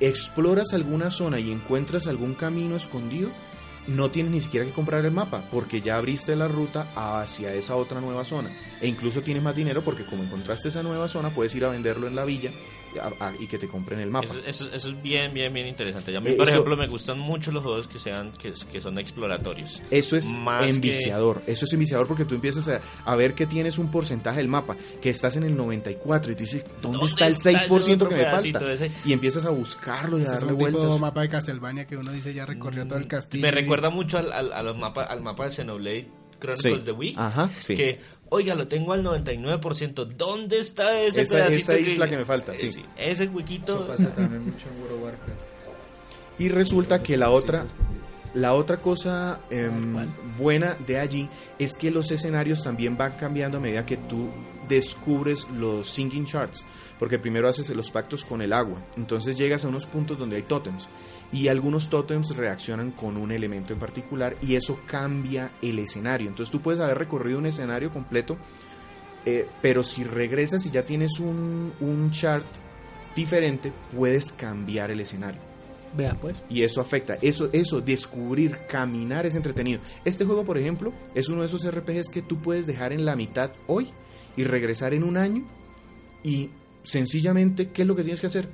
exploras 0.01 0.73
alguna 0.73 1.11
zona 1.11 1.39
y 1.39 1.51
encuentras 1.51 2.07
algún 2.07 2.35
camino 2.35 2.77
escondido, 2.77 3.31
no 3.87 4.11
tienes 4.11 4.33
ni 4.33 4.41
siquiera 4.41 4.65
que 4.67 4.73
comprar 4.73 5.05
el 5.05 5.11
mapa, 5.13 5.45
porque 5.51 5.81
ya 5.81 5.97
abriste 5.97 6.35
la 6.37 6.49
ruta 6.49 6.89
hacia 6.95 7.53
esa 7.55 7.77
otra 7.77 8.01
nueva 8.01 8.25
zona. 8.25 8.51
E 8.81 8.89
incluso 8.89 9.23
tienes 9.23 9.43
más 9.43 9.55
dinero 9.55 9.83
porque 9.83 10.05
como 10.05 10.23
encontraste 10.23 10.69
esa 10.69 10.83
nueva 10.83 11.09
zona, 11.09 11.31
puedes 11.31 11.55
ir 11.55 11.65
a 11.65 11.69
venderlo 11.71 12.07
en 12.07 12.15
la 12.17 12.25
villa 12.25 12.51
a- 13.01 13.27
a- 13.29 13.33
y 13.41 13.47
que 13.49 13.59
te 13.59 13.67
compren 13.67 13.99
el 13.99 14.11
mapa. 14.11 14.27
Eso, 14.27 14.39
eso- 14.47 14.73
eso 14.73 14.89
es 14.91 15.03
bien, 15.03 15.35
bien, 15.35 15.53
bien 15.53 15.67
interesante. 15.67 16.13
Y 16.13 16.17
a 16.17 16.21
mí, 16.21 16.31
Eh, 16.31 16.35
por 16.35 16.45
eso- 16.47 16.53
ejemplo, 16.59 16.77
me 16.77 16.87
gustan 16.87 17.19
mucho 17.19 17.51
los 17.51 17.63
juegos 17.65 17.89
que 17.89 17.99
sean 17.99 18.31
que, 18.33 18.53
que 18.71 18.81
son 18.81 18.99
exploratorios. 18.99 19.83
Eso 19.91 20.17
es 20.17 20.31
Más 20.33 20.63
que- 20.63 20.71
enviciador, 20.71 21.43
eso 21.47 21.65
es 21.65 21.73
enviciador 21.73 22.07
porque 22.07 22.25
tú 22.25 22.37
empiezas 22.37 22.69
a, 22.69 22.81
a 23.05 23.17
ver 23.17 23.35
que 23.35 23.47
tienes 23.47 23.79
un 23.79 23.91
porcentaje 23.91 24.37
del 24.39 24.49
mapa, 24.49 24.77
que 25.03 25.11
estás 25.11 25.37
en 25.37 25.43
el 25.43 25.57
94 25.57 26.33
y 26.33 26.37
tú 26.37 26.45
dices, 26.45 26.65
¿dónde, 26.81 26.99
¿Dónde 26.99 27.13
está 27.13 27.27
el 27.27 27.33
está 27.33 27.51
ese 27.51 27.59
6% 27.69 28.09
que 28.09 28.15
me 28.15 28.25
falta? 28.27 28.73
ese? 28.73 28.91
Y 29.05 29.13
empiezas 29.13 29.45
a 29.45 29.51
buscarlo 29.51 30.17
y 30.19 30.21
a 30.21 30.25
Es 30.25 30.31
darle 30.31 30.49
tipo 30.51 30.61
vueltas. 30.61 31.01
mapa 31.01 31.23
de 31.23 31.29
Castlevania 31.31 31.87
que 31.87 31.97
uno 31.97 32.13
dice 32.13 32.33
ya 32.33 32.47
recorrió 32.47 32.87
todo 32.87 32.99
el 32.99 33.09
castillo. 33.09 33.43
Me 33.43 33.51
recuerda 33.77 33.91
mucho 33.91 34.19
al, 34.19 34.53
al, 34.53 34.77
mapa, 34.77 35.05
al 35.05 35.21
mapa 35.21 35.45
de 35.45 35.51
Xenoblade 35.51 36.09
Chronicles 36.41 36.79
Sí. 36.81 36.85
de 36.85 36.93
Wii. 36.93 37.15
Ajá, 37.17 37.51
sí. 37.59 37.75
Que, 37.75 38.01
oiga, 38.29 38.55
lo 38.55 38.67
tengo 38.69 38.93
al 38.93 39.03
99%. 39.05 40.05
¿Dónde 40.05 40.59
está 40.59 41.01
ese 41.01 41.23
Esa- 41.23 41.37
pedacito? 41.37 41.73
esa 41.73 41.79
isla 41.79 42.09
que 42.09 42.17
me 42.17 42.25
falta, 42.25 42.55
Eh, 42.55 42.59
sí. 42.59 42.85
Ese 42.97 43.25
Eso 43.25 43.33
huequito. 43.33 43.87
pasa 43.87 44.09
también 44.15 44.45
mucho 44.45 44.67
en 44.69 44.81
World 44.83 44.97
of 44.97 45.03
Warcraft. 45.05 45.41
Y 46.39 46.49
resulta 46.49 47.03
que 47.03 47.17
la 47.17 47.31
otra, 47.31 47.65
La 48.35 48.55
otra 48.55 48.79
cosa 48.79 49.41
em, 49.49 49.95
buena 50.37 50.75
de 50.75 50.99
allí 50.99 51.31
es 51.57 51.73
que 51.73 51.93
los 51.93 52.11
escenarios 52.11 52.65
también 52.65 52.97
van 52.97 53.13
cambiando 53.13 53.59
a 53.59 53.61
medida 53.61 53.87
que 53.87 53.97
tú 53.97 54.29
descubres 54.69 55.47
los 55.51 55.89
sinking 55.89 56.27
charts. 56.27 56.65
Porque 56.99 57.19
primero 57.19 57.49
haces 57.49 57.69
los 57.71 57.91
pactos 57.91 58.25
con 58.25 58.43
el 58.43 58.53
agua. 58.53 58.79
Entonces 58.97 59.37
llegas 59.37 59.65
a 59.65 59.69
unos 59.69 59.87
puntos 59.87 60.19
donde 60.19 60.37
hay 60.37 60.43
tótems. 60.43 60.89
Y 61.33 61.49
algunos 61.49 61.89
tótems 61.89 62.37
reaccionan 62.37 62.91
con 62.93 63.17
un 63.17 63.31
elemento 63.31 63.73
en 63.73 63.79
particular. 63.79 64.37
Y 64.43 64.57
eso 64.57 64.81
cambia 64.87 65.53
el 65.63 65.79
escenario. 65.79 66.29
Entonces 66.29 66.51
tú 66.51 66.61
puedes 66.61 66.81
haber 66.81 66.99
recorrido 66.99 67.39
un 67.39 67.47
escenario 67.47 67.93
completo. 67.93 68.37
eh, 69.27 69.49
pero 69.63 69.83
si 69.83 70.05
regresas 70.05 70.67
y 70.67 70.71
ya 70.71 70.85
tienes 70.85 71.19
un, 71.19 71.73
un 71.81 72.11
chart 72.11 72.47
diferente, 73.15 73.73
puedes 73.95 74.33
cambiar 74.33 74.91
el 74.91 75.01
escenario. 75.01 75.54
Vea, 75.97 76.15
pues. 76.21 76.43
Y 76.51 76.63
eso 76.63 76.81
afecta. 76.81 77.17
Eso, 77.23 77.49
eso, 77.53 77.81
descubrir, 77.81 78.59
caminar 78.69 79.27
es 79.27 79.35
entretenido. 79.35 79.81
Este 80.05 80.25
juego, 80.25 80.45
por 80.45 80.59
ejemplo, 80.59 80.93
es 81.15 81.29
uno 81.29 81.41
de 81.43 81.47
esos 81.47 81.65
RPGs 81.71 82.09
que 82.13 82.23
tú 82.23 82.41
puedes 82.43 82.67
dejar 82.67 82.93
en 82.93 83.05
la 83.05 83.15
mitad 83.17 83.53
hoy 83.67 83.89
y 84.37 84.45
regresar 84.45 84.93
en 84.95 85.05
un 85.05 85.17
año. 85.17 85.47
Y 86.23 86.51
sencillamente, 86.83 87.71
¿qué 87.71 87.83
es 87.83 87.89
lo 87.89 87.95
que 87.97 88.03
tienes 88.03 88.21
que 88.21 88.27
hacer? 88.27 88.49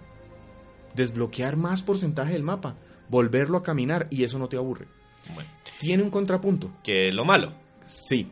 Desbloquear 0.94 1.56
más 1.56 1.82
porcentaje 1.82 2.32
del 2.32 2.42
mapa, 2.42 2.76
volverlo 3.08 3.56
a 3.58 3.62
caminar 3.62 4.06
y 4.10 4.24
eso 4.24 4.38
no 4.38 4.48
te 4.48 4.56
aburre. 4.56 4.86
Bueno, 5.34 5.48
Tiene 5.78 6.02
un 6.02 6.10
contrapunto. 6.10 6.70
que 6.82 7.08
es 7.08 7.14
lo 7.14 7.24
malo. 7.24 7.52
Sí, 7.84 8.28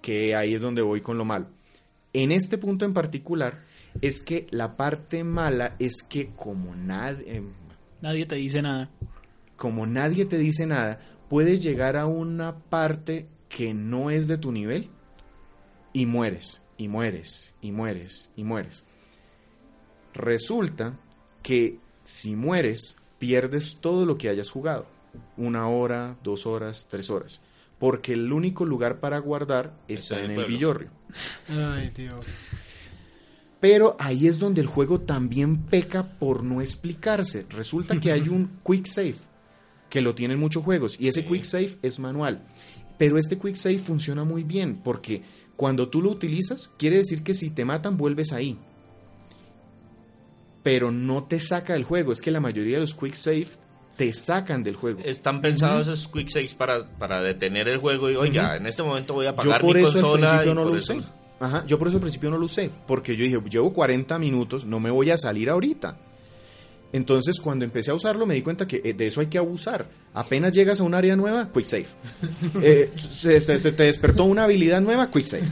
que 0.00 0.34
ahí 0.36 0.54
es 0.54 0.60
donde 0.60 0.82
voy 0.82 1.00
con 1.00 1.18
lo 1.18 1.24
malo. 1.24 1.46
En 2.12 2.32
este 2.32 2.58
punto 2.58 2.84
en 2.84 2.94
particular, 2.94 3.64
es 4.00 4.20
que 4.22 4.46
la 4.50 4.76
parte 4.76 5.24
mala 5.24 5.74
es 5.78 6.02
que 6.08 6.30
como 6.36 6.74
nadie, 6.76 7.42
Nadie 8.06 8.24
te 8.24 8.36
dice 8.36 8.62
nada. 8.62 8.88
como 9.56 9.84
nadie 9.84 10.26
te 10.26 10.38
dice 10.38 10.64
nada, 10.64 11.00
puedes 11.28 11.60
llegar 11.60 11.96
a 11.96 12.06
una 12.06 12.56
parte 12.56 13.26
que 13.48 13.74
no 13.74 14.10
es 14.10 14.28
de 14.28 14.38
tu 14.38 14.52
nivel 14.52 14.90
y 15.92 16.06
mueres, 16.06 16.60
y 16.76 16.86
mueres, 16.86 17.52
y 17.60 17.72
mueres, 17.72 18.30
y 18.36 18.44
mueres. 18.44 18.84
Resulta 20.14 20.96
que 21.42 21.80
si 22.04 22.36
mueres, 22.36 22.96
pierdes 23.18 23.80
todo 23.80 24.06
lo 24.06 24.16
que 24.16 24.28
hayas 24.28 24.52
jugado. 24.52 24.86
Una 25.36 25.66
hora, 25.66 26.16
dos 26.22 26.46
horas, 26.46 26.86
tres 26.88 27.10
horas. 27.10 27.40
Porque 27.80 28.12
el 28.12 28.32
único 28.32 28.64
lugar 28.64 29.00
para 29.00 29.18
guardar 29.18 29.74
está 29.88 30.20
en 30.20 30.20
el 30.20 30.24
en 30.26 30.30
el 30.30 30.36
pueblo. 30.36 30.54
villorrio. 30.54 30.90
Ay, 31.48 31.90
Dios. 31.92 32.24
Pero 33.60 33.96
ahí 33.98 34.26
es 34.28 34.38
donde 34.38 34.60
el 34.60 34.66
juego 34.66 35.00
también 35.00 35.62
peca 35.62 36.18
por 36.18 36.44
no 36.44 36.60
explicarse. 36.60 37.46
Resulta 37.50 37.98
que 38.00 38.12
hay 38.12 38.28
un 38.28 38.60
quick 38.66 38.86
save, 38.86 39.16
que 39.88 40.00
lo 40.02 40.14
tienen 40.14 40.38
muchos 40.38 40.62
juegos, 40.62 40.96
y 41.00 41.08
ese 41.08 41.24
quick 41.24 41.42
save 41.42 41.78
es 41.82 41.98
manual. 41.98 42.46
Pero 42.98 43.18
este 43.18 43.38
quick 43.38 43.56
save 43.56 43.78
funciona 43.78 44.24
muy 44.24 44.42
bien, 44.44 44.80
porque 44.84 45.22
cuando 45.56 45.88
tú 45.88 46.02
lo 46.02 46.10
utilizas, 46.10 46.70
quiere 46.78 46.98
decir 46.98 47.22
que 47.22 47.32
si 47.34 47.50
te 47.50 47.64
matan, 47.64 47.96
vuelves 47.96 48.32
ahí. 48.32 48.58
Pero 50.62 50.90
no 50.90 51.24
te 51.24 51.38
saca 51.40 51.74
del 51.74 51.84
juego, 51.84 52.12
es 52.12 52.20
que 52.20 52.30
la 52.30 52.40
mayoría 52.40 52.74
de 52.76 52.80
los 52.80 52.94
quick 52.94 53.14
save 53.14 53.46
te 53.96 54.12
sacan 54.12 54.62
del 54.62 54.76
juego. 54.76 55.00
Están 55.04 55.40
pensados 55.40 55.86
esos 55.88 56.08
quick 56.08 56.28
saves 56.28 56.54
para, 56.54 56.86
para 56.98 57.22
detener 57.22 57.68
el 57.68 57.78
juego 57.78 58.10
y, 58.10 58.16
oiga, 58.16 58.56
en 58.56 58.66
este 58.66 58.82
momento 58.82 59.14
voy 59.14 59.26
a 59.26 59.30
Yo 59.30 59.34
apagar 59.34 59.60
por 59.62 59.76
mi 59.76 59.82
eso 59.82 59.96
al 59.96 60.02
consola. 60.02 60.26
principio 60.30 60.54
no 60.54 60.62
por 60.64 60.72
lo 60.72 60.78
eso- 60.78 60.94
usé. 60.96 61.06
Ajá, 61.38 61.64
yo 61.66 61.78
por 61.78 61.88
eso 61.88 61.98
al 61.98 62.00
principio 62.00 62.30
no 62.30 62.38
lo 62.38 62.46
usé, 62.46 62.70
porque 62.86 63.16
yo 63.16 63.24
dije, 63.24 63.38
llevo 63.50 63.72
40 63.72 64.18
minutos, 64.18 64.64
no 64.64 64.80
me 64.80 64.90
voy 64.90 65.10
a 65.10 65.18
salir 65.18 65.50
ahorita. 65.50 65.98
Entonces, 66.92 67.40
cuando 67.40 67.64
empecé 67.64 67.90
a 67.90 67.94
usarlo, 67.94 68.24
me 68.26 68.34
di 68.34 68.42
cuenta 68.42 68.66
que 68.66 68.80
eh, 68.82 68.94
de 68.94 69.08
eso 69.08 69.20
hay 69.20 69.26
que 69.26 69.36
abusar. 69.36 69.86
Apenas 70.14 70.54
llegas 70.54 70.80
a 70.80 70.84
un 70.84 70.94
área 70.94 71.14
nueva, 71.16 71.50
quick 71.52 71.64
save. 71.66 71.86
Eh, 72.62 72.90
se, 72.96 73.40
se- 73.40 73.58
se 73.58 73.72
te 73.72 73.82
despertó 73.82 74.24
una 74.24 74.44
habilidad 74.44 74.80
nueva, 74.80 75.10
quick 75.10 75.24
save. 75.24 75.42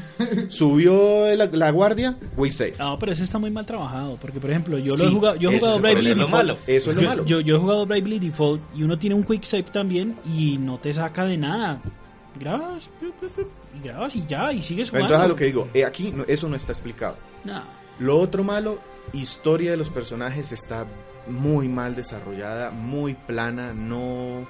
Subió 0.48 1.34
la, 1.36 1.46
la 1.46 1.70
guardia, 1.70 2.16
quick 2.40 2.50
save. 2.52 2.74
No, 2.78 2.98
pero 2.98 3.12
eso 3.12 3.24
está 3.24 3.38
muy 3.38 3.50
mal 3.50 3.66
trabajado. 3.66 4.16
Porque, 4.20 4.40
por 4.40 4.50
ejemplo, 4.50 4.78
yo 4.78 4.96
lo 4.96 5.04
he 5.04 5.10
jugado, 5.10 5.36
yo 5.36 5.50
he 5.50 5.58
jugado 5.58 5.80
Bravely 5.80 6.08
Default. 6.10 6.30
malo. 6.30 6.58
Eso 6.66 6.90
es 6.90 6.96
lo 6.96 7.02
yo, 7.02 7.08
malo. 7.08 7.26
Yo, 7.26 7.40
yo 7.40 7.56
he 7.56 7.58
jugado 7.58 7.84
Bravely 7.84 8.18
Default 8.20 8.62
y 8.76 8.82
uno 8.84 8.98
tiene 8.98 9.16
un 9.16 9.24
quick 9.24 9.42
save 9.44 9.64
también 9.64 10.16
y 10.34 10.56
no 10.56 10.78
te 10.78 10.94
saca 10.94 11.24
de 11.24 11.36
nada. 11.36 11.82
Grabas, 12.38 12.90
y 13.74 13.84
grabas 13.86 14.16
y 14.16 14.26
ya, 14.26 14.52
y 14.52 14.62
sigues 14.62 14.90
jugando. 14.90 15.06
Entonces, 15.14 15.24
a 15.24 15.28
lo 15.28 15.36
que 15.36 15.44
digo, 15.44 15.68
eh, 15.74 15.84
aquí 15.84 16.10
no- 16.10 16.24
eso 16.26 16.48
no 16.48 16.56
está 16.56 16.72
explicado. 16.72 17.16
Nah. 17.44 17.62
Lo 18.00 18.18
otro 18.18 18.42
malo, 18.42 18.80
historia 19.12 19.70
de 19.70 19.76
los 19.76 19.88
personajes 19.90 20.50
está 20.52 20.86
muy 21.28 21.68
mal 21.68 21.94
desarrollada, 21.94 22.70
muy 22.70 23.14
plana, 23.14 23.72
no, 23.72 24.46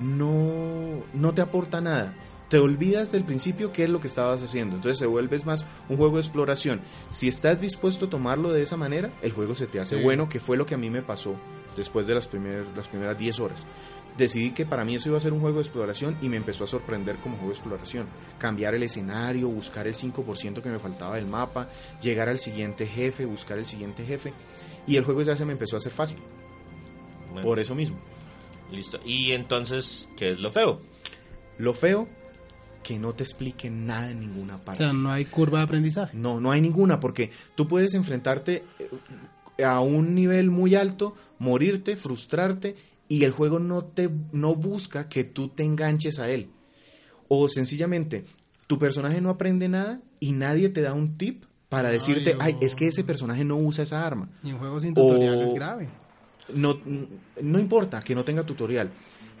no, 0.00 1.02
no 1.12 1.34
te 1.34 1.42
aporta 1.42 1.80
nada. 1.80 2.14
Te 2.50 2.58
olvidas 2.58 3.12
del 3.12 3.24
principio 3.24 3.72
qué 3.72 3.84
es 3.84 3.90
lo 3.90 4.00
que 4.00 4.08
estabas 4.08 4.42
haciendo. 4.42 4.76
Entonces 4.76 4.98
se 4.98 5.06
vuelves 5.06 5.46
más 5.46 5.64
un 5.88 5.96
juego 5.96 6.16
de 6.16 6.20
exploración. 6.20 6.80
Si 7.10 7.28
estás 7.28 7.60
dispuesto 7.60 8.06
a 8.06 8.10
tomarlo 8.10 8.52
de 8.52 8.60
esa 8.62 8.76
manera, 8.76 9.10
el 9.22 9.32
juego 9.32 9.54
se 9.54 9.66
te 9.68 9.78
hace 9.78 9.96
Sí. 9.96 10.02
bueno, 10.02 10.28
que 10.28 10.40
fue 10.40 10.56
lo 10.56 10.66
que 10.66 10.74
a 10.74 10.78
mí 10.78 10.90
me 10.90 11.00
pasó 11.00 11.36
después 11.76 12.06
de 12.08 12.14
las, 12.14 12.26
primer- 12.26 12.66
las 12.76 12.88
primeras 12.88 13.16
10 13.16 13.38
horas. 13.40 13.64
Decidí 14.18 14.50
que 14.50 14.66
para 14.66 14.84
mí 14.84 14.96
eso 14.96 15.08
iba 15.08 15.16
a 15.18 15.20
ser 15.20 15.32
un 15.32 15.38
juego 15.40 15.58
de 15.58 15.62
exploración 15.62 16.18
y 16.20 16.28
me 16.28 16.36
empezó 16.36 16.64
a 16.64 16.66
sorprender 16.66 17.16
como 17.18 17.36
juego 17.36 17.50
de 17.52 17.56
exploración. 17.56 18.06
Cambiar 18.38 18.74
el 18.74 18.82
escenario, 18.82 19.48
buscar 19.48 19.86
el 19.86 19.94
5% 19.94 20.60
que 20.60 20.68
me 20.68 20.80
faltaba 20.80 21.14
del 21.14 21.26
mapa, 21.26 21.68
llegar 22.02 22.28
al 22.28 22.38
siguiente 22.38 22.84
jefe, 22.86 23.24
buscar 23.24 23.58
el 23.58 23.64
siguiente 23.66 24.04
jefe. 24.04 24.32
Y 24.88 24.96
el 24.96 25.04
juego 25.04 25.22
ya 25.22 25.36
se 25.36 25.44
me 25.44 25.52
empezó 25.52 25.76
a 25.76 25.78
hacer 25.78 25.92
fácil. 25.92 26.18
Bueno, 27.30 27.42
Por 27.46 27.60
eso 27.60 27.76
mismo. 27.76 27.96
Listo. 28.72 28.98
Y 29.04 29.30
entonces, 29.30 30.08
¿qué 30.16 30.32
es 30.32 30.40
lo 30.40 30.50
feo? 30.50 30.80
Lo 31.58 31.72
feo, 31.72 32.08
que 32.82 32.98
no 32.98 33.14
te 33.14 33.22
expliquen 33.24 33.86
nada 33.86 34.10
en 34.10 34.20
ninguna 34.20 34.56
O 34.56 34.60
parte. 34.60 34.82
sea, 34.84 34.92
no 34.92 35.10
hay 35.10 35.24
curva 35.26 35.58
de 35.58 35.64
aprendizaje. 35.64 36.16
No, 36.16 36.40
no 36.40 36.50
hay 36.50 36.60
ninguna, 36.60 36.98
porque 37.00 37.30
tú 37.54 37.68
puedes 37.68 37.94
enfrentarte 37.94 38.64
eh, 39.58 39.64
a 39.64 39.80
un 39.80 40.14
nivel 40.14 40.50
muy 40.50 40.74
alto, 40.74 41.14
morirte, 41.38 41.96
frustrarte, 41.96 42.76
y 43.08 43.24
el 43.24 43.32
juego 43.32 43.58
no 43.58 43.84
te 43.84 44.08
no 44.32 44.54
busca 44.54 45.08
que 45.08 45.24
tú 45.24 45.48
te 45.48 45.64
enganches 45.64 46.18
a 46.18 46.30
él. 46.30 46.48
O 47.28 47.48
sencillamente, 47.48 48.24
tu 48.66 48.78
personaje 48.78 49.20
no 49.20 49.30
aprende 49.30 49.68
nada 49.68 50.00
y 50.20 50.32
nadie 50.32 50.68
te 50.68 50.80
da 50.80 50.94
un 50.94 51.16
tip 51.18 51.44
para 51.68 51.90
decirte, 51.90 52.36
ay, 52.40 52.56
es 52.60 52.74
que 52.74 52.86
ese 52.88 53.04
personaje 53.04 53.44
no 53.44 53.56
usa 53.56 53.82
esa 53.84 54.06
arma. 54.06 54.28
Y 54.42 54.52
un 54.52 54.58
juego 54.58 54.80
sin 54.80 54.94
tutorial 54.94 55.40
O- 55.40 55.44
es 55.44 55.54
grave. 55.54 55.88
No, 56.54 56.80
no 57.42 57.58
importa 57.60 58.00
que 58.00 58.14
no 58.14 58.24
tenga 58.24 58.44
tutorial, 58.44 58.90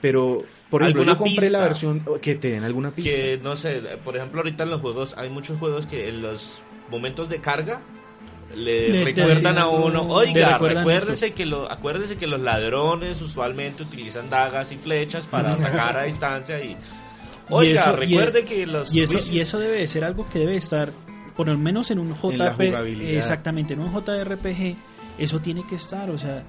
pero 0.00 0.44
por 0.70 0.82
ejemplo, 0.82 1.02
¿Alguna 1.02 1.18
yo 1.18 1.18
compré 1.18 1.50
la 1.50 1.58
pista? 1.58 1.64
versión 1.64 2.04
que 2.22 2.34
te 2.36 2.52
den 2.52 2.64
alguna 2.64 2.90
pista. 2.92 3.10
Que 3.10 3.38
no 3.42 3.56
sé, 3.56 3.82
por 4.04 4.16
ejemplo, 4.16 4.40
ahorita 4.40 4.64
en 4.64 4.70
los 4.70 4.80
juegos 4.80 5.14
hay 5.18 5.28
muchos 5.28 5.58
juegos 5.58 5.86
que 5.86 6.08
en 6.08 6.22
los 6.22 6.62
momentos 6.90 7.28
de 7.28 7.40
carga 7.40 7.80
le, 8.54 8.88
Le- 8.90 9.04
recuerdan 9.04 9.58
a 9.58 9.68
uno, 9.68 10.02
oiga, 10.08 10.58
recuérdese 10.58 11.32
que 11.32 11.46
lo, 11.46 11.70
acuérdese 11.70 12.16
que 12.16 12.26
los 12.26 12.40
ladrones 12.40 13.20
usualmente 13.22 13.82
utilizan 13.84 14.28
dagas 14.30 14.72
y 14.72 14.76
flechas 14.76 15.26
para 15.26 15.52
atacar 15.54 15.96
a 15.98 16.02
distancia 16.04 16.62
y 16.64 16.76
oiga, 17.48 17.80
eso- 17.82 17.92
y- 17.92 17.96
recuerde 17.96 18.44
que 18.44 18.66
los 18.66 18.92
Y 18.94 19.02
eso, 19.02 19.18
y 19.32 19.40
eso 19.40 19.58
debe 19.58 19.78
de 19.78 19.86
ser 19.86 20.04
algo 20.04 20.28
que 20.28 20.40
debe 20.40 20.56
estar, 20.56 20.92
por 21.36 21.46
lo 21.48 21.56
menos 21.58 21.90
en 21.92 21.98
un 22.00 22.10
la 22.10 22.16
JP, 22.56 22.60
exactamente, 23.16 23.74
en 23.74 23.80
un 23.80 23.92
JRPG, 23.92 24.76
eso 25.18 25.40
tiene 25.40 25.64
que 25.66 25.76
estar, 25.76 26.10
o 26.10 26.18
sea, 26.18 26.42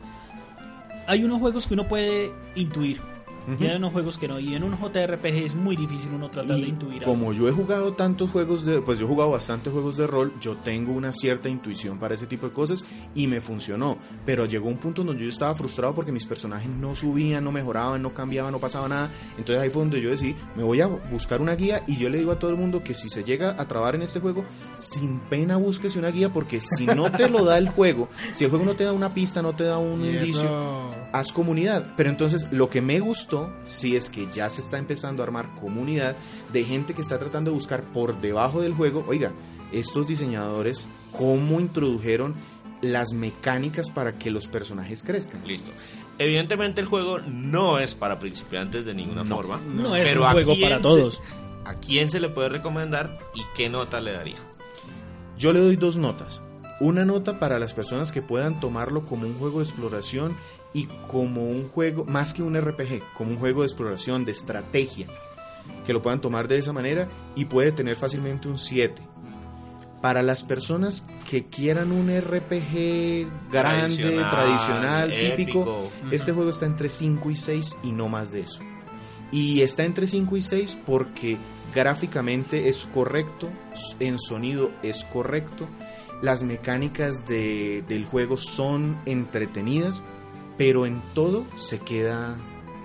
hay 1.08 1.24
unos 1.24 1.40
juegos 1.40 1.68
que 1.68 1.74
uno 1.76 1.88
puede 1.88 2.32
intuir, 2.56 3.00
Ujú. 3.48 3.64
y 3.64 3.68
hay 3.68 3.76
unos 3.78 3.92
juegos 3.94 4.18
que 4.18 4.28
no, 4.28 4.40
y 4.40 4.54
en 4.56 4.64
un 4.64 4.74
JRPG 4.78 5.46
es 5.46 5.56
muy 5.56 5.76
difícil 5.76 6.12
uno 6.14 6.30
tratar 6.30 6.56
de 6.56 6.60
Y 6.62 6.70
intuir. 6.70 7.02
algo. 7.04 7.06
como 7.14 7.34
yo 7.34 7.48
he 7.48 7.52
jugado 7.52 7.94
tantos 7.94 8.30
juegos 8.30 8.66
de, 8.66 8.82
pues 8.82 9.00
yo 9.00 9.06
he 9.06 9.10
jugado 9.10 9.32
bastantes 9.32 9.72
juegos 9.74 9.98
de 9.98 10.08
rol, 10.08 10.34
yo 10.40 10.56
tengo 10.58 10.94
una 10.94 11.12
cierta 11.12 11.50
intuición 11.50 11.98
para 12.00 12.14
ese 12.14 12.28
tipo 12.28 12.48
de 12.48 12.54
cosas 12.54 12.84
y 13.16 13.28
me 13.28 13.42
funcionó. 13.42 13.98
Pero 14.26 14.46
llegó 14.46 14.68
un 14.68 14.78
punto 14.78 15.04
donde 15.04 15.24
yo 15.24 15.30
estaba 15.30 15.56
frustrado 15.56 15.94
porque 15.96 16.12
mis 16.12 16.26
personajes 16.26 16.70
no 16.70 16.96
subían, 16.96 17.44
no 17.44 17.52
mejoraban, 17.52 18.02
no 18.02 18.14
cambiaban, 18.14 18.52
no 18.52 18.60
pasaba 18.60 18.88
nada. 18.88 19.10
Entonces 19.38 19.58
ahí 19.62 19.70
fue 19.70 19.82
donde 19.84 20.02
yo 20.02 20.10
decidí, 20.10 20.36
me 20.56 20.64
voy 20.64 20.82
a 20.82 20.88
buscar 20.88 21.42
una 21.42 21.56
guía 21.56 21.84
y 21.88 21.98
yo 21.98 22.10
le 22.10 22.18
digo 22.20 22.32
a 22.32 22.40
todo 22.40 22.52
el 22.52 22.58
mundo 22.58 22.84
que 22.84 22.94
si 22.94 23.10
se 23.10 23.24
llega 23.24 23.56
a 23.60 23.68
trabar 23.68 23.96
en 23.96 24.02
este 24.04 24.20
juego, 24.20 24.44
sin 24.78 25.20
pena 25.20 25.58
búsquese 25.58 25.98
una 26.00 26.12
guía 26.12 26.32
porque 26.32 26.60
si 26.62 26.86
no 26.86 27.12
te 27.12 27.30
lo 27.30 27.44
da 27.46 27.58
el 27.58 27.70
juego, 27.70 28.10
si 28.34 28.44
el 28.44 28.50
juego 28.50 28.66
no 28.66 28.76
te 28.76 28.84
da 28.84 28.94
una 28.94 29.14
pista, 29.14 29.42
no 29.42 29.56
te 29.56 29.64
da 29.64 29.78
un 29.78 30.02
Y 30.06 30.10
indicio, 30.10 30.44
eso... 30.46 30.90
haz 31.14 31.32
comunidad. 31.32 31.94
Pero 31.98 32.10
entonces 32.10 32.48
lo 32.52 32.70
que 32.70 32.82
me 32.82 33.00
gustó, 33.00 33.52
si 33.66 33.96
es 33.96 34.10
que 34.10 34.28
ya 34.28 34.50
se 34.50 34.62
está 34.62 34.78
empezando 34.78 35.24
a 35.24 35.26
armar 35.26 35.54
comunidad 35.60 36.16
de 36.54 36.64
gente 36.64 36.94
que 36.94 37.02
está 37.02 37.20
tratando 37.20 37.52
de 37.52 37.56
buscar 37.56 37.84
por 37.84 38.20
debajo 38.22 38.62
del 38.62 38.74
juego, 38.74 39.06
oiga, 39.08 39.32
estos 39.72 40.08
diseñadores, 40.08 40.88
¿cómo 41.12 41.60
introdujeron 41.60 42.36
las 42.82 43.14
mecánicas 43.14 43.90
para 43.90 44.14
que 44.18 44.32
los 44.32 44.48
personajes 44.48 45.04
crezcan? 45.04 45.46
Listo. 45.48 45.72
Evidentemente 46.18 46.82
el 46.82 46.88
juego 46.88 47.20
no 47.20 47.80
es 47.80 47.96
para 47.96 48.20
principiantes 48.20 48.86
de 48.86 48.94
ninguna 48.94 49.24
No. 49.24 49.36
forma. 49.36 49.60
no 49.66 49.96
es 49.96 50.08
pero 50.08 50.22
un 50.22 50.28
¿a 50.28 50.32
juego 50.32 50.54
para 50.60 50.78
se- 50.78 50.82
todos. 50.84 51.20
¿A 51.66 51.76
quién 51.76 52.10
se 52.10 52.20
le 52.20 52.30
puede 52.30 52.50
recomendar 52.50 53.20
y 53.36 53.42
qué 53.56 53.70
nota 53.70 54.02
le 54.02 54.12
daría? 54.14 54.38
Yo 55.38 55.54
le 55.54 55.60
doy 55.60 55.76
dos 55.76 55.98
notas. 55.98 56.42
Una 56.80 57.06
nota 57.06 57.40
para 57.40 57.60
las 57.60 57.74
personas 57.76 58.12
que 58.12 58.22
puedan 58.24 58.60
tomarlo 58.60 59.06
como 59.06 59.28
un 59.28 59.38
juego 59.38 59.60
de 59.60 59.66
exploración 59.66 60.36
y 60.74 60.86
como 61.08 61.44
un 61.50 61.68
juego, 61.70 62.06
más 62.06 62.34
que 62.34 62.44
un 62.44 62.56
RPG, 62.60 63.02
como 63.18 63.32
un 63.32 63.38
juego 63.38 63.62
de 63.62 63.68
exploración, 63.68 64.26
de 64.26 64.32
estrategia. 64.32 65.08
Que 65.86 65.94
lo 65.94 66.02
puedan 66.02 66.22
tomar 66.22 66.48
de 66.48 66.58
esa 66.58 66.74
manera 66.74 67.08
y 67.36 67.46
puede 67.46 67.72
tener 67.72 67.96
fácilmente 67.96 68.48
un 68.48 68.58
7. 68.58 69.02
Para 70.02 70.24
las 70.24 70.44
personas 70.44 71.06
que 71.30 71.46
quieran 71.46 71.92
un 71.92 72.10
RPG 72.10 73.28
grande, 73.52 73.98
Tradicional, 73.98 74.30
tradicional, 74.32 75.14
típico, 75.38 75.92
este 76.12 76.32
juego 76.32 76.50
está 76.50 76.66
entre 76.66 76.90
5 76.90 77.30
y 77.30 77.36
6 77.36 77.78
y 77.84 77.92
no 77.92 78.08
más 78.08 78.32
de 78.32 78.42
eso. 78.42 78.62
Y 79.32 79.62
está 79.62 79.84
entre 79.84 80.08
5 80.08 80.36
y 80.38 80.42
6 80.42 80.80
porque 80.86 81.38
gráficamente 81.76 82.68
es 82.70 82.88
correcto, 82.92 83.50
en 84.00 84.18
sonido 84.20 84.72
es 84.82 85.04
correcto, 85.06 85.68
las 86.24 86.44
mecánicas 86.44 87.28
de- 87.28 87.84
del 87.88 88.06
juego 88.06 88.38
son 88.38 89.00
entretenidas, 89.06 90.04
pero 90.64 90.86
en 90.86 91.02
todo 91.16 91.44
se 91.56 91.80
queda 91.80 92.38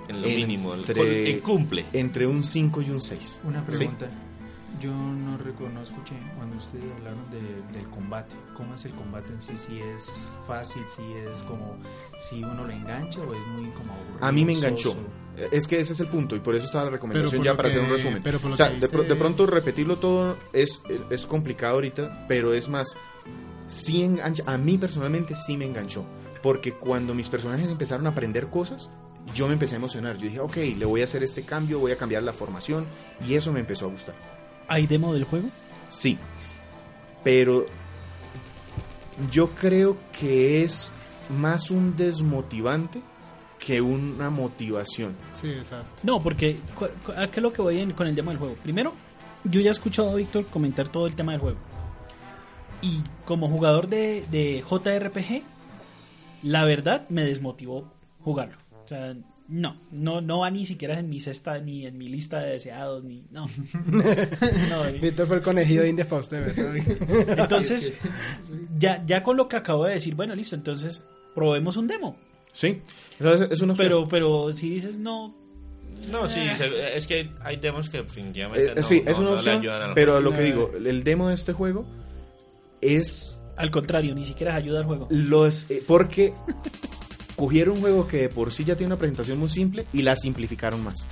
En 0.09 0.23
lo 0.23 0.29
mínimo, 0.29 0.73
el- 0.73 0.81
entre, 0.81 1.31
en 1.31 1.41
cumple. 1.41 1.85
entre 1.93 2.27
un 2.27 2.43
5 2.43 2.81
y 2.81 2.89
un 2.89 3.03
6. 3.03 3.41
Una 3.45 3.61
Sí. 3.61 3.77
pregunta. 3.77 4.09
Yo 4.81 4.93
no 4.95 5.37
reconozco 5.37 5.95
escuché 5.97 6.17
cuando 6.37 6.57
ustedes 6.57 6.85
hablaron 6.97 7.31
de- 7.31 7.79
del 7.79 7.89
combate. 7.91 8.35
¿Cómo 8.57 8.75
es 8.75 8.85
el 8.87 8.93
combate 8.93 9.31
en 9.31 9.41
sí? 9.43 9.53
Si 9.57 9.79
es 9.79 10.07
fácil, 10.47 10.83
si 10.89 11.03
es 11.31 11.43
como 11.43 11.77
si 12.19 12.43
uno 12.43 12.65
lo 12.65 12.71
engancha 12.71 13.21
o 13.21 13.33
es 13.35 13.47
muy 13.49 13.69
como 13.73 13.93
aburrido, 13.93 14.19
A 14.27 14.33
mí 14.33 14.45
me 14.47 14.55
enganchó. 14.55 14.91
soso? 14.91 15.01
Es 15.53 15.67
que 15.67 15.79
ese 15.79 15.93
es 15.93 16.01
el 16.01 16.07
punto 16.09 16.35
y 16.35 16.41
por 16.41 16.55
eso 16.55 16.65
estaba 16.65 16.85
la 16.87 16.91
recomendación 16.93 17.43
ya 17.43 17.55
para 17.55 17.69
hacer 17.69 17.81
un 17.83 17.89
que- 17.89 17.93
resumen. 17.93 18.23
pero 18.23 18.39
o 18.43 18.57
sea, 18.57 18.69
que 18.71 18.77
de, 18.81 18.87
dice- 18.87 19.03
de 19.03 19.17
pronto 19.17 19.47
repetirlo 19.47 19.99
todo 19.99 20.39
es, 20.55 20.83
es 21.11 21.27
complicado 21.27 21.75
ahorita, 21.75 22.25
pero 22.27 22.55
es 22.55 22.71
más, 22.71 22.97
sí 23.67 24.03
engancha, 24.03 24.45
a 24.47 24.57
mí 24.57 24.79
personalmente 24.79 25.35
sí 25.35 25.59
me 25.59 25.67
enganchó, 25.67 26.07
porque 26.47 26.71
cuando 26.71 27.13
mis 27.13 27.29
personajes 27.29 27.69
empezaron 27.69 28.07
a 28.07 28.11
aprender 28.11 28.47
cosas, 28.51 28.89
yo 29.35 29.49
me 29.49 29.55
empecé 29.55 29.75
a 29.75 29.79
emocionar, 29.79 30.17
yo 30.17 30.29
dije, 30.29 30.39
ok, 30.39 30.57
le 30.79 30.85
voy 30.87 31.01
a 31.01 31.05
hacer 31.05 31.25
este 31.25 31.43
cambio, 31.43 31.81
voy 31.81 31.91
a 31.91 31.99
cambiar 31.99 32.23
la 32.23 32.33
formación 32.33 32.87
y 33.27 33.35
eso 33.35 33.53
me 33.53 33.59
empezó 33.59 33.87
a 33.87 33.89
gustar. 33.89 34.15
¿Hay 34.69 34.87
demo 34.87 35.13
del 35.13 35.25
juego? 35.25 35.49
Sí, 35.89 36.17
pero 37.25 37.67
yo 39.29 39.51
creo 39.57 39.97
que 40.17 40.63
es 40.63 40.93
más 41.31 41.73
un 41.73 41.97
desmotivante 41.97 43.01
que 43.59 43.81
una 43.81 44.31
motivación. 44.31 45.17
Sí, 45.33 45.51
exacto. 45.51 46.03
No, 46.05 46.23
porque 46.23 46.61
¿a 47.17 47.27
qué 47.27 47.41
es 47.41 47.43
lo 47.43 47.53
que 47.53 47.61
voy 47.61 47.81
en- 47.81 47.91
con 47.93 48.07
el 48.07 48.15
tema 48.15 48.31
del 48.31 48.39
juego? 48.39 48.55
Primero, 48.63 48.93
yo 49.43 49.61
ya 49.61 49.71
he 49.71 49.73
escuchado 49.73 50.11
a 50.11 50.15
Víctor 50.15 50.47
comentar 50.47 50.87
todo 50.91 51.09
el 51.09 51.17
tema 51.17 51.33
del 51.33 51.41
juego. 51.41 51.59
Y 52.83 53.01
como 53.25 53.49
jugador 53.49 53.89
de, 53.89 54.25
de 54.31 54.63
JRPG, 54.69 55.56
la 56.47 56.65
verdad 56.65 57.09
me 57.09 57.25
desmotivó 57.25 57.93
jugarlo. 58.21 58.57
O 58.85 58.89
sea, 58.89 59.15
no, 59.49 59.81
no, 59.93 60.21
no 60.21 60.41
va 60.41 60.51
ni 60.51 60.67
siquiera 60.67 60.99
en 60.99 61.09
mi 61.09 61.21
cesta, 61.21 61.59
ni 61.61 61.87
en 61.87 61.97
mi 61.99 62.09
lista 62.09 62.41
de 62.41 62.51
deseados, 62.53 63.05
ni. 63.05 63.25
No. 63.31 63.47
No, 64.71 64.91
y- 64.91 64.99
Víctor 64.99 65.27
fue 65.27 65.37
el 65.37 65.43
conejillo 65.43 65.83
de 65.83 65.89
Indias 65.89 66.09
para 66.09 66.21
usted, 66.21 66.47
¿verdad? 66.57 66.75
entonces, 67.43 67.93
ya, 68.79 69.05
ya 69.07 69.23
con 69.23 69.37
lo 69.37 69.49
que 69.49 69.57
acabo 69.57 69.85
de 69.87 69.95
decir, 69.95 70.15
bueno, 70.15 70.35
listo, 70.35 70.57
entonces 70.57 71.03
probemos 71.35 71.77
un 71.77 71.87
demo. 71.87 72.17
Sí, 72.53 72.81
entonces 73.19 73.49
es 73.51 73.61
una 73.61 73.75
opción. 73.75 73.89
Pero, 73.89 74.09
pero 74.09 74.53
si 74.53 74.71
dices 74.71 74.97
no, 74.99 75.35
No, 76.11 76.27
sí, 76.27 76.41
se- 76.57 76.97
es 76.97 77.07
que 77.07 77.31
hay 77.43 77.57
demos 77.59 77.91
que 77.91 77.99
definitivamente 77.99 78.73
Eh, 78.73 78.75
no, 78.77 78.83
sí, 78.83 79.03
no- 79.05 79.11
es 79.11 79.17
una 79.19 79.25
no 79.27 79.31
le 79.33 79.37
opción, 79.37 79.61
ayudan 79.61 79.83
al 79.83 79.95
pero 79.95 80.21
lo 80.21 80.33
que 80.33 80.43
digo, 80.43 80.73
el 80.75 81.05
demo 81.05 81.29
de 81.29 81.35
este 81.35 81.53
juego 81.53 81.85
es 82.81 83.36
al 83.57 83.71
contrario, 83.71 84.15
ni 84.15 84.25
siquiera 84.25 84.55
ayuda 84.55 84.81
al 84.81 84.87
juego. 84.87 85.07
los 85.11 85.67
eh, 85.71 85.83
porque 85.87 86.35
cogieron 87.37 87.77
un 87.77 87.81
juego 87.83 88.07
que 88.07 88.19
de 88.19 88.29
por 88.29 88.53
sí 88.53 88.65
ya 88.65 88.77
tiene 88.77 88.93
una 88.93 88.99
presentación 88.99 89.39
muy 89.39 89.49
simple 89.49 89.87
y 89.93 90.03
la 90.03 90.17
simplificaron 90.17 90.83
más. 90.85 91.07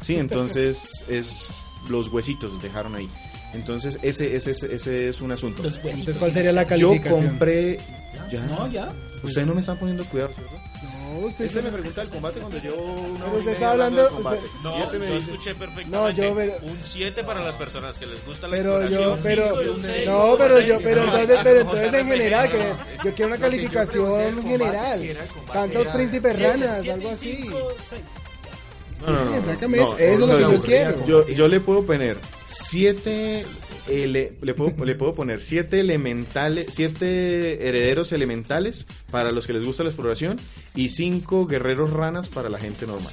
Sí, 0.00 0.16
entonces 0.16 0.90
es 1.08 1.46
los 1.88 2.08
huesitos 2.08 2.60
dejaron 2.62 2.94
ahí. 2.94 3.08
Entonces 3.52 3.98
ese 4.02 4.34
ese 4.34 4.50
ese, 4.50 4.74
ese 4.74 5.08
es 5.08 5.20
un 5.20 5.32
asunto. 5.32 5.62
Los 5.62 5.74
huesitos. 5.74 5.98
Entonces, 6.00 6.16
¿cuál 6.18 6.32
sería 6.32 6.52
la 6.52 6.62
Yo 6.76 6.88
calificación? 6.88 7.28
compré 7.28 7.78
ya. 8.30 8.44
No, 8.46 8.68
ya. 8.68 8.92
Ustedes 9.22 9.46
no 9.46 9.54
me 9.54 9.60
están 9.60 9.76
poniendo 9.78 10.04
cuidado, 10.06 10.32
¿cierto? 10.34 10.56
No, 11.14 11.26
usted 11.26 11.44
Este 11.44 11.58
se 11.60 11.64
me 11.64 11.70
pregunta 11.70 12.00
del 12.00 12.10
combate 12.10 12.40
cuando 12.40 12.58
yo 12.58 12.74
una 12.74 13.14
Pero 13.14 13.26
hora 13.30 13.38
usted 13.38 13.52
está 13.52 13.70
hablando 13.70 14.08
combate. 14.10 14.38
usted- 14.44 14.58
No, 14.62 14.78
y 14.78 14.82
este 14.82 14.98
me 14.98 15.06
yo 15.08 15.14
dice, 15.14 15.30
escuché 15.30 15.54
perfectamente. 15.54 15.96
No, 15.96 16.10
yo, 16.10 16.34
pero- 16.34 16.54
Un 16.62 16.78
7 16.82 17.24
para 17.24 17.40
las 17.44 17.54
personas 17.54 17.98
que 17.98 18.06
les 18.06 18.26
gusta 18.26 18.48
la 18.48 18.56
Pero 18.56 18.88
yo, 18.88 19.16
pero, 19.22 19.48
cinco 19.64 19.76
seis. 19.80 20.06
no, 20.06 20.34
pero 20.38 20.60
yo, 20.60 20.78
pero 20.82 21.04
No, 21.06 21.12
entonces, 21.12 21.38
pero 21.44 21.60
entonces 21.62 21.94
en 21.94 22.06
general, 22.08 22.50
que 22.50 22.58
yo 23.04 23.14
quiero 23.14 23.26
una 23.28 23.38
calificación 23.38 24.42
general. 24.42 24.98
si 24.98 25.08
era 25.10 25.22
el 25.22 25.28
combate, 25.28 25.58
Tantos 25.58 25.86
príncipes 25.94 26.40
ranas, 26.40 26.88
algo 26.88 27.10
así. 27.10 27.48
No, 29.00 29.10
no, 29.12 29.24
no, 29.24 29.36
eso, 29.36 29.96
es 29.98 30.18
lo 30.20 30.26
que 30.26 30.40
yo 30.42 30.60
quiero. 30.62 31.06
Yo, 31.06 31.28
yo 31.28 31.46
le 31.48 31.60
puedo 31.60 31.84
poner 31.84 32.16
siete, 32.54 33.44
ele- 33.88 34.32
le, 34.40 34.54
puedo, 34.54 34.84
le 34.84 34.94
puedo 34.94 35.14
poner 35.14 35.40
siete 35.40 35.80
elementales, 35.80 36.68
siete 36.70 37.68
herederos 37.68 38.12
elementales 38.12 38.86
para 39.10 39.32
los 39.32 39.46
que 39.46 39.52
les 39.52 39.64
gusta 39.64 39.82
la 39.82 39.90
exploración 39.90 40.38
y 40.74 40.88
cinco 40.88 41.46
guerreros 41.46 41.90
ranas 41.92 42.28
para 42.28 42.48
la 42.48 42.58
gente 42.58 42.86
normal. 42.86 43.12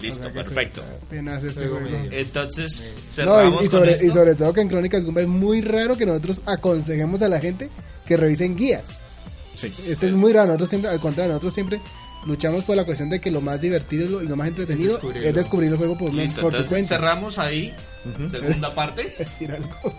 Listo, 0.00 0.20
O 0.20 0.22
sea, 0.24 0.32
perfecto. 0.32 0.82
se- 1.10 1.16
este 1.48 1.66
Juego 1.66 1.78
juego. 1.80 1.98
medio. 1.98 2.12
Entonces, 2.18 2.94
No, 3.06 3.12
cerramos 3.14 3.52
y, 3.52 3.54
y 3.54 3.58
con 3.58 3.70
sobre, 3.70 3.92
esto. 3.92 4.04
y 4.06 4.10
sobre 4.10 4.34
todo 4.34 4.52
que 4.52 4.60
en 4.60 4.68
Crónicas 4.68 5.04
Goomba 5.04 5.22
es 5.22 5.28
muy 5.28 5.60
raro 5.62 5.96
que 5.96 6.04
nosotros 6.06 6.42
aconsejemos 6.44 7.22
a 7.22 7.28
la 7.28 7.40
gente 7.40 7.70
que 8.06 8.16
revisen 8.16 8.56
guías. 8.56 9.00
Sí. 9.54 9.72
Esto 9.88 10.04
es 10.06 10.12
muy 10.12 10.34
raro, 10.34 10.48
nosotros 10.48 10.68
siempre, 10.68 10.90
al 10.90 11.00
contrario, 11.00 11.32
nosotros 11.32 11.54
siempre 11.54 11.80
luchamos 12.26 12.64
por 12.64 12.76
la 12.76 12.84
cuestión 12.84 13.08
de 13.08 13.20
que 13.20 13.30
lo 13.30 13.40
más 13.40 13.60
divertido 13.60 14.22
y 14.22 14.26
lo- 14.26 14.36
más 14.36 14.48
entretenido 14.48 14.92
descubrirlo. 14.94 15.28
es 15.28 15.34
descubrir 15.34 15.70
el 15.70 15.76
juego 15.78 15.96
por, 15.96 16.12
Listo, 16.12 16.40
por 16.42 16.54
su 16.54 16.66
cuenta. 16.66 16.96
cerramos 16.96 17.38
ahí. 17.38 17.72
Segunda 18.30 18.74
parte. 18.74 19.14
Decir 19.18 19.52
algo. 19.52 19.70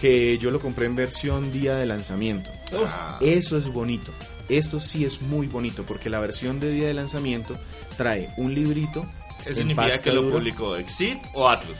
Que 0.00 0.38
yo 0.38 0.52
lo 0.52 0.60
compré 0.60 0.86
en 0.86 0.94
versión 0.94 1.50
día 1.52 1.74
de 1.74 1.84
lanzamiento. 1.84 2.52
Ah, 2.86 3.18
Eso 3.20 3.58
es 3.58 3.66
bonito. 3.66 4.12
Eso 4.48 4.78
sí 4.78 5.04
es 5.04 5.20
muy 5.22 5.48
bonito 5.48 5.82
porque 5.84 6.08
la 6.08 6.20
versión 6.20 6.60
de 6.60 6.70
día 6.70 6.86
de 6.86 6.94
lanzamiento 6.94 7.58
trae 7.96 8.30
un 8.36 8.54
librito. 8.54 9.04
¿Eso 9.40 9.48
en 9.50 9.56
significa 9.68 10.00
que 10.00 10.12
lo 10.12 10.30
publicó 10.30 10.76
Exit 10.76 11.18
o 11.34 11.48
Atlus? 11.48 11.76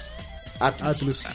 Atlus. 0.59 0.89
Atlus. 0.89 1.27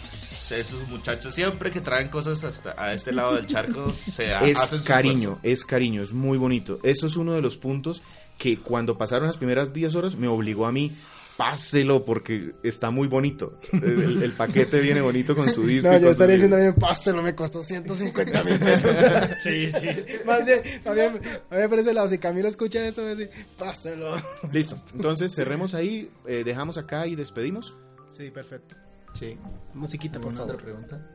Esos 0.51 0.87
muchachos 0.89 1.33
siempre 1.33 1.71
que 1.71 1.81
traen 1.81 2.09
cosas 2.09 2.43
hasta 2.43 2.75
a 2.77 2.93
este 2.93 3.11
lado 3.11 3.35
del 3.35 3.47
charco 3.47 3.91
se 3.93 4.31
es 4.31 4.57
hacen 4.57 4.81
cariño, 4.81 5.39
es 5.43 5.63
cariño, 5.63 6.01
es 6.01 6.13
muy 6.13 6.37
bonito. 6.37 6.79
Eso 6.83 7.07
es 7.07 7.15
uno 7.15 7.33
de 7.33 7.41
los 7.41 7.57
puntos 7.57 8.03
que 8.37 8.57
cuando 8.57 8.97
pasaron 8.97 9.27
las 9.27 9.37
primeras 9.37 9.73
10 9.73 9.95
horas 9.95 10.15
me 10.15 10.27
obligó 10.27 10.65
a 10.65 10.71
mí, 10.71 10.91
páselo 11.37 12.03
porque 12.03 12.53
está 12.63 12.89
muy 12.89 13.07
bonito. 13.07 13.59
El, 13.71 14.21
el 14.21 14.31
paquete 14.33 14.79
viene 14.81 15.01
bonito 15.01 15.35
con 15.35 15.51
su 15.51 15.63
disco. 15.67 15.91
No, 15.91 15.97
yo 15.99 16.09
estaría 16.09 16.33
diciendo 16.35 16.57
bien, 16.57 16.75
páselo, 16.75 17.23
me 17.23 17.33
costó 17.35 17.63
150 17.63 18.43
mil 18.43 18.59
pesos. 18.59 18.95
Sí, 19.39 19.71
sí. 19.71 19.87
Más 20.25 20.45
bien, 20.45 20.61
más 20.85 20.95
bien, 20.95 21.13
más 21.49 21.57
bien 21.57 21.69
por 21.69 21.79
ese 21.79 21.93
lado, 21.93 22.07
si 22.07 22.17
Camilo 22.17 22.47
escucha 22.47 22.85
esto, 22.85 23.01
a 23.01 23.15
decir, 23.15 23.29
páselo. 23.57 24.15
Listo, 24.51 24.75
entonces 24.93 25.33
cerremos 25.33 25.73
ahí, 25.73 26.09
eh, 26.27 26.43
dejamos 26.45 26.77
acá 26.77 27.07
y 27.07 27.15
despedimos. 27.15 27.75
Sí, 28.09 28.29
perfecto. 28.29 28.75
Sí. 29.13 29.37
Musiquita, 29.73 30.19
por 30.19 30.29
¿Alguna 30.33 30.43
otra 30.43 30.57
favor. 30.57 30.63
pregunta? 30.87 31.07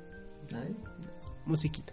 ¿Nadie? 0.53 0.77
Musiquita. 1.47 1.93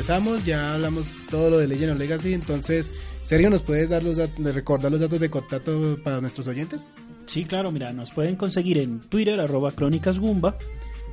Regresamos, 0.00 0.46
ya 0.46 0.72
hablamos 0.72 1.08
todo 1.30 1.50
lo 1.50 1.58
de 1.58 1.66
Legend 1.66 1.92
of 1.92 1.98
Legacy. 1.98 2.32
Entonces, 2.32 2.90
Sergio, 3.22 3.50
¿nos 3.50 3.62
puedes 3.62 3.90
dar 3.90 4.02
los 4.02 4.16
recordar 4.38 4.90
los 4.90 4.98
datos 4.98 5.20
de 5.20 5.28
contacto 5.28 5.98
para 6.02 6.22
nuestros 6.22 6.48
oyentes? 6.48 6.88
Sí, 7.26 7.44
claro, 7.44 7.70
mira, 7.70 7.92
nos 7.92 8.10
pueden 8.10 8.36
conseguir 8.36 8.78
en 8.78 9.00
Twitter, 9.00 9.38
arroba 9.38 9.72
Crónicas 9.72 10.18
Gumba. 10.18 10.56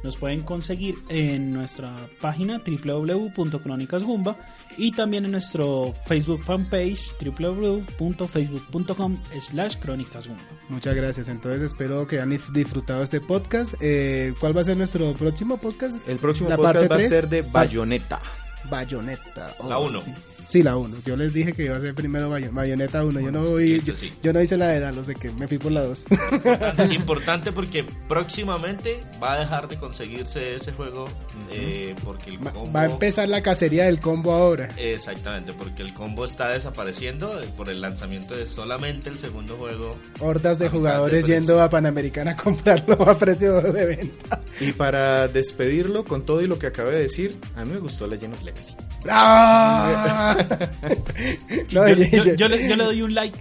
Nos 0.03 0.15
pueden 0.15 0.41
conseguir 0.41 0.95
en 1.09 1.51
nuestra 1.51 1.93
página 2.21 2.61
www.crónicasgumba 2.65 4.37
y 4.77 4.93
también 4.93 5.25
en 5.25 5.31
nuestro 5.31 5.93
Facebook 6.05 6.45
fanpage 6.45 7.13
www.facebook.com 7.19 9.21
slash 9.41 9.75
crónicasgumba. 9.79 10.43
Muchas 10.69 10.95
gracias. 10.95 11.27
Entonces 11.27 11.61
espero 11.61 12.07
que 12.07 12.21
hayan 12.21 12.39
disfrutado 12.53 13.03
este 13.03 13.19
podcast. 13.19 13.73
Eh, 13.81 14.33
¿Cuál 14.39 14.55
va 14.55 14.61
a 14.61 14.65
ser 14.65 14.77
nuestro 14.77 15.13
próximo 15.13 15.57
podcast? 15.57 16.07
El 16.07 16.19
próximo 16.19 16.47
La 16.47 16.55
podcast 16.55 16.87
parte 16.87 16.87
va 16.87 17.05
a 17.05 17.09
ser 17.09 17.27
de 17.27 17.41
Bayonetta. 17.41 18.21
Bayonetta. 18.65 19.53
Oh, 19.59 19.69
La 19.69 19.79
uno. 19.79 20.01
Sí. 20.01 20.13
Sí, 20.47 20.63
la 20.63 20.77
1. 20.77 20.95
Yo 21.05 21.17
les 21.17 21.33
dije 21.33 21.51
que 21.51 21.65
iba 21.65 21.75
a 21.75 21.81
ser 21.81 21.93
primero 21.93 22.29
Bayo- 22.29 22.51
Bayonetta 22.53 23.03
1. 23.03 23.19
Yo 23.19 23.31
no 23.33 23.43
voy, 23.43 23.73
Eso 23.73 23.87
yo, 23.87 23.95
sí. 23.95 24.13
yo 24.23 24.31
no 24.31 24.41
hice 24.41 24.55
la 24.55 24.67
de 24.69 24.79
Dalos 24.79 25.05
de 25.05 25.13
que 25.15 25.29
me 25.31 25.45
fui 25.45 25.57
por 25.57 25.73
la 25.73 25.81
2. 25.83 26.05
Importante, 26.09 26.83
importante 26.93 27.51
porque 27.51 27.85
próximamente 28.07 29.03
va 29.21 29.33
a 29.33 29.39
dejar 29.39 29.67
de 29.67 29.75
conseguirse 29.77 30.55
ese 30.55 30.71
juego 30.71 31.03
eh, 31.51 31.93
porque 32.03 32.29
el 32.29 32.47
Va, 32.47 32.51
combo... 32.53 32.71
va 32.71 32.81
a 32.83 32.85
empezar 32.85 33.27
la 33.27 33.43
cacería 33.43 33.85
del 33.85 33.99
combo 33.99 34.31
ahora. 34.33 34.69
Exactamente, 34.77 35.51
porque 35.51 35.81
el 35.81 35.93
combo 35.93 36.23
está 36.23 36.47
desapareciendo 36.49 37.41
eh, 37.41 37.47
por 37.57 37.69
el 37.69 37.81
lanzamiento 37.81 38.33
de 38.33 38.47
solamente 38.47 39.09
el 39.09 39.17
segundo 39.19 39.57
juego. 39.57 39.97
Hordas 40.21 40.59
de 40.59 40.69
jugadores 40.69 41.27
de 41.27 41.33
yendo 41.33 41.61
a 41.61 41.69
Panamericana 41.69 42.31
a 42.31 42.35
comprarlo 42.37 42.93
a 43.09 43.17
precio 43.17 43.59
de 43.61 43.85
venta. 43.85 44.41
Y 44.61 44.71
para 44.71 45.27
despedirlo 45.27 46.05
con 46.05 46.25
todo 46.25 46.41
y 46.41 46.47
lo 46.47 46.57
que 46.57 46.67
acabé 46.67 46.93
de 46.93 46.99
decir, 47.01 47.37
a 47.57 47.65
mí 47.65 47.73
me 47.73 47.79
gustó 47.79 48.07
Legend 48.07 48.33
of 48.33 48.43
Legacy. 48.43 48.75
¡Ah! 49.09 50.35
No, 51.73 51.87
Yo, 51.87 51.95
yo- 51.95 52.23
yo- 52.23 52.33
yo 52.35 52.47
le, 52.47 52.67
yo 52.69 52.75
le 52.75 52.83
doy 52.83 53.01
un 53.01 53.13
like. 53.13 53.37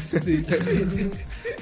sí. 0.00 0.44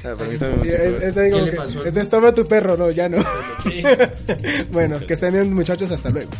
Ah, 0.04 0.14
permítame 0.18 0.68
es- 0.68 1.02
es 1.02 1.16
ahí 1.16 1.30
como 1.30 1.44
¿Qué 1.44 1.46
le 1.46 1.50
que, 1.52 1.56
pasó 1.56 1.80
al- 1.80 1.86
este 1.88 2.00
es 2.00 2.08
toma 2.08 2.32
tu 2.34 2.46
perro, 2.48 2.76
no, 2.76 2.90
ya 2.90 3.08
no. 3.08 3.18
Sí. 3.62 3.82
bueno, 4.72 4.98
que 5.00 5.14
estén 5.14 5.32
bien 5.34 5.52
muchachos, 5.54 5.90
hasta 5.90 6.08
luego. 6.10 6.30